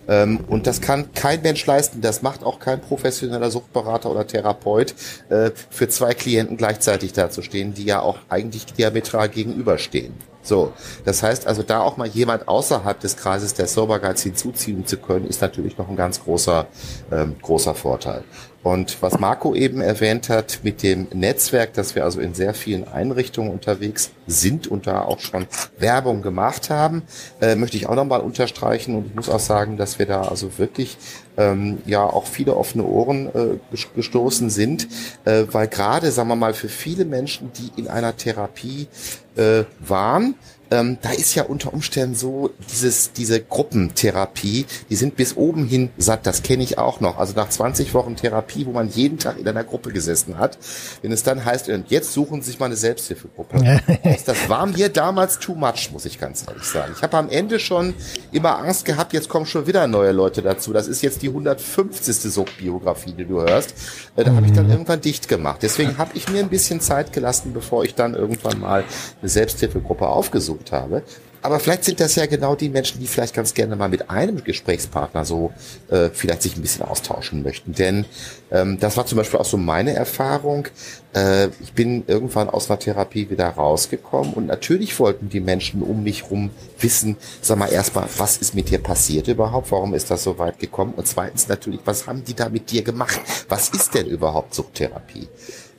Ähm, 0.08 0.40
und 0.48 0.66
das 0.66 0.80
kann 0.80 1.12
kein 1.14 1.40
Mensch 1.42 1.64
leisten. 1.64 2.00
Das 2.00 2.20
macht 2.20 2.42
auch 2.42 2.58
kein 2.58 2.80
professioneller 2.80 3.50
Suchtberater 3.50 4.10
oder 4.10 4.26
Therapeut, 4.26 4.94
äh, 5.28 5.52
für 5.70 5.88
zwei 5.88 6.12
Klienten 6.14 6.56
gleichzeitig 6.56 7.12
dazustehen, 7.12 7.74
die 7.74 7.84
ja 7.84 8.00
auch 8.00 8.18
eigentlich 8.28 8.66
diametral 8.66 9.28
gegenüberstehen. 9.28 10.14
So, 10.42 10.72
das 11.04 11.22
heißt 11.22 11.46
also, 11.46 11.62
da 11.62 11.80
auch 11.80 11.98
mal 11.98 12.08
jemand 12.08 12.48
außerhalb 12.48 12.98
des 12.98 13.16
Kreises 13.16 13.54
der 13.54 13.66
Sober 13.66 14.00
hinzuziehen 14.00 14.86
zu 14.86 14.96
können, 14.96 15.26
ist 15.26 15.42
natürlich 15.42 15.76
noch 15.76 15.88
ein 15.88 15.96
ganz 15.96 16.24
großer, 16.24 16.66
ähm, 17.12 17.36
großer 17.42 17.74
Vorteil. 17.74 18.24
Und 18.62 19.00
was 19.00 19.18
Marco 19.18 19.54
eben 19.54 19.80
erwähnt 19.80 20.28
hat 20.28 20.60
mit 20.62 20.82
dem 20.82 21.08
Netzwerk, 21.14 21.72
dass 21.72 21.94
wir 21.94 22.04
also 22.04 22.20
in 22.20 22.34
sehr 22.34 22.52
vielen 22.52 22.86
Einrichtungen 22.86 23.50
unterwegs 23.50 24.10
sind 24.26 24.66
und 24.66 24.86
da 24.86 25.00
auch 25.02 25.20
schon 25.20 25.46
Werbung 25.78 26.20
gemacht 26.20 26.68
haben, 26.68 27.02
äh, 27.40 27.54
möchte 27.54 27.78
ich 27.78 27.88
auch 27.88 27.94
nochmal 27.94 28.20
unterstreichen. 28.20 28.96
Und 28.96 29.06
ich 29.06 29.14
muss 29.14 29.30
auch 29.30 29.40
sagen, 29.40 29.78
dass 29.78 29.98
wir 29.98 30.04
da 30.04 30.22
also 30.22 30.58
wirklich 30.58 30.98
ähm, 31.38 31.78
ja 31.86 32.04
auch 32.04 32.26
viele 32.26 32.54
offene 32.54 32.84
Ohren 32.84 33.28
äh, 33.34 33.76
gestoßen 33.96 34.50
sind, 34.50 34.88
äh, 35.24 35.44
weil 35.50 35.66
gerade, 35.66 36.10
sagen 36.10 36.28
wir 36.28 36.36
mal, 36.36 36.52
für 36.52 36.68
viele 36.68 37.06
Menschen, 37.06 37.50
die 37.54 37.80
in 37.80 37.88
einer 37.88 38.14
Therapie 38.14 38.88
äh, 39.36 39.64
waren, 39.78 40.34
ähm, 40.70 40.98
da 41.02 41.10
ist 41.10 41.34
ja 41.34 41.44
unter 41.44 41.72
Umständen 41.72 42.14
so 42.14 42.50
dieses, 42.70 43.12
diese 43.12 43.40
Gruppentherapie, 43.40 44.66
die 44.88 44.96
sind 44.96 45.16
bis 45.16 45.36
oben 45.36 45.66
hin 45.66 45.90
satt, 45.98 46.26
das 46.26 46.42
kenne 46.42 46.62
ich 46.62 46.78
auch 46.78 47.00
noch. 47.00 47.18
Also 47.18 47.34
nach 47.34 47.48
20 47.48 47.92
Wochen 47.94 48.16
Therapie, 48.16 48.66
wo 48.66 48.72
man 48.72 48.88
jeden 48.88 49.18
Tag 49.18 49.38
in 49.38 49.48
einer 49.48 49.64
Gruppe 49.64 49.90
gesessen 49.90 50.38
hat, 50.38 50.58
wenn 51.02 51.10
es 51.12 51.22
dann 51.22 51.44
heißt, 51.44 51.68
und 51.68 51.90
jetzt 51.90 52.12
suchen 52.12 52.42
Sie 52.42 52.50
sich 52.50 52.60
mal 52.60 52.66
eine 52.66 52.76
Selbsthilfegruppe. 52.76 53.80
das 54.26 54.48
war 54.48 54.66
mir 54.66 54.88
damals 54.88 55.38
too 55.38 55.54
much, 55.54 55.90
muss 55.92 56.04
ich 56.04 56.20
ganz 56.20 56.44
ehrlich 56.46 56.64
sagen. 56.64 56.92
Ich 56.96 57.02
habe 57.02 57.16
am 57.16 57.28
Ende 57.28 57.58
schon 57.58 57.94
immer 58.30 58.58
Angst 58.58 58.84
gehabt, 58.84 59.12
jetzt 59.12 59.28
kommen 59.28 59.46
schon 59.46 59.66
wieder 59.66 59.86
neue 59.86 60.12
Leute 60.12 60.42
dazu. 60.42 60.72
Das 60.72 60.86
ist 60.86 61.02
jetzt 61.02 61.22
die 61.22 61.28
150. 61.28 62.30
Suchtbiografie, 62.30 63.12
die 63.12 63.24
du 63.24 63.40
hörst. 63.40 63.74
Äh, 64.16 64.24
da 64.24 64.34
habe 64.34 64.46
ich 64.46 64.52
dann 64.52 64.66
mhm. 64.66 64.72
irgendwann 64.72 65.00
dicht 65.00 65.28
gemacht. 65.28 65.58
Deswegen 65.62 65.98
habe 65.98 66.10
ich 66.14 66.28
mir 66.28 66.40
ein 66.40 66.48
bisschen 66.48 66.80
Zeit 66.80 67.12
gelassen, 67.12 67.52
bevor 67.52 67.84
ich 67.84 67.94
dann 67.94 68.14
irgendwann 68.14 68.60
mal 68.60 68.84
eine 69.20 69.28
Selbsthilfegruppe 69.28 70.06
aufgesucht 70.06 70.59
gesucht 70.60 70.72
habe. 70.72 71.02
Aber 71.42 71.58
vielleicht 71.58 71.84
sind 71.84 72.00
das 72.00 72.16
ja 72.16 72.26
genau 72.26 72.54
die 72.54 72.68
Menschen, 72.68 73.00
die 73.00 73.06
vielleicht 73.06 73.34
ganz 73.34 73.54
gerne 73.54 73.74
mal 73.74 73.88
mit 73.88 74.10
einem 74.10 74.44
Gesprächspartner 74.44 75.24
so 75.24 75.54
äh, 75.88 76.10
vielleicht 76.12 76.42
sich 76.42 76.54
ein 76.54 76.60
bisschen 76.60 76.84
austauschen 76.84 77.42
möchten. 77.42 77.72
Denn 77.72 78.04
ähm, 78.50 78.78
das 78.78 78.98
war 78.98 79.06
zum 79.06 79.16
Beispiel 79.16 79.40
auch 79.40 79.46
so 79.46 79.56
meine 79.56 79.94
Erfahrung. 79.94 80.68
Äh, 81.14 81.46
ich 81.62 81.72
bin 81.72 82.04
irgendwann 82.06 82.50
aus 82.50 82.68
einer 82.68 82.78
Therapie 82.78 83.30
wieder 83.30 83.48
rausgekommen 83.48 84.34
und 84.34 84.48
natürlich 84.48 84.98
wollten 85.00 85.30
die 85.30 85.40
Menschen 85.40 85.82
um 85.82 86.02
mich 86.02 86.30
rum 86.30 86.50
wissen, 86.78 87.16
sag 87.40 87.56
mal 87.56 87.72
erstmal, 87.72 88.06
was 88.18 88.36
ist 88.36 88.54
mit 88.54 88.68
dir 88.68 88.78
passiert 88.78 89.26
überhaupt? 89.26 89.72
Warum 89.72 89.94
ist 89.94 90.10
das 90.10 90.22
so 90.22 90.36
weit 90.36 90.58
gekommen? 90.58 90.92
Und 90.94 91.08
zweitens 91.08 91.48
natürlich, 91.48 91.80
was 91.86 92.06
haben 92.06 92.22
die 92.22 92.34
da 92.34 92.50
mit 92.50 92.70
dir 92.70 92.82
gemacht? 92.82 93.18
Was 93.48 93.70
ist 93.70 93.94
denn 93.94 94.06
überhaupt 94.06 94.54
Suchttherapie? 94.54 95.26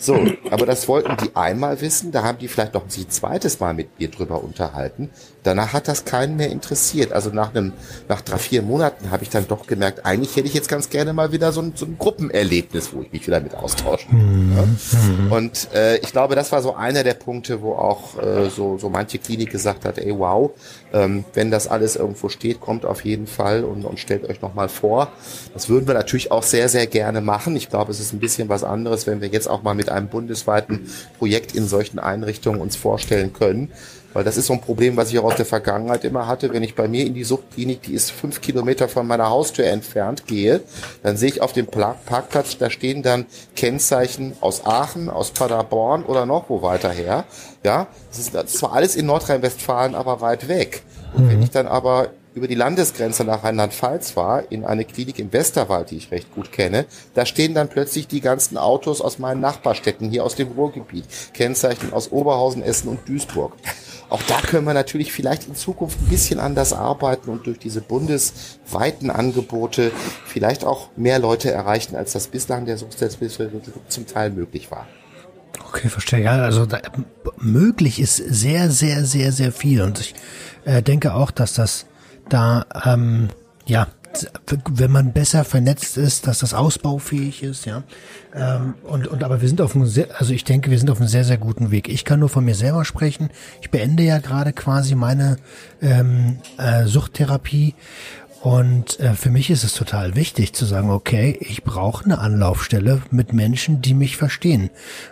So, 0.02 0.26
aber 0.50 0.66
das 0.66 0.88
wollten 0.88 1.16
die 1.18 1.36
einmal 1.36 1.80
wissen, 1.80 2.12
da 2.12 2.24
haben 2.24 2.40
die 2.40 2.48
vielleicht 2.48 2.74
noch 2.74 2.86
ein 2.86 2.90
zweites 2.90 3.60
Mal 3.60 3.76
mit 3.76 4.00
mir 4.00 4.10
drüber 4.10 4.44
unterhalten. 4.44 5.12
Danach 5.44 5.74
hat 5.74 5.88
das 5.88 6.06
keinen 6.06 6.36
mehr 6.38 6.50
interessiert. 6.50 7.12
Also 7.12 7.32
nach 7.32 7.54
einem, 7.54 7.74
nach 8.08 8.22
drei, 8.22 8.38
vier 8.38 8.62
Monaten 8.62 9.10
habe 9.10 9.24
ich 9.24 9.30
dann 9.30 9.48
doch 9.48 9.66
gemerkt, 9.66 10.06
eigentlich 10.06 10.36
hätte 10.36 10.48
ich 10.48 10.54
jetzt 10.54 10.70
ganz 10.70 10.90
gerne 10.90 11.14
mal 11.14 11.32
wieder 11.32 11.52
so 11.52 11.62
ein, 11.62 11.74
so 11.76 11.86
ein 11.86 11.98
Gruppenerlebnis, 11.98 12.94
wo 12.94 13.02
ich 13.02 13.12
mich 13.12 13.26
wieder 13.26 13.40
mit 13.40 13.56
austauschen 13.56 14.48
mhm. 14.48 14.56
ja. 14.56 15.36
Und 15.36 15.70
äh, 15.74 15.98
ich 15.98 16.12
glaube, 16.12 16.36
das 16.36 16.52
war 16.52 16.62
so 16.62 16.76
einer 16.76 17.04
der 17.04 17.16
Punkte, 17.16 17.62
wo 17.62 17.74
auch 17.74 18.22
äh, 18.22 18.50
so, 18.50 18.78
so 18.78 18.90
manche 18.90 19.18
Klinik 19.18 19.52
gesagt 19.52 19.86
hat, 19.86 19.98
ey 19.98 20.18
wow, 20.18 20.52
ähm, 20.94 21.26
wenn 21.34 21.52
das 21.52 21.68
alles 21.68 21.96
irgendwo 21.96 22.30
steht, 22.30 22.60
kommt 22.60 22.86
auf 22.86 23.04
jeden 23.06 23.28
Fall 23.28 23.64
und, 23.64 23.86
und 23.86 24.00
stellt 24.00 24.30
euch 24.30 24.42
nochmal 24.42 24.70
vor. 24.70 25.12
Das 25.54 25.70
würden 25.70 25.88
wir 25.88 25.94
natürlich 25.94 26.32
auch 26.32 26.44
sehr, 26.44 26.70
sehr 26.70 26.88
gerne 26.88 27.22
machen. 27.22 27.56
Ich 27.56 27.70
glaube, 27.70 27.92
es 27.92 28.00
ist 28.00 28.14
ein 28.14 28.20
bisschen 28.20 28.50
was 28.50 28.64
anderes, 28.64 29.08
wenn 29.08 29.22
wir 29.22 29.30
jetzt 29.30 29.50
auch 29.50 29.64
mal 29.64 29.74
mit 29.74 29.90
einem 29.90 30.08
bundesweiten 30.08 30.88
Projekt 31.18 31.56
in 31.56 31.68
solchen 31.68 32.00
Einrichtungen 32.00 32.62
uns 32.62 32.76
vorstellen 32.76 33.34
können. 33.34 33.72
Weil 34.14 34.24
das 34.24 34.38
ist 34.38 34.48
so 34.48 34.54
ein 34.54 34.62
Problem, 34.62 34.98
was 34.98 35.12
ich 35.12 35.20
auch 35.20 35.24
aus 35.26 35.36
der 35.36 35.46
Vergangenheit 35.46 36.04
immer 36.04 36.28
hatte. 36.28 36.52
Wenn 36.54 36.64
ich 36.64 36.76
bei 36.76 36.88
mir 36.88 37.06
in 37.06 37.14
die 37.14 37.24
Suchtklinik, 37.24 37.84
die 37.84 37.94
ist 37.94 38.12
fünf 38.12 38.42
Kilometer 38.42 38.90
von 38.90 39.08
meiner 39.08 39.30
Haustür 39.30 39.66
entfernt, 39.66 40.28
gehe, 40.28 40.62
dann 41.04 41.18
sehe 41.18 41.30
ich 41.30 41.42
auf 41.42 41.54
dem 41.54 41.68
Parkplatz, 41.68 42.58
da 42.58 42.70
stehen 42.70 43.04
dann 43.04 43.26
Kennzeichen 43.56 44.34
aus 44.42 44.66
Aachen, 44.66 45.10
aus 45.10 45.32
Paderborn 45.32 46.04
oder 46.04 46.26
noch 46.26 46.50
wo 46.50 46.62
weiter 46.62 46.92
her. 46.92 47.26
Ja, 47.64 47.88
das 48.10 48.20
ist, 48.20 48.36
das 48.36 48.46
ist 48.46 48.58
zwar 48.58 48.74
alles 48.74 48.96
in 48.96 49.06
Nordrhein-Westfalen, 49.06 49.96
aber 49.96 50.22
weit 50.22 50.48
weg. 50.48 50.84
Und 51.14 51.30
wenn 51.30 51.38
mhm. 51.38 51.44
ich 51.44 51.52
dann 51.52 51.68
aber 51.68 52.10
über 52.34 52.48
die 52.48 52.56
Landesgrenze 52.56 53.26
nach 53.26 53.44
Rheinland-Pfalz 53.44 54.16
war, 54.16 54.52
in 54.52 54.64
eine 54.64 54.86
Klinik 54.86 55.20
im 55.20 55.34
Westerwald, 55.34 55.92
die 55.92 55.98
ich 55.98 56.12
recht 56.12 56.34
gut 56.34 56.52
kenne, 56.52 56.86
da 57.14 57.26
stehen 57.26 57.54
dann 57.54 57.68
plötzlich 57.68 58.08
die 58.08 58.22
ganzen 58.22 58.58
Autos 58.58 59.02
aus 59.02 59.20
meinen 59.20 59.42
Nachbarstädten 59.42 60.10
hier 60.10 60.24
aus 60.24 60.36
dem 60.36 60.50
Ruhrgebiet, 60.50 61.06
Kennzeichen 61.34 61.92
aus 61.92 62.12
Oberhausen, 62.12 62.64
Essen 62.64 62.88
und 62.88 63.08
Duisburg. 63.08 63.54
Auch 64.12 64.22
da 64.24 64.42
können 64.42 64.66
wir 64.66 64.74
natürlich 64.74 65.14
vielleicht 65.14 65.48
in 65.48 65.56
Zukunft 65.56 65.98
ein 66.02 66.10
bisschen 66.10 66.42
anders 66.42 66.74
arbeiten 66.74 67.30
und 67.30 67.48
durch 67.48 67.60
diese 67.60 67.80
bundesweiten 67.80 69.10
Angebote 69.10 69.94
vielleicht 70.26 70.66
auch 70.66 70.90
mehr 70.98 71.18
Leute 71.18 71.50
erreichen, 71.50 71.96
als 71.96 72.12
das 72.12 72.28
bislang 72.28 72.66
der 72.66 72.78
Suchthilfe 72.78 73.30
zum 73.88 74.08
Teil 74.08 74.32
möglich 74.32 74.70
war. 74.70 74.86
Okay, 75.66 75.88
verstehe. 75.88 76.24
Ja, 76.24 76.34
also 76.44 76.66
da, 76.66 76.82
möglich 77.38 78.02
ist 78.02 78.18
sehr, 78.18 78.70
sehr, 78.70 79.06
sehr, 79.06 79.32
sehr 79.32 79.54
viel. 79.54 79.82
Und 79.82 80.02
ich 80.02 80.14
äh, 80.66 80.82
denke 80.82 81.14
auch, 81.14 81.32
dass 81.32 81.54
das 81.54 81.86
da, 82.28 82.66
ähm, 82.84 83.30
ja, 83.66 83.88
wenn 84.70 84.92
man 84.92 85.14
besser 85.14 85.44
vernetzt 85.44 85.98
ist, 85.98 86.28
dass 86.28 86.40
das 86.40 86.54
ausbaufähig 86.54 87.44
ist, 87.44 87.66
ja. 87.66 87.84
Ähm, 88.34 88.76
und, 88.84 89.08
und 89.08 89.24
aber 89.24 89.42
wir 89.42 89.48
sind 89.48 89.62
auf 89.62 89.76
einem 89.76 89.86
sehr, 89.86 90.08
also 90.20 90.34
ich 90.34 90.44
denke, 90.44 90.72
wir 90.72 90.80
sind 90.80 90.90
auf 90.90 91.00
einem 91.00 91.08
sehr, 91.08 91.24
sehr 91.24 91.38
guten 91.38 91.72
Weg. 91.72 91.90
Ich 91.90 92.06
kann 92.06 92.20
nur 92.20 92.30
von 92.30 92.46
mir 92.46 92.56
selber 92.56 92.86
sprechen. 92.86 93.30
Ich 93.62 93.72
beende 93.72 94.04
ja 94.04 94.20
gerade 94.20 94.54
quasi 94.54 94.96
meine 94.96 95.38
ähm, 95.82 96.38
äh, 96.58 96.86
Suchttherapie. 96.86 97.76
Und 98.42 99.00
äh, 99.00 99.14
für 99.14 99.30
mich 99.30 99.50
ist 99.50 99.64
es 99.64 99.74
total 99.74 100.16
wichtig 100.16 100.54
zu 100.54 100.66
sagen, 100.66 100.90
okay, 100.90 101.38
ich 101.40 101.64
brauche 101.64 102.06
eine 102.06 102.20
Anlaufstelle 102.20 103.02
mit 103.12 103.34
Menschen, 103.34 103.82
die 103.82 103.94
mich 103.94 104.18
verstehen. 104.18 104.72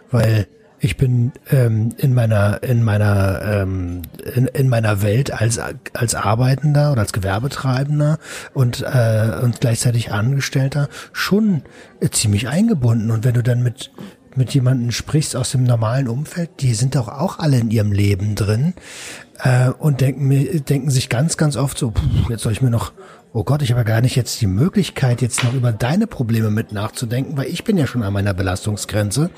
Weil 0.09 0.47
ich 0.79 0.97
bin 0.97 1.31
ähm, 1.49 1.89
in 1.97 2.13
meiner 2.13 2.63
in 2.63 2.83
meiner 2.83 3.41
ähm, 3.43 4.01
in, 4.35 4.47
in 4.47 4.69
meiner 4.69 5.01
Welt 5.01 5.31
als 5.31 5.59
als 5.93 6.15
Arbeitender 6.15 6.91
oder 6.91 7.01
als 7.01 7.13
Gewerbetreibender 7.13 8.17
und 8.53 8.81
äh, 8.81 9.39
und 9.41 9.59
gleichzeitig 9.59 10.11
Angestellter 10.11 10.87
schon 11.11 11.63
äh, 11.99 12.09
ziemlich 12.09 12.47
eingebunden. 12.47 13.11
Und 13.11 13.25
wenn 13.25 13.33
du 13.33 13.43
dann 13.43 13.61
mit 13.61 13.91
mit 14.35 14.53
jemanden 14.53 14.91
sprichst 14.91 15.35
aus 15.35 15.51
dem 15.51 15.63
normalen 15.63 16.07
Umfeld, 16.07 16.49
die 16.59 16.73
sind 16.73 16.95
doch 16.95 17.07
auch 17.07 17.39
alle 17.39 17.57
in 17.57 17.71
ihrem 17.71 17.91
Leben 17.91 18.35
drin 18.35 18.73
äh, 19.43 19.69
und 19.69 20.01
denken 20.01 20.29
denken 20.65 20.89
sich 20.89 21.09
ganz 21.09 21.35
ganz 21.35 21.57
oft 21.57 21.77
so, 21.77 21.93
jetzt 22.29 22.43
soll 22.43 22.53
ich 22.53 22.61
mir 22.61 22.69
noch 22.69 22.93
oh 23.33 23.43
Gott, 23.43 23.61
ich 23.61 23.71
habe 23.71 23.83
gar 23.83 24.01
nicht 24.01 24.15
jetzt 24.15 24.41
die 24.41 24.47
Möglichkeit, 24.47 25.21
jetzt 25.21 25.43
noch 25.43 25.53
über 25.53 25.71
deine 25.71 26.07
Probleme 26.07 26.49
mit 26.49 26.71
nachzudenken, 26.71 27.37
weil 27.37 27.47
ich 27.47 27.63
bin 27.63 27.77
ja 27.77 27.87
schon 27.87 28.03
an 28.03 28.13
meiner 28.13 28.33
Belastungsgrenze. 28.33 29.29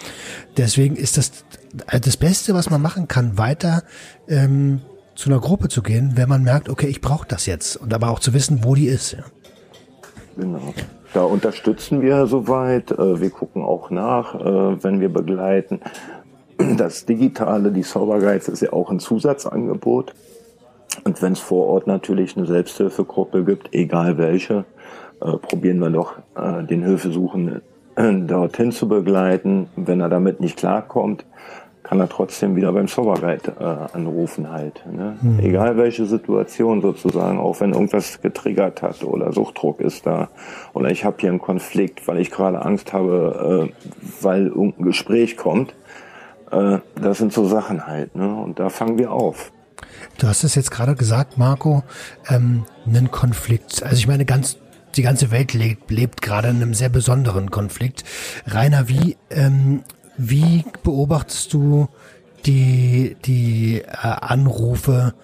Deswegen 0.58 0.96
ist 0.96 1.18
das 1.18 1.44
äh, 1.88 2.00
das 2.00 2.18
Beste, 2.18 2.54
was 2.54 2.70
man 2.70 2.82
machen 2.82 3.08
kann, 3.08 3.38
weiter 3.38 3.84
ähm, 4.28 4.82
zu 5.16 5.30
einer 5.30 5.40
Gruppe 5.40 5.68
zu 5.68 5.84
gehen, 5.84 6.14
wenn 6.16 6.30
man 6.30 6.44
merkt, 6.44 6.70
okay, 6.70 6.88
ich 6.88 7.02
brauche 7.02 7.28
das 7.28 7.46
jetzt 7.46 7.76
und 7.76 7.94
aber 7.94 8.10
auch 8.10 8.20
zu 8.20 8.34
wissen, 8.34 8.64
wo 8.64 8.76
die 8.76 8.88
ist. 8.88 9.14
Ja. 9.14 9.24
Genau. 10.38 10.74
Da 11.14 11.24
unterstützen 11.24 12.02
wir 12.02 12.26
soweit. 12.26 12.92
Äh, 12.92 13.20
wir 13.20 13.30
gucken 13.30 13.64
auch 13.64 13.90
nach, 13.90 14.36
äh, 14.36 14.84
wenn 14.84 15.00
wir 15.00 15.10
begleiten. 15.10 15.82
Das 16.78 17.06
Digitale, 17.06 17.72
die 17.72 17.82
Sober 17.82 18.20
Guides, 18.20 18.48
ist 18.48 18.62
ja 18.62 18.72
auch 18.72 18.92
ein 18.92 19.00
Zusatzangebot. 19.00 20.14
Und 21.04 21.22
wenn 21.22 21.34
es 21.34 21.40
vor 21.40 21.68
Ort 21.68 21.88
natürlich 21.88 22.38
eine 22.38 22.46
Selbsthilfegruppe 22.46 23.44
gibt, 23.44 23.74
egal 23.74 24.18
welche, 24.18 24.66
äh, 25.22 25.38
probieren 25.38 25.80
wir 25.80 25.90
doch 25.90 26.16
den 26.70 26.84
Hilfesuchenden 26.84 27.62
dorthin 27.96 28.72
zu 28.72 28.88
begleiten. 28.88 29.68
Wenn 29.76 30.00
er 30.00 30.10
damit 30.10 30.40
nicht 30.40 30.58
klarkommt, 30.58 31.26
kann 31.92 32.00
er 32.00 32.08
trotzdem 32.08 32.56
wieder 32.56 32.72
beim 32.72 32.88
Serverguide 32.88 33.54
äh, 33.60 33.98
anrufen 33.98 34.50
halt. 34.50 34.82
Ne? 34.90 35.18
Mhm. 35.22 35.40
Egal 35.40 35.76
welche 35.76 36.06
Situation 36.06 36.82
sozusagen, 36.82 37.38
auch 37.38 37.60
wenn 37.60 37.74
irgendwas 37.74 38.22
getriggert 38.22 38.82
hat 38.82 39.04
oder 39.04 39.34
Suchtdruck 39.34 39.82
ist 39.82 40.06
da 40.06 40.30
oder 40.74 40.90
ich 40.90 41.04
habe 41.04 41.18
hier 41.20 41.30
einen 41.30 41.40
Konflikt, 41.40 42.08
weil 42.08 42.20
ich 42.20 42.32
gerade 42.32 42.64
Angst 42.64 42.94
habe, 42.94 43.70
äh, 43.70 44.24
weil 44.24 44.48
irgendein 44.48 44.86
Gespräch 44.86 45.36
kommt. 45.36 45.76
Äh, 46.52 46.78
das 46.96 47.18
sind 47.18 47.34
so 47.34 47.46
Sachen 47.46 47.88
halt. 47.88 48.16
Ne? 48.16 48.36
Und 48.36 48.60
da 48.60 48.70
fangen 48.70 48.98
wir 48.98 49.12
auf. 49.12 49.52
Du 50.22 50.28
hast 50.28 50.44
es 50.44 50.54
jetzt 50.54 50.70
gerade 50.70 50.94
gesagt, 50.94 51.40
Marco, 51.40 51.84
ähm, 52.30 52.66
einen 52.86 53.10
Konflikt. 53.10 53.82
Also 53.82 53.98
ich 53.98 54.06
meine, 54.08 54.24
ganz 54.24 54.58
die 54.96 55.02
ganze 55.02 55.32
Welt 55.32 55.54
lebt, 55.54 55.90
lebt 55.90 56.22
gerade 56.22 56.50
in 56.50 56.58
einem 56.58 56.76
sehr 56.76 56.90
besonderen 56.90 57.50
Konflikt. 57.50 58.04
Rainer, 58.46 58.88
wie 58.88 59.18
ähm, 59.32 59.84
wie 60.18 60.64
beobachtest 60.84 61.52
du 61.54 61.90
die, 62.46 63.18
die 63.26 63.82
äh, 63.82 63.88
Anrufe 63.94 65.16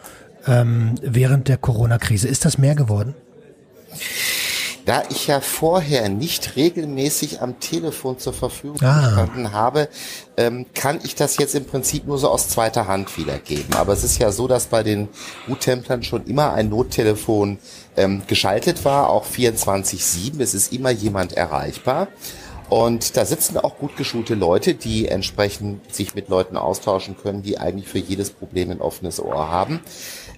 ähm, 0.47 0.95
während 1.03 1.47
der 1.47 1.57
Corona-Krise? 1.57 2.27
Ist 2.27 2.45
das 2.45 2.57
mehr 2.57 2.73
geworden? 2.73 3.13
Da 4.88 5.03
ich 5.09 5.27
ja 5.27 5.41
vorher 5.41 6.07
nicht 6.07 6.55
regelmäßig 6.55 7.41
am 7.41 7.59
Telefon 7.59 8.19
zur 8.19 8.31
Verfügung 8.31 8.79
ah. 8.81 9.01
gestanden 9.01 9.51
habe, 9.51 9.89
ähm, 10.38 10.65
kann 10.73 11.01
ich 11.03 11.13
das 11.13 11.35
jetzt 11.35 11.55
im 11.55 11.65
Prinzip 11.65 12.07
nur 12.07 12.17
so 12.17 12.29
aus 12.29 12.47
zweiter 12.47 12.88
Hand 12.88 13.17
wiedergeben. 13.17 13.75
Aber 13.75 13.91
es 13.91 14.05
ist 14.05 14.17
ja 14.17 14.31
so, 14.31 14.47
dass 14.47 14.67
bei 14.67 14.83
den 14.83 15.09
U-Templern 15.49 16.03
schon 16.03 16.25
immer 16.25 16.53
ein 16.53 16.69
Nottelefon 16.69 17.59
ähm, 17.97 18.21
geschaltet 18.27 18.85
war, 18.85 19.09
auch 19.09 19.25
24-7. 19.25 20.39
Es 20.39 20.53
ist 20.53 20.71
immer 20.71 20.91
jemand 20.91 21.33
erreichbar. 21.33 22.07
Und 22.69 23.17
da 23.17 23.25
sitzen 23.25 23.57
auch 23.57 23.77
gut 23.77 23.97
geschulte 23.97 24.35
Leute, 24.35 24.73
die 24.73 25.09
entsprechend 25.09 25.93
sich 25.93 26.15
mit 26.15 26.29
Leuten 26.29 26.55
austauschen 26.55 27.17
können, 27.21 27.41
die 27.41 27.57
eigentlich 27.57 27.89
für 27.89 27.99
jedes 27.99 28.29
Problem 28.29 28.71
ein 28.71 28.79
offenes 28.79 29.21
Ohr 29.21 29.49
haben. 29.49 29.81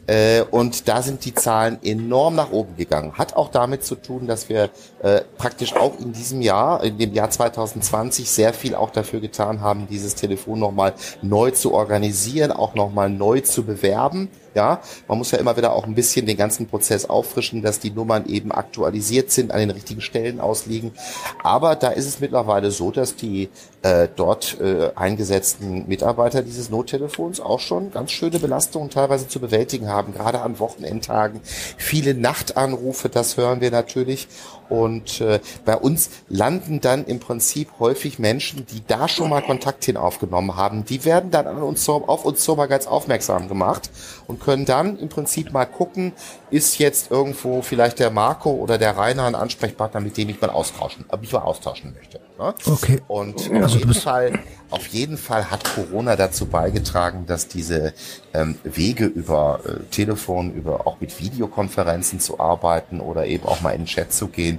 Äh, 0.09 0.43
und 0.49 0.87
da 0.87 1.03
sind 1.03 1.23
die 1.23 1.35
Zahlen 1.35 1.77
enorm 1.83 2.33
nach 2.33 2.51
oben 2.51 2.75
gegangen. 2.75 3.13
Hat 3.13 3.35
auch 3.35 3.51
damit 3.51 3.83
zu 3.83 3.93
tun, 3.93 4.25
dass 4.25 4.49
wir 4.49 4.71
äh, 5.03 5.21
praktisch 5.37 5.75
auch 5.75 5.99
in 5.99 6.13
diesem 6.13 6.41
Jahr, 6.41 6.83
in 6.83 6.97
dem 6.97 7.13
Jahr 7.13 7.29
2020, 7.29 8.27
sehr 8.27 8.53
viel 8.55 8.73
auch 8.73 8.89
dafür 8.89 9.19
getan 9.19 9.61
haben, 9.61 9.87
dieses 9.87 10.15
Telefon 10.15 10.57
nochmal 10.57 10.95
neu 11.21 11.51
zu 11.51 11.75
organisieren, 11.75 12.51
auch 12.51 12.73
nochmal 12.73 13.11
neu 13.11 13.41
zu 13.41 13.63
bewerben. 13.63 14.29
Ja, 14.55 14.81
man 15.07 15.19
muss 15.19 15.29
ja 15.29 15.37
immer 15.37 15.55
wieder 15.57 15.73
auch 15.73 15.85
ein 15.85 15.93
bisschen 15.93 16.25
den 16.25 16.37
ganzen 16.37 16.65
Prozess 16.65 17.07
auffrischen, 17.07 17.61
dass 17.61 17.79
die 17.79 17.91
Nummern 17.91 18.25
eben 18.25 18.51
aktualisiert 18.51 19.29
sind, 19.29 19.51
an 19.51 19.59
den 19.59 19.69
richtigen 19.69 20.01
Stellen 20.01 20.39
ausliegen. 20.39 20.91
Aber 21.43 21.75
da 21.75 21.89
ist 21.89 22.07
es 22.07 22.19
mittlerweile 22.19 22.71
so, 22.71 22.89
dass 22.89 23.15
die 23.15 23.49
äh, 23.81 24.07
dort 24.13 24.59
äh, 24.59 24.91
eingesetzten 24.95 25.87
Mitarbeiter 25.87 26.41
dieses 26.41 26.69
Nottelefons 26.69 27.39
auch 27.39 27.59
schon 27.59 27.91
ganz 27.91 28.11
schöne 28.11 28.39
Belastungen 28.39 28.89
teilweise 28.89 29.27
zu 29.27 29.39
bewältigen 29.39 29.87
haben, 29.87 30.13
gerade 30.13 30.41
an 30.41 30.59
Wochenendtagen. 30.59 31.41
Viele 31.77 32.13
Nachtanrufe, 32.13 33.09
das 33.09 33.37
hören 33.37 33.61
wir 33.61 33.71
natürlich. 33.71 34.27
Und 34.69 35.21
äh, 35.21 35.39
bei 35.65 35.75
uns 35.75 36.09
landen 36.27 36.79
dann 36.81 37.05
im 37.05 37.19
Prinzip 37.19 37.69
häufig 37.79 38.19
Menschen, 38.19 38.65
die 38.67 38.83
da 38.85 39.07
schon 39.07 39.29
mal 39.29 39.41
Kontakt 39.41 39.85
hin 39.85 39.97
aufgenommen 39.97 40.55
haben. 40.55 40.85
Die 40.85 41.05
werden 41.05 41.31
dann 41.31 41.47
an 41.47 41.61
uns, 41.61 41.87
auf 41.89 42.25
uns 42.25 42.43
Sobergeiz 42.43 42.87
aufmerksam 42.87 43.47
gemacht 43.47 43.89
und 44.27 44.39
können 44.39 44.65
dann 44.65 44.97
im 44.99 45.09
Prinzip 45.09 45.51
mal 45.51 45.65
gucken, 45.65 46.13
ist 46.51 46.77
jetzt 46.77 47.11
irgendwo 47.11 47.61
vielleicht 47.61 47.99
der 47.99 48.11
Marco 48.11 48.51
oder 48.51 48.77
der 48.77 48.95
Rainer 48.95 49.25
ein 49.25 49.35
Ansprechpartner, 49.35 49.99
mit 49.99 50.17
dem 50.17 50.29
ich 50.29 50.39
mal 50.39 50.49
austauschen, 50.49 51.05
mich 51.19 51.33
mal 51.33 51.39
austauschen 51.39 51.93
möchte. 51.93 52.19
Ne? 52.37 52.53
Okay. 52.65 53.01
Und 53.07 53.51
also 53.51 53.65
auf 53.65 53.79
jeden 53.79 53.93
Fall, 53.93 54.39
auf 54.69 54.87
jeden 54.87 55.17
Fall 55.17 55.51
hat 55.51 55.63
Corona 55.63 56.15
dazu 56.15 56.45
beigetragen, 56.45 57.25
dass 57.25 57.47
diese 57.47 57.93
ähm, 58.33 58.57
Wege 58.63 59.05
über 59.05 59.59
äh, 59.65 59.83
Telefon, 59.91 60.53
über 60.53 60.87
auch 60.87 61.01
mit 61.01 61.19
Videokonferenzen 61.19 62.19
zu 62.19 62.39
arbeiten 62.39 63.01
oder 63.01 63.25
eben 63.25 63.45
auch 63.45 63.61
mal 63.61 63.71
in 63.71 63.81
den 63.81 63.87
Chat 63.87 64.13
zu 64.13 64.27
gehen, 64.27 64.58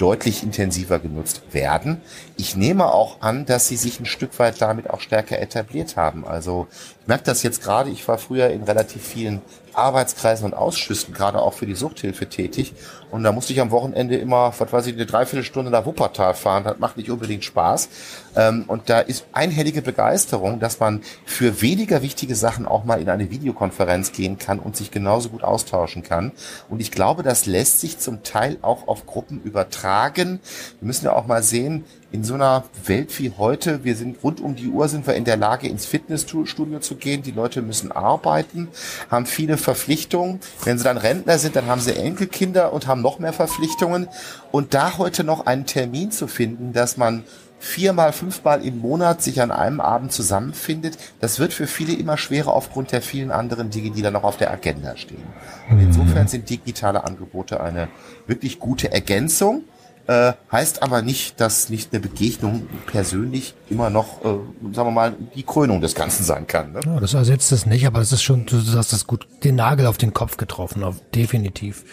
deutlich 0.00 0.42
intensiver 0.42 0.98
genutzt 0.98 1.42
werden. 1.52 2.00
Ich 2.36 2.56
nehme 2.56 2.92
auch 2.92 3.20
an, 3.20 3.44
dass 3.44 3.68
sie 3.68 3.76
sich 3.76 4.00
ein 4.00 4.06
Stück 4.06 4.38
weit 4.38 4.60
damit 4.62 4.88
auch 4.88 5.00
stärker 5.00 5.38
etabliert 5.38 5.96
haben. 5.96 6.26
Also 6.26 6.68
ich 7.02 7.06
merke 7.06 7.24
das 7.24 7.42
jetzt 7.42 7.62
gerade, 7.62 7.90
ich 7.90 8.06
war 8.08 8.16
früher 8.16 8.48
in 8.48 8.62
relativ 8.62 9.02
vielen 9.02 9.42
Arbeitskreisen 9.74 10.46
und 10.46 10.54
Ausschüssen, 10.54 11.14
gerade 11.14 11.40
auch 11.40 11.54
für 11.54 11.66
die 11.66 11.74
Suchthilfe 11.74 12.28
tätig. 12.28 12.74
Und 13.10 13.24
da 13.24 13.32
musste 13.32 13.52
ich 13.52 13.60
am 13.60 13.70
Wochenende 13.70 14.16
immer, 14.16 14.52
was 14.56 14.72
weiß 14.72 14.86
ich, 14.86 14.94
eine 14.94 15.06
Dreiviertelstunde 15.06 15.70
nach 15.70 15.84
Wuppertal 15.84 16.34
fahren. 16.34 16.64
Das 16.64 16.78
macht 16.78 16.96
nicht 16.96 17.10
unbedingt 17.10 17.44
Spaß. 17.44 17.88
Ähm, 18.36 18.64
und 18.68 18.88
da 18.88 19.00
ist 19.00 19.26
einhellige 19.32 19.82
Begeisterung, 19.82 20.60
dass 20.60 20.80
man 20.80 21.02
für 21.24 21.60
weniger 21.62 22.02
wichtige 22.02 22.36
Sachen 22.36 22.66
auch 22.66 22.84
mal 22.84 23.00
in 23.00 23.08
eine 23.08 23.30
Videokonferenz 23.30 24.12
gehen 24.12 24.38
kann 24.38 24.58
und 24.58 24.76
sich 24.76 24.90
genauso 24.90 25.30
gut 25.30 25.42
austauschen 25.42 26.02
kann. 26.02 26.32
Und 26.68 26.80
ich 26.80 26.90
glaube, 26.90 27.22
das 27.22 27.46
lässt 27.46 27.80
sich 27.80 27.98
zum 27.98 28.22
Teil 28.22 28.58
auch 28.62 28.86
auf 28.86 29.06
Gruppen 29.06 29.42
übertragen. 29.42 29.89
Wir 29.90 30.86
müssen 30.86 31.06
ja 31.06 31.12
auch 31.14 31.26
mal 31.26 31.42
sehen, 31.42 31.84
in 32.12 32.24
so 32.24 32.34
einer 32.34 32.64
Welt 32.86 33.16
wie 33.18 33.32
heute, 33.38 33.84
wir 33.84 33.94
sind 33.94 34.22
rund 34.22 34.40
um 34.40 34.56
die 34.56 34.68
Uhr, 34.68 34.88
sind 34.88 35.06
wir 35.06 35.14
in 35.14 35.24
der 35.24 35.36
Lage, 35.36 35.68
ins 35.68 35.86
Fitnessstudio 35.86 36.80
zu 36.80 36.96
gehen. 36.96 37.22
Die 37.22 37.30
Leute 37.30 37.62
müssen 37.62 37.92
arbeiten, 37.92 38.68
haben 39.10 39.26
viele 39.26 39.56
Verpflichtungen. 39.56 40.40
Wenn 40.64 40.78
sie 40.78 40.84
dann 40.84 40.96
Rentner 40.96 41.38
sind, 41.38 41.56
dann 41.56 41.66
haben 41.66 41.80
sie 41.80 41.94
Enkelkinder 41.94 42.72
und 42.72 42.86
haben 42.86 43.02
noch 43.02 43.18
mehr 43.18 43.32
Verpflichtungen. 43.32 44.08
Und 44.50 44.74
da 44.74 44.98
heute 44.98 45.22
noch 45.22 45.46
einen 45.46 45.66
Termin 45.66 46.10
zu 46.10 46.26
finden, 46.26 46.72
dass 46.72 46.96
man 46.96 47.24
viermal, 47.60 48.12
fünfmal 48.12 48.64
im 48.64 48.78
Monat 48.78 49.22
sich 49.22 49.42
an 49.42 49.50
einem 49.50 49.80
Abend 49.80 50.12
zusammenfindet, 50.12 50.96
das 51.20 51.38
wird 51.38 51.52
für 51.52 51.66
viele 51.66 51.92
immer 51.92 52.16
schwerer 52.16 52.54
aufgrund 52.54 52.90
der 52.90 53.02
vielen 53.02 53.30
anderen 53.30 53.70
Dinge, 53.70 53.90
die 53.90 54.02
da 54.02 54.10
noch 54.10 54.24
auf 54.24 54.38
der 54.38 54.50
Agenda 54.50 54.96
stehen. 54.96 55.22
Und 55.70 55.78
insofern 55.78 56.26
sind 56.26 56.48
digitale 56.48 57.04
Angebote 57.04 57.60
eine 57.60 57.88
wirklich 58.26 58.58
gute 58.58 58.90
Ergänzung 58.90 59.64
äh, 60.10 60.32
heißt 60.50 60.82
aber 60.82 61.02
nicht, 61.02 61.40
dass 61.40 61.68
nicht 61.68 61.92
eine 61.92 62.00
Begegnung 62.00 62.66
persönlich 62.86 63.54
immer 63.68 63.90
noch, 63.90 64.24
äh, 64.24 64.74
sagen 64.74 64.88
wir 64.88 64.90
mal, 64.90 65.14
die 65.36 65.44
Krönung 65.44 65.80
des 65.80 65.94
Ganzen 65.94 66.24
sein 66.24 66.48
kann. 66.48 66.72
Ne? 66.72 66.80
Ja, 66.84 66.98
das 66.98 67.14
ersetzt 67.14 67.52
es 67.52 67.64
nicht, 67.64 67.86
aber 67.86 68.00
es 68.00 68.10
ist 68.10 68.24
schon, 68.24 68.44
du 68.44 68.56
hast 68.74 68.92
das 68.92 69.06
gut, 69.06 69.28
den 69.44 69.54
Nagel 69.54 69.86
auf 69.86 69.98
den 69.98 70.12
Kopf 70.12 70.36
getroffen, 70.36 70.82
auf, 70.82 70.96
definitiv. 71.14 71.84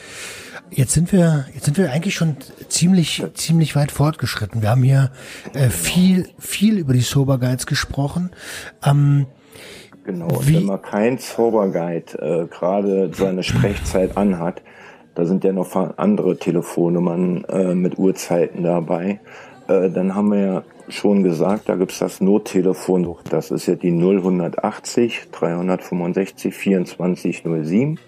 Jetzt 0.71 0.93
sind 0.93 1.11
wir, 1.11 1.45
jetzt 1.53 1.65
sind 1.65 1.77
wir 1.77 1.91
eigentlich 1.91 2.15
schon 2.15 2.37
ziemlich, 2.69 3.23
ziemlich 3.35 3.75
weit 3.75 3.91
fortgeschritten. 3.91 4.63
Wir 4.63 4.71
haben 4.71 4.81
hier 4.81 5.11
äh, 5.53 5.69
viel, 5.69 6.27
viel 6.39 6.79
über 6.79 6.93
die 6.93 7.01
Sober 7.01 7.37
Guides 7.37 7.67
gesprochen. 7.67 8.31
Ähm, 8.83 9.27
genau, 10.03 10.29
und 10.29 10.51
wenn 10.51 10.65
man 10.65 10.81
kein 10.81 11.19
Sober 11.19 11.69
Guide 11.69 12.17
äh, 12.19 12.47
gerade 12.47 13.11
seine 13.13 13.43
Sprechzeit 13.43 14.17
anhat, 14.17 14.63
da 15.17 15.25
sind 15.25 15.43
ja 15.43 15.51
noch 15.51 15.75
andere 15.97 16.37
Telefonnummern 16.37 17.43
äh, 17.45 17.73
mit 17.73 17.97
Uhrzeiten 17.97 18.61
dabei. 18.61 19.19
Äh, 19.67 19.89
dann 19.89 20.13
haben 20.13 20.31
wir 20.31 20.39
ja 20.39 20.63
schon 20.89 21.23
gesagt, 21.23 21.69
da 21.69 21.75
gibt's 21.75 21.97
das 21.97 22.21
Nottelefon. 22.21 23.15
Das 23.27 23.49
ist 23.49 23.65
ja 23.65 23.73
die 23.73 23.91
0180 23.91 25.29
365 25.31 26.53
24 26.53 27.43
07. 27.43 27.99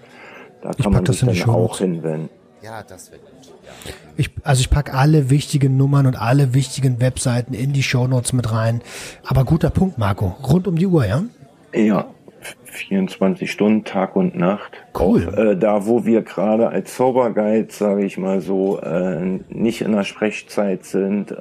Da 0.61 0.71
kann 0.73 0.93
man 0.93 1.05
sich 1.07 1.19
dann 1.21 1.49
auch 1.49 1.79
hinwenden. 1.79 2.29
Ja, 2.61 2.83
das 2.83 3.11
wird 3.11 3.21
gut. 3.21 3.53
Ja. 3.65 3.91
Ich, 4.15 4.29
also 4.43 4.59
ich 4.61 4.69
pack 4.69 4.93
alle 4.93 5.31
wichtigen 5.31 5.77
Nummern 5.77 6.05
und 6.05 6.15
alle 6.15 6.53
wichtigen 6.53 6.99
Webseiten 6.99 7.55
in 7.55 7.73
die 7.73 7.81
Shownotes 7.83 8.33
mit 8.33 8.51
rein. 8.51 8.81
Aber 9.25 9.45
guter 9.45 9.71
Punkt, 9.71 9.97
Marco. 9.97 10.35
Rund 10.47 10.67
um 10.67 10.75
die 10.75 10.85
Uhr, 10.85 11.07
ja? 11.07 11.23
Ja, 11.73 12.05
24 12.63 13.51
Stunden, 13.51 13.83
Tag 13.83 14.15
und 14.15 14.35
Nacht. 14.35 14.71
Cool. 14.97 15.27
Auch, 15.27 15.37
äh, 15.37 15.55
da, 15.55 15.85
wo 15.85 16.05
wir 16.05 16.21
gerade 16.21 16.69
als 16.69 16.95
Zauberguide, 16.95 17.71
sage 17.71 18.05
ich 18.05 18.17
mal 18.17 18.41
so, 18.41 18.79
äh, 18.79 19.39
nicht 19.49 19.81
in 19.81 19.91
der 19.91 20.03
Sprechzeit 20.03 20.85
sind, 20.85 21.31
äh, 21.31 21.35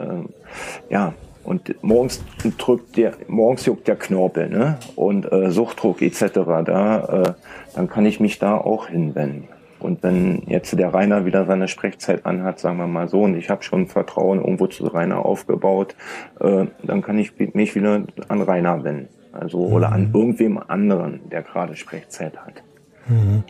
ja, 0.90 1.14
und 1.44 1.82
morgens 1.82 2.22
drückt 2.58 2.98
der, 2.98 3.14
morgens 3.26 3.64
juckt 3.64 3.88
der 3.88 3.96
Knorpel, 3.96 4.50
ne? 4.50 4.78
Und 4.96 5.32
äh, 5.32 5.50
Suchtdruck 5.50 6.02
etc. 6.02 6.22
Da, 6.66 7.22
äh, 7.24 7.32
dann 7.74 7.88
kann 7.88 8.04
ich 8.04 8.20
mich 8.20 8.38
da 8.38 8.58
auch 8.58 8.88
hinwenden. 8.88 9.48
Und 9.80 10.02
wenn 10.02 10.42
jetzt 10.46 10.76
der 10.78 10.92
Rainer 10.92 11.24
wieder 11.24 11.46
seine 11.46 11.68
Sprechzeit 11.68 12.26
anhat, 12.26 12.58
sagen 12.58 12.78
wir 12.78 12.86
mal 12.86 13.08
so, 13.08 13.22
und 13.22 13.36
ich 13.36 13.48
habe 13.48 13.62
schon 13.62 13.86
Vertrauen 13.86 14.40
irgendwo 14.40 14.66
zu 14.66 14.86
Rainer 14.88 15.24
aufgebaut, 15.24 15.94
äh, 16.40 16.66
dann 16.82 17.00
kann 17.00 17.18
ich 17.18 17.32
mich 17.54 17.74
wieder 17.74 18.02
an 18.28 18.42
Rainer 18.42 18.84
wenden. 18.84 19.08
Also, 19.40 19.58
oder 19.58 19.92
an 19.92 20.08
mhm. 20.08 20.14
irgendwem 20.14 20.58
anderen, 20.58 21.20
der 21.30 21.42
gerade 21.42 21.76
Sprechzeit 21.76 22.36
hat. 22.36 22.62
Mhm. 23.08 23.44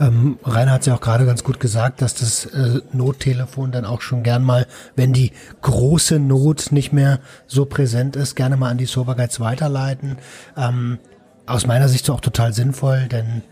Ähm, 0.00 0.38
Rainer 0.44 0.72
hat 0.72 0.86
ja 0.86 0.94
auch 0.94 1.00
gerade 1.00 1.26
ganz 1.26 1.44
gut 1.44 1.60
gesagt, 1.60 2.02
dass 2.02 2.14
das 2.14 2.46
äh, 2.46 2.80
Nottelefon 2.92 3.70
dann 3.70 3.84
auch 3.84 4.00
schon 4.00 4.22
gern 4.22 4.42
mal, 4.42 4.66
wenn 4.96 5.12
die 5.12 5.32
große 5.62 6.18
Not 6.18 6.72
nicht 6.72 6.92
mehr 6.92 7.20
so 7.46 7.64
präsent 7.66 8.16
ist, 8.16 8.34
gerne 8.34 8.56
mal 8.56 8.70
an 8.70 8.78
die 8.78 8.86
Sober 8.86 9.14
Guides 9.14 9.38
weiterleiten. 9.38 10.18
Ähm, 10.56 10.98
aus 11.46 11.66
meiner 11.66 11.88
Sicht 11.88 12.08
auch 12.08 12.20
total 12.20 12.54
sinnvoll, 12.54 13.06
denn 13.10 13.42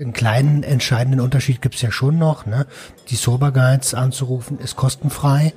einen 0.00 0.14
kleinen 0.14 0.62
entscheidenden 0.62 1.20
Unterschied 1.20 1.60
gibt's 1.60 1.82
ja 1.82 1.92
schon 1.92 2.18
noch. 2.18 2.46
Ne? 2.46 2.66
Die 3.10 3.16
Sober 3.16 3.52
Guides 3.52 3.94
anzurufen 3.94 4.58
ist 4.58 4.76
kostenfrei. 4.76 5.52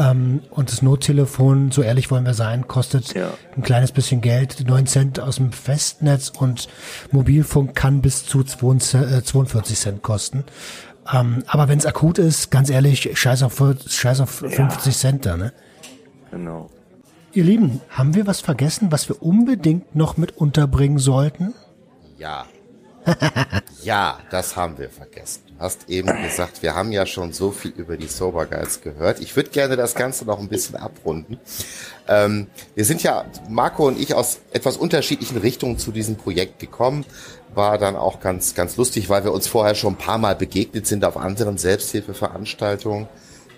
Ähm, 0.00 0.40
und 0.50 0.72
das 0.72 0.80
Nottelefon, 0.80 1.70
so 1.72 1.82
ehrlich 1.82 2.10
wollen 2.10 2.24
wir 2.24 2.32
sein, 2.32 2.66
kostet 2.66 3.12
ja. 3.14 3.30
ein 3.54 3.62
kleines 3.62 3.92
bisschen 3.92 4.22
Geld, 4.22 4.66
9 4.66 4.86
Cent 4.86 5.20
aus 5.20 5.36
dem 5.36 5.52
Festnetz 5.52 6.30
und 6.30 6.68
Mobilfunk 7.10 7.74
kann 7.74 8.00
bis 8.00 8.24
zu 8.24 8.42
42 8.42 8.96
äh, 8.96 9.78
Cent 9.78 10.02
kosten. 10.02 10.44
Ähm, 11.12 11.44
aber 11.46 11.68
wenn 11.68 11.78
es 11.78 11.84
akut 11.84 12.18
ist, 12.18 12.50
ganz 12.50 12.70
ehrlich, 12.70 13.10
scheiß 13.12 13.42
auf, 13.42 13.62
scheiß 13.86 14.20
auf 14.20 14.30
50 14.30 14.86
ja. 14.86 14.92
Cent 14.92 15.26
da, 15.26 15.36
ne? 15.36 15.52
Genau. 16.30 16.70
Ihr 17.32 17.44
Lieben, 17.44 17.82
haben 17.90 18.14
wir 18.14 18.26
was 18.26 18.40
vergessen, 18.40 18.90
was 18.90 19.08
wir 19.08 19.22
unbedingt 19.22 19.94
noch 19.94 20.16
mit 20.16 20.36
unterbringen 20.36 20.98
sollten? 20.98 21.52
Ja. 22.16 22.46
ja, 23.82 24.18
das 24.30 24.56
haben 24.56 24.78
wir 24.78 24.88
vergessen. 24.88 25.49
Hast 25.60 25.90
eben 25.90 26.08
gesagt, 26.22 26.62
wir 26.62 26.74
haben 26.74 26.90
ja 26.90 27.04
schon 27.04 27.34
so 27.34 27.50
viel 27.50 27.72
über 27.72 27.98
die 27.98 28.06
Sober 28.06 28.46
Guides 28.46 28.80
gehört. 28.80 29.20
Ich 29.20 29.36
würde 29.36 29.50
gerne 29.50 29.76
das 29.76 29.94
Ganze 29.94 30.24
noch 30.24 30.40
ein 30.40 30.48
bisschen 30.48 30.76
abrunden. 30.76 31.38
Ähm, 32.08 32.46
wir 32.74 32.86
sind 32.86 33.02
ja, 33.02 33.26
Marco 33.46 33.86
und 33.86 34.00
ich, 34.00 34.14
aus 34.14 34.40
etwas 34.52 34.78
unterschiedlichen 34.78 35.36
Richtungen 35.36 35.76
zu 35.76 35.92
diesem 35.92 36.16
Projekt 36.16 36.60
gekommen. 36.60 37.04
War 37.54 37.76
dann 37.76 37.94
auch 37.94 38.20
ganz, 38.20 38.54
ganz 38.54 38.78
lustig, 38.78 39.10
weil 39.10 39.22
wir 39.22 39.32
uns 39.32 39.48
vorher 39.48 39.74
schon 39.74 39.94
ein 39.94 39.98
paar 39.98 40.16
Mal 40.16 40.34
begegnet 40.34 40.86
sind 40.86 41.04
auf 41.04 41.18
anderen 41.18 41.58
Selbsthilfeveranstaltungen. 41.58 43.06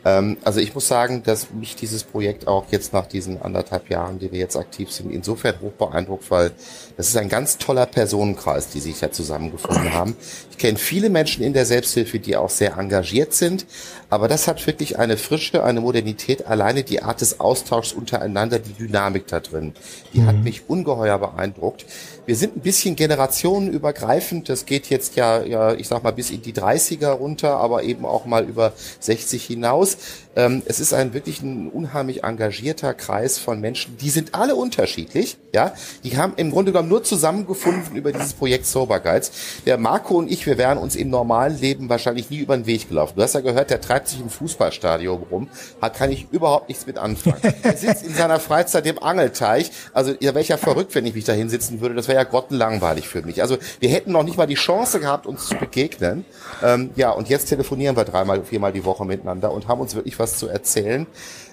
Ähm, 0.04 0.36
also 0.44 0.60
ich 0.60 0.74
muss 0.74 0.88
sagen, 0.88 1.22
dass 1.22 1.50
mich 1.52 1.76
dieses 1.76 2.04
Projekt 2.04 2.48
auch 2.48 2.66
jetzt 2.70 2.92
nach 2.92 3.06
diesen 3.06 3.40
anderthalb 3.40 3.90
Jahren, 3.90 4.18
die 4.18 4.32
wir 4.32 4.38
jetzt 4.38 4.56
aktiv 4.56 4.90
sind, 4.90 5.12
insofern 5.12 5.60
hoch 5.60 5.72
beeindruckt, 5.72 6.30
weil 6.30 6.52
das 6.96 7.08
ist 7.08 7.16
ein 7.16 7.28
ganz 7.28 7.58
toller 7.58 7.86
Personenkreis, 7.86 8.68
die 8.68 8.80
sich 8.80 8.98
da 8.98 9.12
zusammengefunden 9.12 9.92
haben. 9.94 10.16
Ich 10.50 10.58
kenne 10.58 10.78
viele 10.78 11.10
Menschen 11.10 11.44
in 11.44 11.52
der 11.52 11.66
Selbsthilfe, 11.66 12.18
die 12.18 12.36
auch 12.36 12.50
sehr 12.50 12.76
engagiert 12.76 13.34
sind, 13.34 13.66
aber 14.10 14.28
das 14.28 14.48
hat 14.48 14.66
wirklich 14.66 14.98
eine 14.98 15.16
Frische, 15.16 15.64
eine 15.64 15.80
Modernität, 15.80 16.46
alleine 16.46 16.82
die 16.82 17.02
Art 17.02 17.20
des 17.20 17.40
Austauschs 17.40 17.92
untereinander, 17.92 18.58
die 18.58 18.72
Dynamik 18.72 19.26
da 19.26 19.40
drin, 19.40 19.74
die 20.12 20.20
mhm. 20.20 20.26
hat 20.26 20.36
mich 20.36 20.68
ungeheuer 20.68 21.18
beeindruckt. 21.18 21.86
Wir 22.24 22.36
sind 22.36 22.56
ein 22.56 22.60
bisschen 22.60 22.94
generationenübergreifend. 22.94 24.48
Das 24.48 24.64
geht 24.64 24.90
jetzt 24.90 25.16
ja, 25.16 25.42
ja, 25.42 25.74
ich 25.74 25.88
sag 25.88 26.04
mal, 26.04 26.12
bis 26.12 26.30
in 26.30 26.40
die 26.40 26.52
30er 26.52 27.08
runter, 27.08 27.56
aber 27.56 27.82
eben 27.82 28.04
auch 28.04 28.26
mal 28.26 28.44
über 28.48 28.72
60 29.00 29.44
hinaus. 29.44 29.91
life 29.94 30.21
Ähm, 30.34 30.62
es 30.66 30.80
ist 30.80 30.94
ein 30.94 31.12
wirklich 31.14 31.42
ein 31.42 31.68
unheimlich 31.68 32.24
engagierter 32.24 32.94
Kreis 32.94 33.38
von 33.38 33.60
Menschen. 33.60 33.96
Die 33.98 34.10
sind 34.10 34.34
alle 34.34 34.54
unterschiedlich, 34.54 35.36
ja. 35.54 35.74
Die 36.04 36.16
haben 36.16 36.34
im 36.36 36.50
Grunde 36.50 36.72
genommen 36.72 36.88
nur 36.88 37.04
zusammengefunden 37.04 37.96
über 37.96 38.12
dieses 38.12 38.32
Projekt 38.32 38.66
Sober 38.66 39.00
Guides. 39.00 39.32
Der 39.66 39.76
Marco 39.78 40.16
und 40.16 40.30
ich, 40.30 40.46
wir 40.46 40.56
wären 40.58 40.78
uns 40.78 40.96
im 40.96 41.10
normalen 41.10 41.58
Leben 41.58 41.88
wahrscheinlich 41.88 42.30
nie 42.30 42.38
über 42.38 42.56
den 42.56 42.66
Weg 42.66 42.88
gelaufen. 42.88 43.14
Du 43.16 43.22
hast 43.22 43.34
ja 43.34 43.40
gehört, 43.40 43.70
der 43.70 43.80
treibt 43.80 44.08
sich 44.08 44.20
im 44.20 44.30
Fußballstadion 44.30 45.22
rum. 45.30 45.48
Da 45.80 45.90
kann 45.90 46.10
ich 46.10 46.26
überhaupt 46.30 46.68
nichts 46.68 46.86
mit 46.86 46.98
anfangen. 46.98 47.40
Er 47.62 47.76
sitzt 47.76 48.04
in 48.04 48.14
seiner 48.14 48.40
Freizeit 48.40 48.86
im 48.86 49.02
Angelteich. 49.02 49.70
Also, 49.92 50.12
ja, 50.20 50.34
wäre 50.34 50.40
ich 50.40 50.48
ja 50.48 50.56
verrückt, 50.56 50.94
wenn 50.94 51.04
ich 51.04 51.14
mich 51.14 51.24
da 51.24 51.32
hinsitzen 51.32 51.80
würde. 51.80 51.94
Das 51.94 52.08
wäre 52.08 52.18
ja 52.18 52.24
grottenlangweilig 52.24 53.08
für 53.08 53.22
mich. 53.22 53.42
Also, 53.42 53.58
wir 53.80 53.90
hätten 53.90 54.12
noch 54.12 54.22
nicht 54.22 54.38
mal 54.38 54.46
die 54.46 54.54
Chance 54.54 55.00
gehabt, 55.00 55.26
uns 55.26 55.46
zu 55.46 55.56
begegnen. 55.56 56.24
Ähm, 56.62 56.90
ja, 56.96 57.10
und 57.10 57.28
jetzt 57.28 57.46
telefonieren 57.46 57.96
wir 57.96 58.04
dreimal, 58.04 58.44
viermal 58.44 58.72
die 58.72 58.84
Woche 58.84 59.04
miteinander 59.04 59.52
und 59.52 59.68
haben 59.68 59.80
uns 59.80 59.94
wirklich 59.94 60.18
was 60.22 60.38
zu 60.38 60.48
erzählen. 60.48 61.06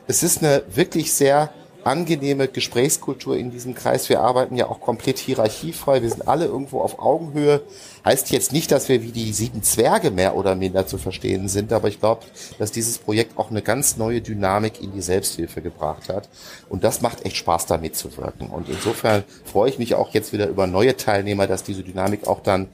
Es 0.08 0.24
ist 0.24 0.44
eine 0.44 0.64
wirklich 0.74 1.12
sehr 1.14 1.52
angenehme 1.84 2.48
Gesprächskultur 2.48 3.38
in 3.38 3.52
diesem 3.52 3.74
Kreis. 3.74 4.10
Wir 4.10 4.20
arbeiten 4.20 4.56
ja 4.56 4.68
auch 4.68 4.82
komplett 4.82 5.18
hierarchiefrei. 5.18 6.02
Wir 6.02 6.10
sind 6.10 6.28
alle 6.28 6.46
irgendwo 6.46 6.82
auf 6.82 7.00
Augenhöhe. 7.00 7.62
Heißt 8.06 8.32
jetzt 8.32 8.52
nicht, 8.52 8.72
dass 8.72 8.90
wir 8.90 9.02
wie 9.02 9.12
die 9.12 9.32
sieben 9.34 9.64
Zwerge 9.64 10.12
mehr 10.12 10.36
oder 10.36 10.56
minder 10.56 10.88
zu 10.88 10.98
verstehen 10.98 11.48
sind, 11.48 11.74
aber 11.74 11.88
ich 11.88 12.00
glaube, 12.00 12.26
dass 12.60 12.72
dieses 12.72 12.98
Projekt 12.98 13.38
auch 13.38 13.50
eine 13.50 13.62
ganz 13.62 13.98
neue 13.98 14.22
Dynamik 14.22 14.82
in 14.82 14.92
die 14.92 15.02
Selbsthilfe 15.02 15.62
gebracht 15.62 16.10
hat. 16.10 16.30
Und 16.68 16.84
das 16.84 17.02
macht 17.02 17.26
echt 17.26 17.38
Spaß, 17.38 17.66
da 17.66 17.78
mitzuwirken. 17.78 18.50
Und 18.50 18.70
insofern 18.70 19.24
freue 19.46 19.70
ich 19.70 19.80
mich 19.80 19.96
auch 19.96 20.14
jetzt 20.14 20.34
wieder 20.34 20.48
über 20.48 20.68
neue 20.68 20.96
Teilnehmer, 20.96 21.48
dass 21.48 21.64
diese 21.64 21.84
Dynamik 21.84 22.28
auch 22.28 22.42
dann 22.42 22.68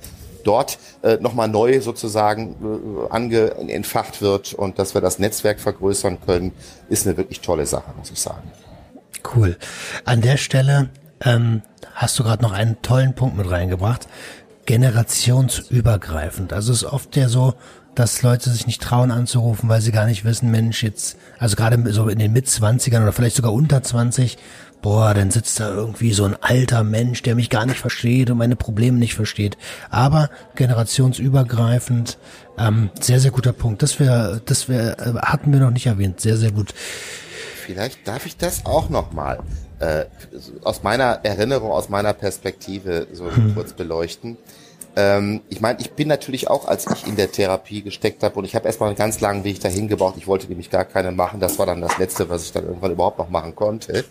dort 0.45 0.77
äh, 1.01 1.17
nochmal 1.17 1.49
neu 1.49 1.81
sozusagen 1.81 2.55
äh, 3.09 3.13
ange 3.13 3.51
entfacht 3.69 4.21
wird 4.21 4.53
und 4.53 4.79
dass 4.79 4.93
wir 4.93 5.01
das 5.01 5.19
Netzwerk 5.19 5.59
vergrößern 5.59 6.19
können, 6.25 6.51
ist 6.89 7.05
eine 7.05 7.17
wirklich 7.17 7.41
tolle 7.41 7.65
Sache, 7.65 7.91
muss 7.97 8.11
ich 8.11 8.19
sagen. 8.19 8.51
Cool. 9.35 9.57
An 10.05 10.21
der 10.21 10.37
Stelle 10.37 10.89
ähm, 11.23 11.61
hast 11.93 12.17
du 12.19 12.23
gerade 12.23 12.43
noch 12.43 12.51
einen 12.51 12.81
tollen 12.81 13.15
Punkt 13.15 13.37
mit 13.37 13.49
reingebracht. 13.49 14.07
Generationsübergreifend. 14.65 16.53
Also 16.53 16.71
es 16.71 16.83
ist 16.83 16.91
oft 16.91 17.15
ja 17.15 17.29
so, 17.29 17.53
dass 17.95 18.21
Leute 18.21 18.49
sich 18.49 18.67
nicht 18.67 18.81
trauen 18.81 19.11
anzurufen, 19.11 19.69
weil 19.69 19.81
sie 19.81 19.91
gar 19.91 20.05
nicht 20.05 20.25
wissen, 20.25 20.51
Mensch, 20.51 20.83
jetzt, 20.83 21.17
also 21.39 21.55
gerade 21.55 21.91
so 21.93 22.07
in 22.09 22.19
den 22.19 22.33
Mitzwanzigern 22.33 23.03
oder 23.03 23.13
vielleicht 23.13 23.37
sogar 23.37 23.53
unter 23.53 23.81
20, 23.81 24.37
boah, 24.85 25.15
dann 25.15 25.31
sitzt 25.31 25.59
da 25.59 25.73
irgendwie 25.73 26.13
so 26.13 26.25
ein 26.25 26.35
alter 26.41 26.83
Mensch, 26.83 27.23
der 27.23 27.33
mich 27.33 27.49
gar 27.49 27.65
nicht 27.65 27.79
versteht 27.79 28.29
und 28.29 28.37
meine 28.37 28.55
Probleme 28.55 28.99
nicht 28.99 29.15
versteht. 29.15 29.57
Aber 29.89 30.29
generationsübergreifend, 30.53 32.19
ähm, 32.59 32.91
sehr, 32.99 33.19
sehr 33.19 33.31
guter 33.31 33.51
Punkt. 33.51 33.81
Das 33.81 33.99
wir, 33.99 34.39
das 34.45 34.69
wir, 34.69 34.95
äh, 34.99 35.13
hatten 35.23 35.51
wir 35.51 35.59
noch 35.59 35.71
nicht 35.71 35.87
erwähnt. 35.87 36.21
Sehr, 36.21 36.37
sehr 36.37 36.51
gut. 36.51 36.75
Vielleicht 37.65 38.07
darf 38.07 38.27
ich 38.27 38.37
das 38.37 38.67
auch 38.67 38.89
nochmal 38.89 39.39
äh, 39.79 40.05
aus 40.63 40.83
meiner 40.83 41.19
Erinnerung, 41.23 41.71
aus 41.71 41.89
meiner 41.89 42.13
Perspektive 42.13 43.07
so 43.11 43.25
hm. 43.35 43.55
kurz 43.55 43.73
beleuchten. 43.73 44.37
Ähm, 44.95 45.41
ich 45.49 45.61
meine, 45.61 45.79
ich 45.81 45.91
bin 45.93 46.07
natürlich 46.07 46.47
auch, 46.49 46.67
als 46.67 46.85
ich 46.87 47.07
in 47.07 47.15
der 47.15 47.31
Therapie 47.31 47.81
gesteckt 47.81 48.23
habe 48.23 48.35
und 48.35 48.45
ich 48.45 48.55
habe 48.55 48.67
erstmal 48.67 48.89
einen 48.89 48.97
ganz 48.97 49.19
langen 49.19 49.43
Weg 49.43 49.59
dahin 49.59 49.87
gebraucht. 49.87 50.15
Ich 50.17 50.27
wollte 50.27 50.47
nämlich 50.47 50.69
gar 50.69 50.85
keine 50.85 51.11
machen. 51.11 51.39
Das 51.39 51.59
war 51.59 51.65
dann 51.65 51.81
das 51.81 51.97
Letzte, 51.97 52.29
was 52.29 52.43
ich 52.43 52.51
dann 52.51 52.65
irgendwann 52.65 52.91
überhaupt 52.91 53.17
noch 53.17 53.29
machen 53.29 53.55
konnte. 53.55 54.05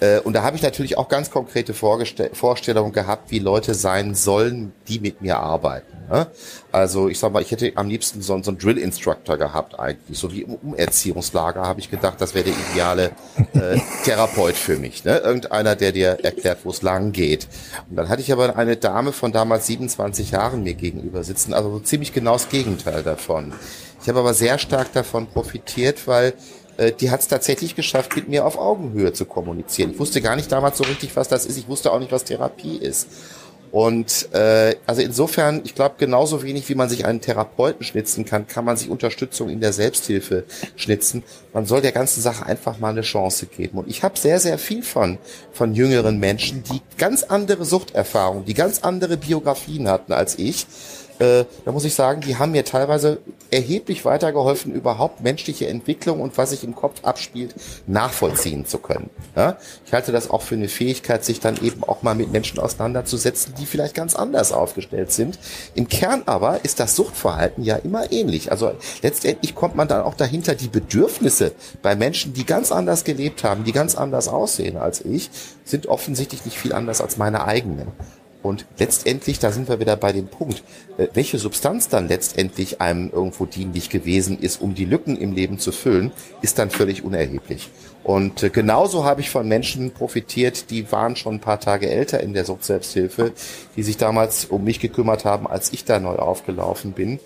Äh, 0.00 0.20
und 0.20 0.32
da 0.32 0.42
habe 0.42 0.56
ich 0.56 0.62
natürlich 0.62 0.98
auch 0.98 1.08
ganz 1.08 1.30
konkrete 1.30 1.74
Vorstellungen 1.74 2.92
gehabt, 2.92 3.30
wie 3.30 3.38
Leute 3.38 3.74
sein 3.74 4.14
sollen, 4.14 4.72
die 4.88 4.98
mit 4.98 5.22
mir 5.22 5.38
arbeiten. 5.38 6.00
Ne? 6.10 6.26
Also 6.72 7.08
ich 7.08 7.18
sag 7.18 7.32
mal, 7.32 7.42
ich 7.42 7.50
hätte 7.50 7.72
am 7.76 7.88
liebsten 7.88 8.22
so, 8.22 8.42
so 8.42 8.50
einen 8.50 8.58
Drill-Instructor 8.58 9.36
gehabt 9.36 9.78
eigentlich. 9.78 10.18
So 10.18 10.32
wie 10.32 10.42
im 10.42 10.54
Umerziehungslager 10.54 11.62
habe 11.62 11.80
ich 11.80 11.90
gedacht, 11.90 12.20
das 12.20 12.34
wäre 12.34 12.46
der 12.46 12.54
ideale 12.72 13.12
äh, 13.54 13.78
Therapeut 14.04 14.56
für 14.56 14.76
mich. 14.76 15.04
Ne? 15.04 15.18
Irgendeiner, 15.18 15.76
der 15.76 15.92
dir 15.92 16.18
erklärt, 16.22 16.60
wo 16.64 16.70
es 16.70 16.82
lang 16.82 17.12
geht. 17.12 17.46
Und 17.88 17.96
dann 17.96 18.08
hatte 18.08 18.22
ich 18.22 18.32
aber 18.32 18.56
eine 18.56 18.76
Dame 18.76 19.12
von 19.12 19.32
damals 19.32 19.66
27 19.66 20.32
Jahren 20.32 20.62
mir 20.62 20.74
gegenüber 20.74 21.22
sitzen, 21.22 21.54
also 21.54 21.70
so 21.70 21.80
ziemlich 21.80 22.12
genau 22.12 22.32
das 22.32 22.48
Gegenteil 22.48 23.02
davon. 23.02 23.52
Ich 24.02 24.08
habe 24.08 24.20
aber 24.20 24.32
sehr 24.32 24.58
stark 24.58 24.92
davon 24.94 25.26
profitiert, 25.26 26.06
weil 26.06 26.32
äh, 26.80 26.92
die 26.92 27.10
hat 27.10 27.20
es 27.20 27.28
tatsächlich 27.28 27.76
geschafft, 27.76 28.16
mit 28.16 28.28
mir 28.28 28.46
auf 28.46 28.56
Augenhöhe 28.56 29.12
zu 29.12 29.26
kommunizieren. 29.26 29.90
Ich 29.92 29.98
wusste 29.98 30.22
gar 30.22 30.36
nicht 30.36 30.50
damals 30.50 30.78
so 30.78 30.84
richtig, 30.84 31.14
was 31.14 31.28
das 31.28 31.44
ist. 31.44 31.58
Ich 31.58 31.68
wusste 31.68 31.92
auch 31.92 31.98
nicht, 31.98 32.10
was 32.10 32.24
Therapie 32.24 32.76
ist. 32.76 33.08
Und 33.70 34.32
äh, 34.32 34.74
also 34.86 35.00
insofern, 35.02 35.60
ich 35.62 35.76
glaube, 35.76 35.94
genauso 35.98 36.42
wenig 36.42 36.68
wie 36.68 36.74
man 36.74 36.88
sich 36.88 37.04
einen 37.04 37.20
Therapeuten 37.20 37.84
schnitzen 37.84 38.24
kann, 38.24 38.48
kann 38.48 38.64
man 38.64 38.76
sich 38.76 38.88
Unterstützung 38.88 39.48
in 39.48 39.60
der 39.60 39.72
Selbsthilfe 39.72 40.44
schnitzen. 40.74 41.22
Man 41.52 41.66
soll 41.66 41.80
der 41.80 41.92
ganzen 41.92 42.20
Sache 42.20 42.46
einfach 42.46 42.80
mal 42.80 42.88
eine 42.88 43.02
Chance 43.02 43.46
geben. 43.46 43.78
Und 43.78 43.88
ich 43.88 44.02
habe 44.02 44.18
sehr, 44.18 44.40
sehr 44.40 44.58
viel 44.58 44.82
von 44.82 45.18
von 45.52 45.74
jüngeren 45.74 46.18
Menschen, 46.18 46.64
die 46.64 46.80
ganz 46.98 47.22
andere 47.22 47.64
Suchterfahrungen, 47.64 48.44
die 48.44 48.54
ganz 48.54 48.80
andere 48.80 49.18
Biografien 49.18 49.86
hatten 49.86 50.12
als 50.12 50.36
ich 50.38 50.66
äh, 51.20 51.44
da 51.66 51.72
muss 51.72 51.84
ich 51.84 51.94
sagen, 51.94 52.22
die 52.22 52.36
haben 52.36 52.52
mir 52.52 52.64
teilweise 52.64 53.18
erheblich 53.50 54.04
weitergeholfen, 54.04 54.72
überhaupt 54.72 55.22
menschliche 55.22 55.68
Entwicklung 55.68 56.20
und 56.20 56.38
was 56.38 56.50
sich 56.50 56.64
im 56.64 56.74
Kopf 56.74 57.04
abspielt, 57.04 57.54
nachvollziehen 57.86 58.66
zu 58.66 58.78
können. 58.78 59.10
Ja? 59.36 59.58
Ich 59.86 59.92
halte 59.92 60.12
das 60.12 60.30
auch 60.30 60.42
für 60.42 60.54
eine 60.54 60.68
Fähigkeit, 60.68 61.24
sich 61.24 61.40
dann 61.40 61.62
eben 61.62 61.84
auch 61.84 62.02
mal 62.02 62.14
mit 62.14 62.32
Menschen 62.32 62.58
auseinanderzusetzen, 62.58 63.54
die 63.58 63.66
vielleicht 63.66 63.94
ganz 63.94 64.14
anders 64.14 64.52
aufgestellt 64.52 65.12
sind. 65.12 65.38
Im 65.74 65.88
Kern 65.88 66.22
aber 66.26 66.64
ist 66.64 66.80
das 66.80 66.96
Suchtverhalten 66.96 67.64
ja 67.64 67.76
immer 67.76 68.12
ähnlich. 68.12 68.50
Also 68.50 68.72
letztendlich 69.02 69.54
kommt 69.54 69.76
man 69.76 69.88
dann 69.88 70.02
auch 70.02 70.14
dahinter, 70.14 70.54
die 70.54 70.68
Bedürfnisse 70.68 71.52
bei 71.82 71.96
Menschen, 71.96 72.32
die 72.32 72.46
ganz 72.46 72.72
anders 72.72 73.04
gelebt 73.04 73.44
haben, 73.44 73.64
die 73.64 73.72
ganz 73.72 73.94
anders 73.94 74.28
aussehen 74.28 74.76
als 74.76 75.04
ich, 75.04 75.30
sind 75.64 75.86
offensichtlich 75.86 76.44
nicht 76.44 76.58
viel 76.58 76.72
anders 76.72 77.00
als 77.00 77.16
meine 77.16 77.44
eigenen. 77.44 77.88
Und 78.42 78.64
letztendlich, 78.78 79.38
da 79.38 79.52
sind 79.52 79.68
wir 79.68 79.80
wieder 79.80 79.96
bei 79.96 80.12
dem 80.12 80.26
Punkt, 80.26 80.62
äh, 80.96 81.08
welche 81.12 81.38
Substanz 81.38 81.88
dann 81.88 82.08
letztendlich 82.08 82.80
einem 82.80 83.10
irgendwo 83.10 83.44
dienlich 83.46 83.90
gewesen 83.90 84.38
ist, 84.38 84.60
um 84.60 84.74
die 84.74 84.86
Lücken 84.86 85.16
im 85.16 85.32
Leben 85.32 85.58
zu 85.58 85.72
füllen, 85.72 86.12
ist 86.40 86.58
dann 86.58 86.70
völlig 86.70 87.04
unerheblich. 87.04 87.68
Und 88.02 88.42
äh, 88.42 88.50
genauso 88.50 89.04
habe 89.04 89.20
ich 89.20 89.30
von 89.30 89.46
Menschen 89.46 89.90
profitiert, 89.90 90.70
die 90.70 90.90
waren 90.90 91.16
schon 91.16 91.34
ein 91.34 91.40
paar 91.40 91.60
Tage 91.60 91.90
älter 91.90 92.20
in 92.20 92.32
der 92.32 92.44
Suchtselbsthilfe, 92.44 93.32
die 93.76 93.82
sich 93.82 93.98
damals 93.98 94.46
um 94.46 94.64
mich 94.64 94.80
gekümmert 94.80 95.24
haben, 95.24 95.46
als 95.46 95.72
ich 95.72 95.84
da 95.84 96.00
neu 96.00 96.16
aufgelaufen 96.16 96.92
bin. 96.92 97.20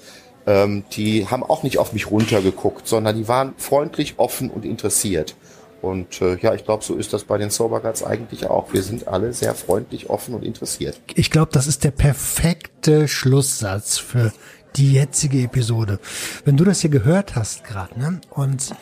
Ähm, 0.46 0.84
die 0.92 1.26
haben 1.28 1.42
auch 1.42 1.62
nicht 1.62 1.78
auf 1.78 1.92
mich 1.92 2.10
runtergeguckt, 2.10 2.88
sondern 2.88 3.16
die 3.16 3.28
waren 3.28 3.54
freundlich, 3.56 4.14
offen 4.16 4.50
und 4.50 4.64
interessiert. 4.64 5.36
Und 5.84 6.22
äh, 6.22 6.38
ja, 6.38 6.54
ich 6.54 6.64
glaube, 6.64 6.82
so 6.82 6.94
ist 6.94 7.12
das 7.12 7.24
bei 7.24 7.36
den 7.36 7.50
Sober 7.50 7.80
Guides 7.80 8.02
eigentlich 8.02 8.46
auch. 8.46 8.72
Wir 8.72 8.82
sind 8.82 9.06
alle 9.06 9.34
sehr 9.34 9.54
freundlich, 9.54 10.08
offen 10.08 10.34
und 10.34 10.42
interessiert. 10.42 10.98
Ich 11.14 11.30
glaube, 11.30 11.52
das 11.52 11.66
ist 11.66 11.84
der 11.84 11.90
perfekte 11.90 13.06
Schlusssatz 13.06 13.98
für 13.98 14.32
die 14.76 14.94
jetzige 14.94 15.42
Episode. 15.42 16.00
Wenn 16.46 16.56
du 16.56 16.64
das 16.64 16.80
hier 16.80 16.88
gehört 16.88 17.36
hast 17.36 17.64
gerade 17.64 18.00
ne, 18.00 18.20
und 18.30 18.74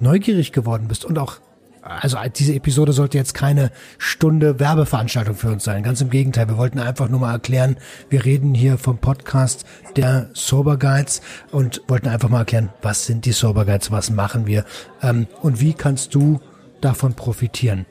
neugierig 0.00 0.52
geworden 0.52 0.86
bist 0.86 1.06
und 1.06 1.18
auch 1.18 1.38
also 1.82 2.18
diese 2.36 2.54
Episode 2.54 2.92
sollte 2.92 3.16
jetzt 3.16 3.32
keine 3.32 3.70
Stunde 3.96 4.60
Werbeveranstaltung 4.60 5.34
für 5.34 5.48
uns 5.48 5.64
sein. 5.64 5.82
Ganz 5.82 6.02
im 6.02 6.10
Gegenteil. 6.10 6.46
Wir 6.46 6.58
wollten 6.58 6.78
einfach 6.78 7.08
nur 7.08 7.20
mal 7.20 7.32
erklären, 7.32 7.78
wir 8.10 8.26
reden 8.26 8.54
hier 8.54 8.76
vom 8.76 8.98
Podcast 8.98 9.64
der 9.96 10.28
Sober 10.34 10.76
Guides 10.76 11.22
und 11.52 11.80
wollten 11.88 12.08
einfach 12.08 12.28
mal 12.28 12.40
erklären, 12.40 12.68
was 12.82 13.06
sind 13.06 13.24
die 13.24 13.32
Sober 13.32 13.64
Guides, 13.64 13.90
was 13.90 14.10
machen 14.10 14.46
wir 14.46 14.66
ähm, 15.02 15.26
und 15.40 15.60
wie 15.60 15.72
kannst 15.72 16.14
du 16.14 16.40
davon 16.80 17.14
profitieren. 17.14 17.86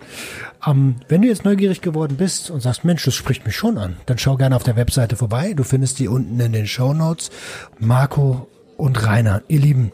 Ähm, 0.65 0.95
wenn 1.07 1.21
du 1.21 1.27
jetzt 1.27 1.45
neugierig 1.45 1.81
geworden 1.81 2.17
bist 2.17 2.49
und 2.49 2.61
sagst, 2.61 2.83
Mensch, 2.85 3.05
das 3.05 3.15
spricht 3.15 3.45
mich 3.45 3.55
schon 3.55 3.77
an, 3.77 3.97
dann 4.05 4.17
schau 4.17 4.37
gerne 4.37 4.55
auf 4.55 4.63
der 4.63 4.75
Webseite 4.75 5.15
vorbei. 5.15 5.53
Du 5.53 5.63
findest 5.63 5.99
die 5.99 6.07
unten 6.07 6.39
in 6.39 6.51
den 6.51 6.67
Show 6.67 6.93
Notes. 6.93 7.31
Marco 7.79 8.47
und 8.77 9.05
Rainer, 9.05 9.41
ihr 9.47 9.59
Lieben, 9.59 9.91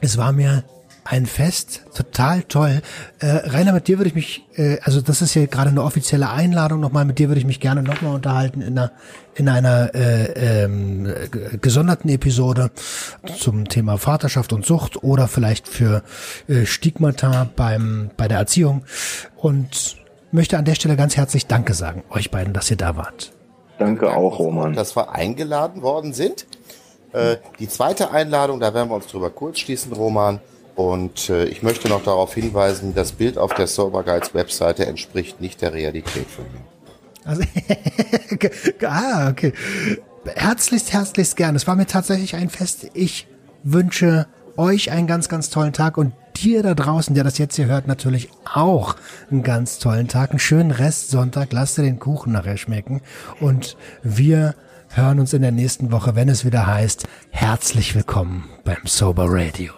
es 0.00 0.16
war 0.16 0.32
mir 0.32 0.64
ein 1.10 1.24
Fest, 1.24 1.84
total 1.94 2.42
toll. 2.42 2.82
Äh, 3.18 3.26
Rainer, 3.26 3.72
mit 3.72 3.88
dir 3.88 3.98
würde 3.98 4.10
ich 4.10 4.14
mich, 4.14 4.44
äh, 4.56 4.78
also 4.82 5.00
das 5.00 5.22
ist 5.22 5.32
hier 5.32 5.46
gerade 5.46 5.70
eine 5.70 5.82
offizielle 5.82 6.28
Einladung 6.28 6.80
nochmal, 6.80 7.06
mit 7.06 7.18
dir 7.18 7.28
würde 7.28 7.38
ich 7.38 7.46
mich 7.46 7.60
gerne 7.60 7.82
nochmal 7.82 8.14
unterhalten 8.14 8.60
in 8.60 8.78
einer, 8.78 8.92
in 9.34 9.48
einer 9.48 9.94
äh, 9.94 10.64
ähm, 10.64 11.10
gesonderten 11.62 12.10
Episode 12.10 12.70
zum 13.38 13.68
Thema 13.68 13.96
Vaterschaft 13.96 14.52
und 14.52 14.66
Sucht 14.66 15.02
oder 15.02 15.28
vielleicht 15.28 15.66
für 15.66 16.02
äh, 16.46 16.66
Stigmata 16.66 17.48
beim, 17.56 18.10
bei 18.18 18.28
der 18.28 18.38
Erziehung 18.38 18.84
und 19.36 19.96
möchte 20.30 20.58
an 20.58 20.66
der 20.66 20.74
Stelle 20.74 20.96
ganz 20.96 21.16
herzlich 21.16 21.46
Danke 21.46 21.72
sagen, 21.72 22.04
euch 22.10 22.30
beiden, 22.30 22.52
dass 22.52 22.70
ihr 22.70 22.76
da 22.76 22.96
wart. 22.96 23.32
Danke 23.78 24.14
auch, 24.14 24.38
Roman. 24.38 24.74
Dass 24.74 24.94
wir 24.94 25.12
eingeladen 25.12 25.80
worden 25.80 26.12
sind. 26.12 26.46
Äh, 27.12 27.36
die 27.58 27.68
zweite 27.68 28.10
Einladung, 28.10 28.60
da 28.60 28.74
werden 28.74 28.90
wir 28.90 28.96
uns 28.96 29.06
drüber 29.06 29.30
kurz 29.30 29.60
schließen, 29.60 29.92
Roman. 29.94 30.40
Und 30.78 31.28
äh, 31.28 31.46
ich 31.46 31.64
möchte 31.64 31.88
noch 31.88 32.04
darauf 32.04 32.34
hinweisen, 32.34 32.94
das 32.94 33.10
Bild 33.10 33.36
auf 33.36 33.52
der 33.52 33.66
Sober 33.66 34.04
Guides 34.04 34.32
Webseite 34.32 34.86
entspricht 34.86 35.40
nicht 35.40 35.60
der 35.60 35.72
Realität 35.72 36.28
von 36.28 36.44
mir. 36.52 36.60
Also, 37.24 37.42
ah, 38.86 39.28
okay. 39.28 39.52
Herzlichst, 40.36 40.92
herzlichst 40.92 41.34
gern. 41.34 41.56
Es 41.56 41.66
war 41.66 41.74
mir 41.74 41.86
tatsächlich 41.86 42.36
ein 42.36 42.48
Fest. 42.48 42.92
Ich 42.94 43.26
wünsche 43.64 44.28
euch 44.56 44.92
einen 44.92 45.08
ganz, 45.08 45.28
ganz 45.28 45.50
tollen 45.50 45.72
Tag 45.72 45.98
und 45.98 46.12
dir 46.36 46.62
da 46.62 46.74
draußen, 46.74 47.12
der 47.12 47.24
das 47.24 47.38
jetzt 47.38 47.56
hier 47.56 47.66
hört, 47.66 47.88
natürlich 47.88 48.28
auch 48.44 48.94
einen 49.32 49.42
ganz 49.42 49.80
tollen 49.80 50.06
Tag. 50.06 50.30
Einen 50.30 50.38
schönen 50.38 50.70
Rest 50.70 51.10
Sonntag. 51.10 51.52
Lasst 51.52 51.76
dir 51.78 51.82
den 51.82 51.98
Kuchen 51.98 52.34
nachher 52.34 52.56
schmecken. 52.56 53.00
Und 53.40 53.76
wir 54.04 54.54
hören 54.90 55.18
uns 55.18 55.32
in 55.32 55.42
der 55.42 55.50
nächsten 55.50 55.90
Woche, 55.90 56.14
wenn 56.14 56.28
es 56.28 56.44
wieder 56.44 56.68
heißt, 56.68 57.08
herzlich 57.30 57.96
willkommen 57.96 58.48
beim 58.62 58.86
Sober 58.86 59.24
Radio. 59.26 59.72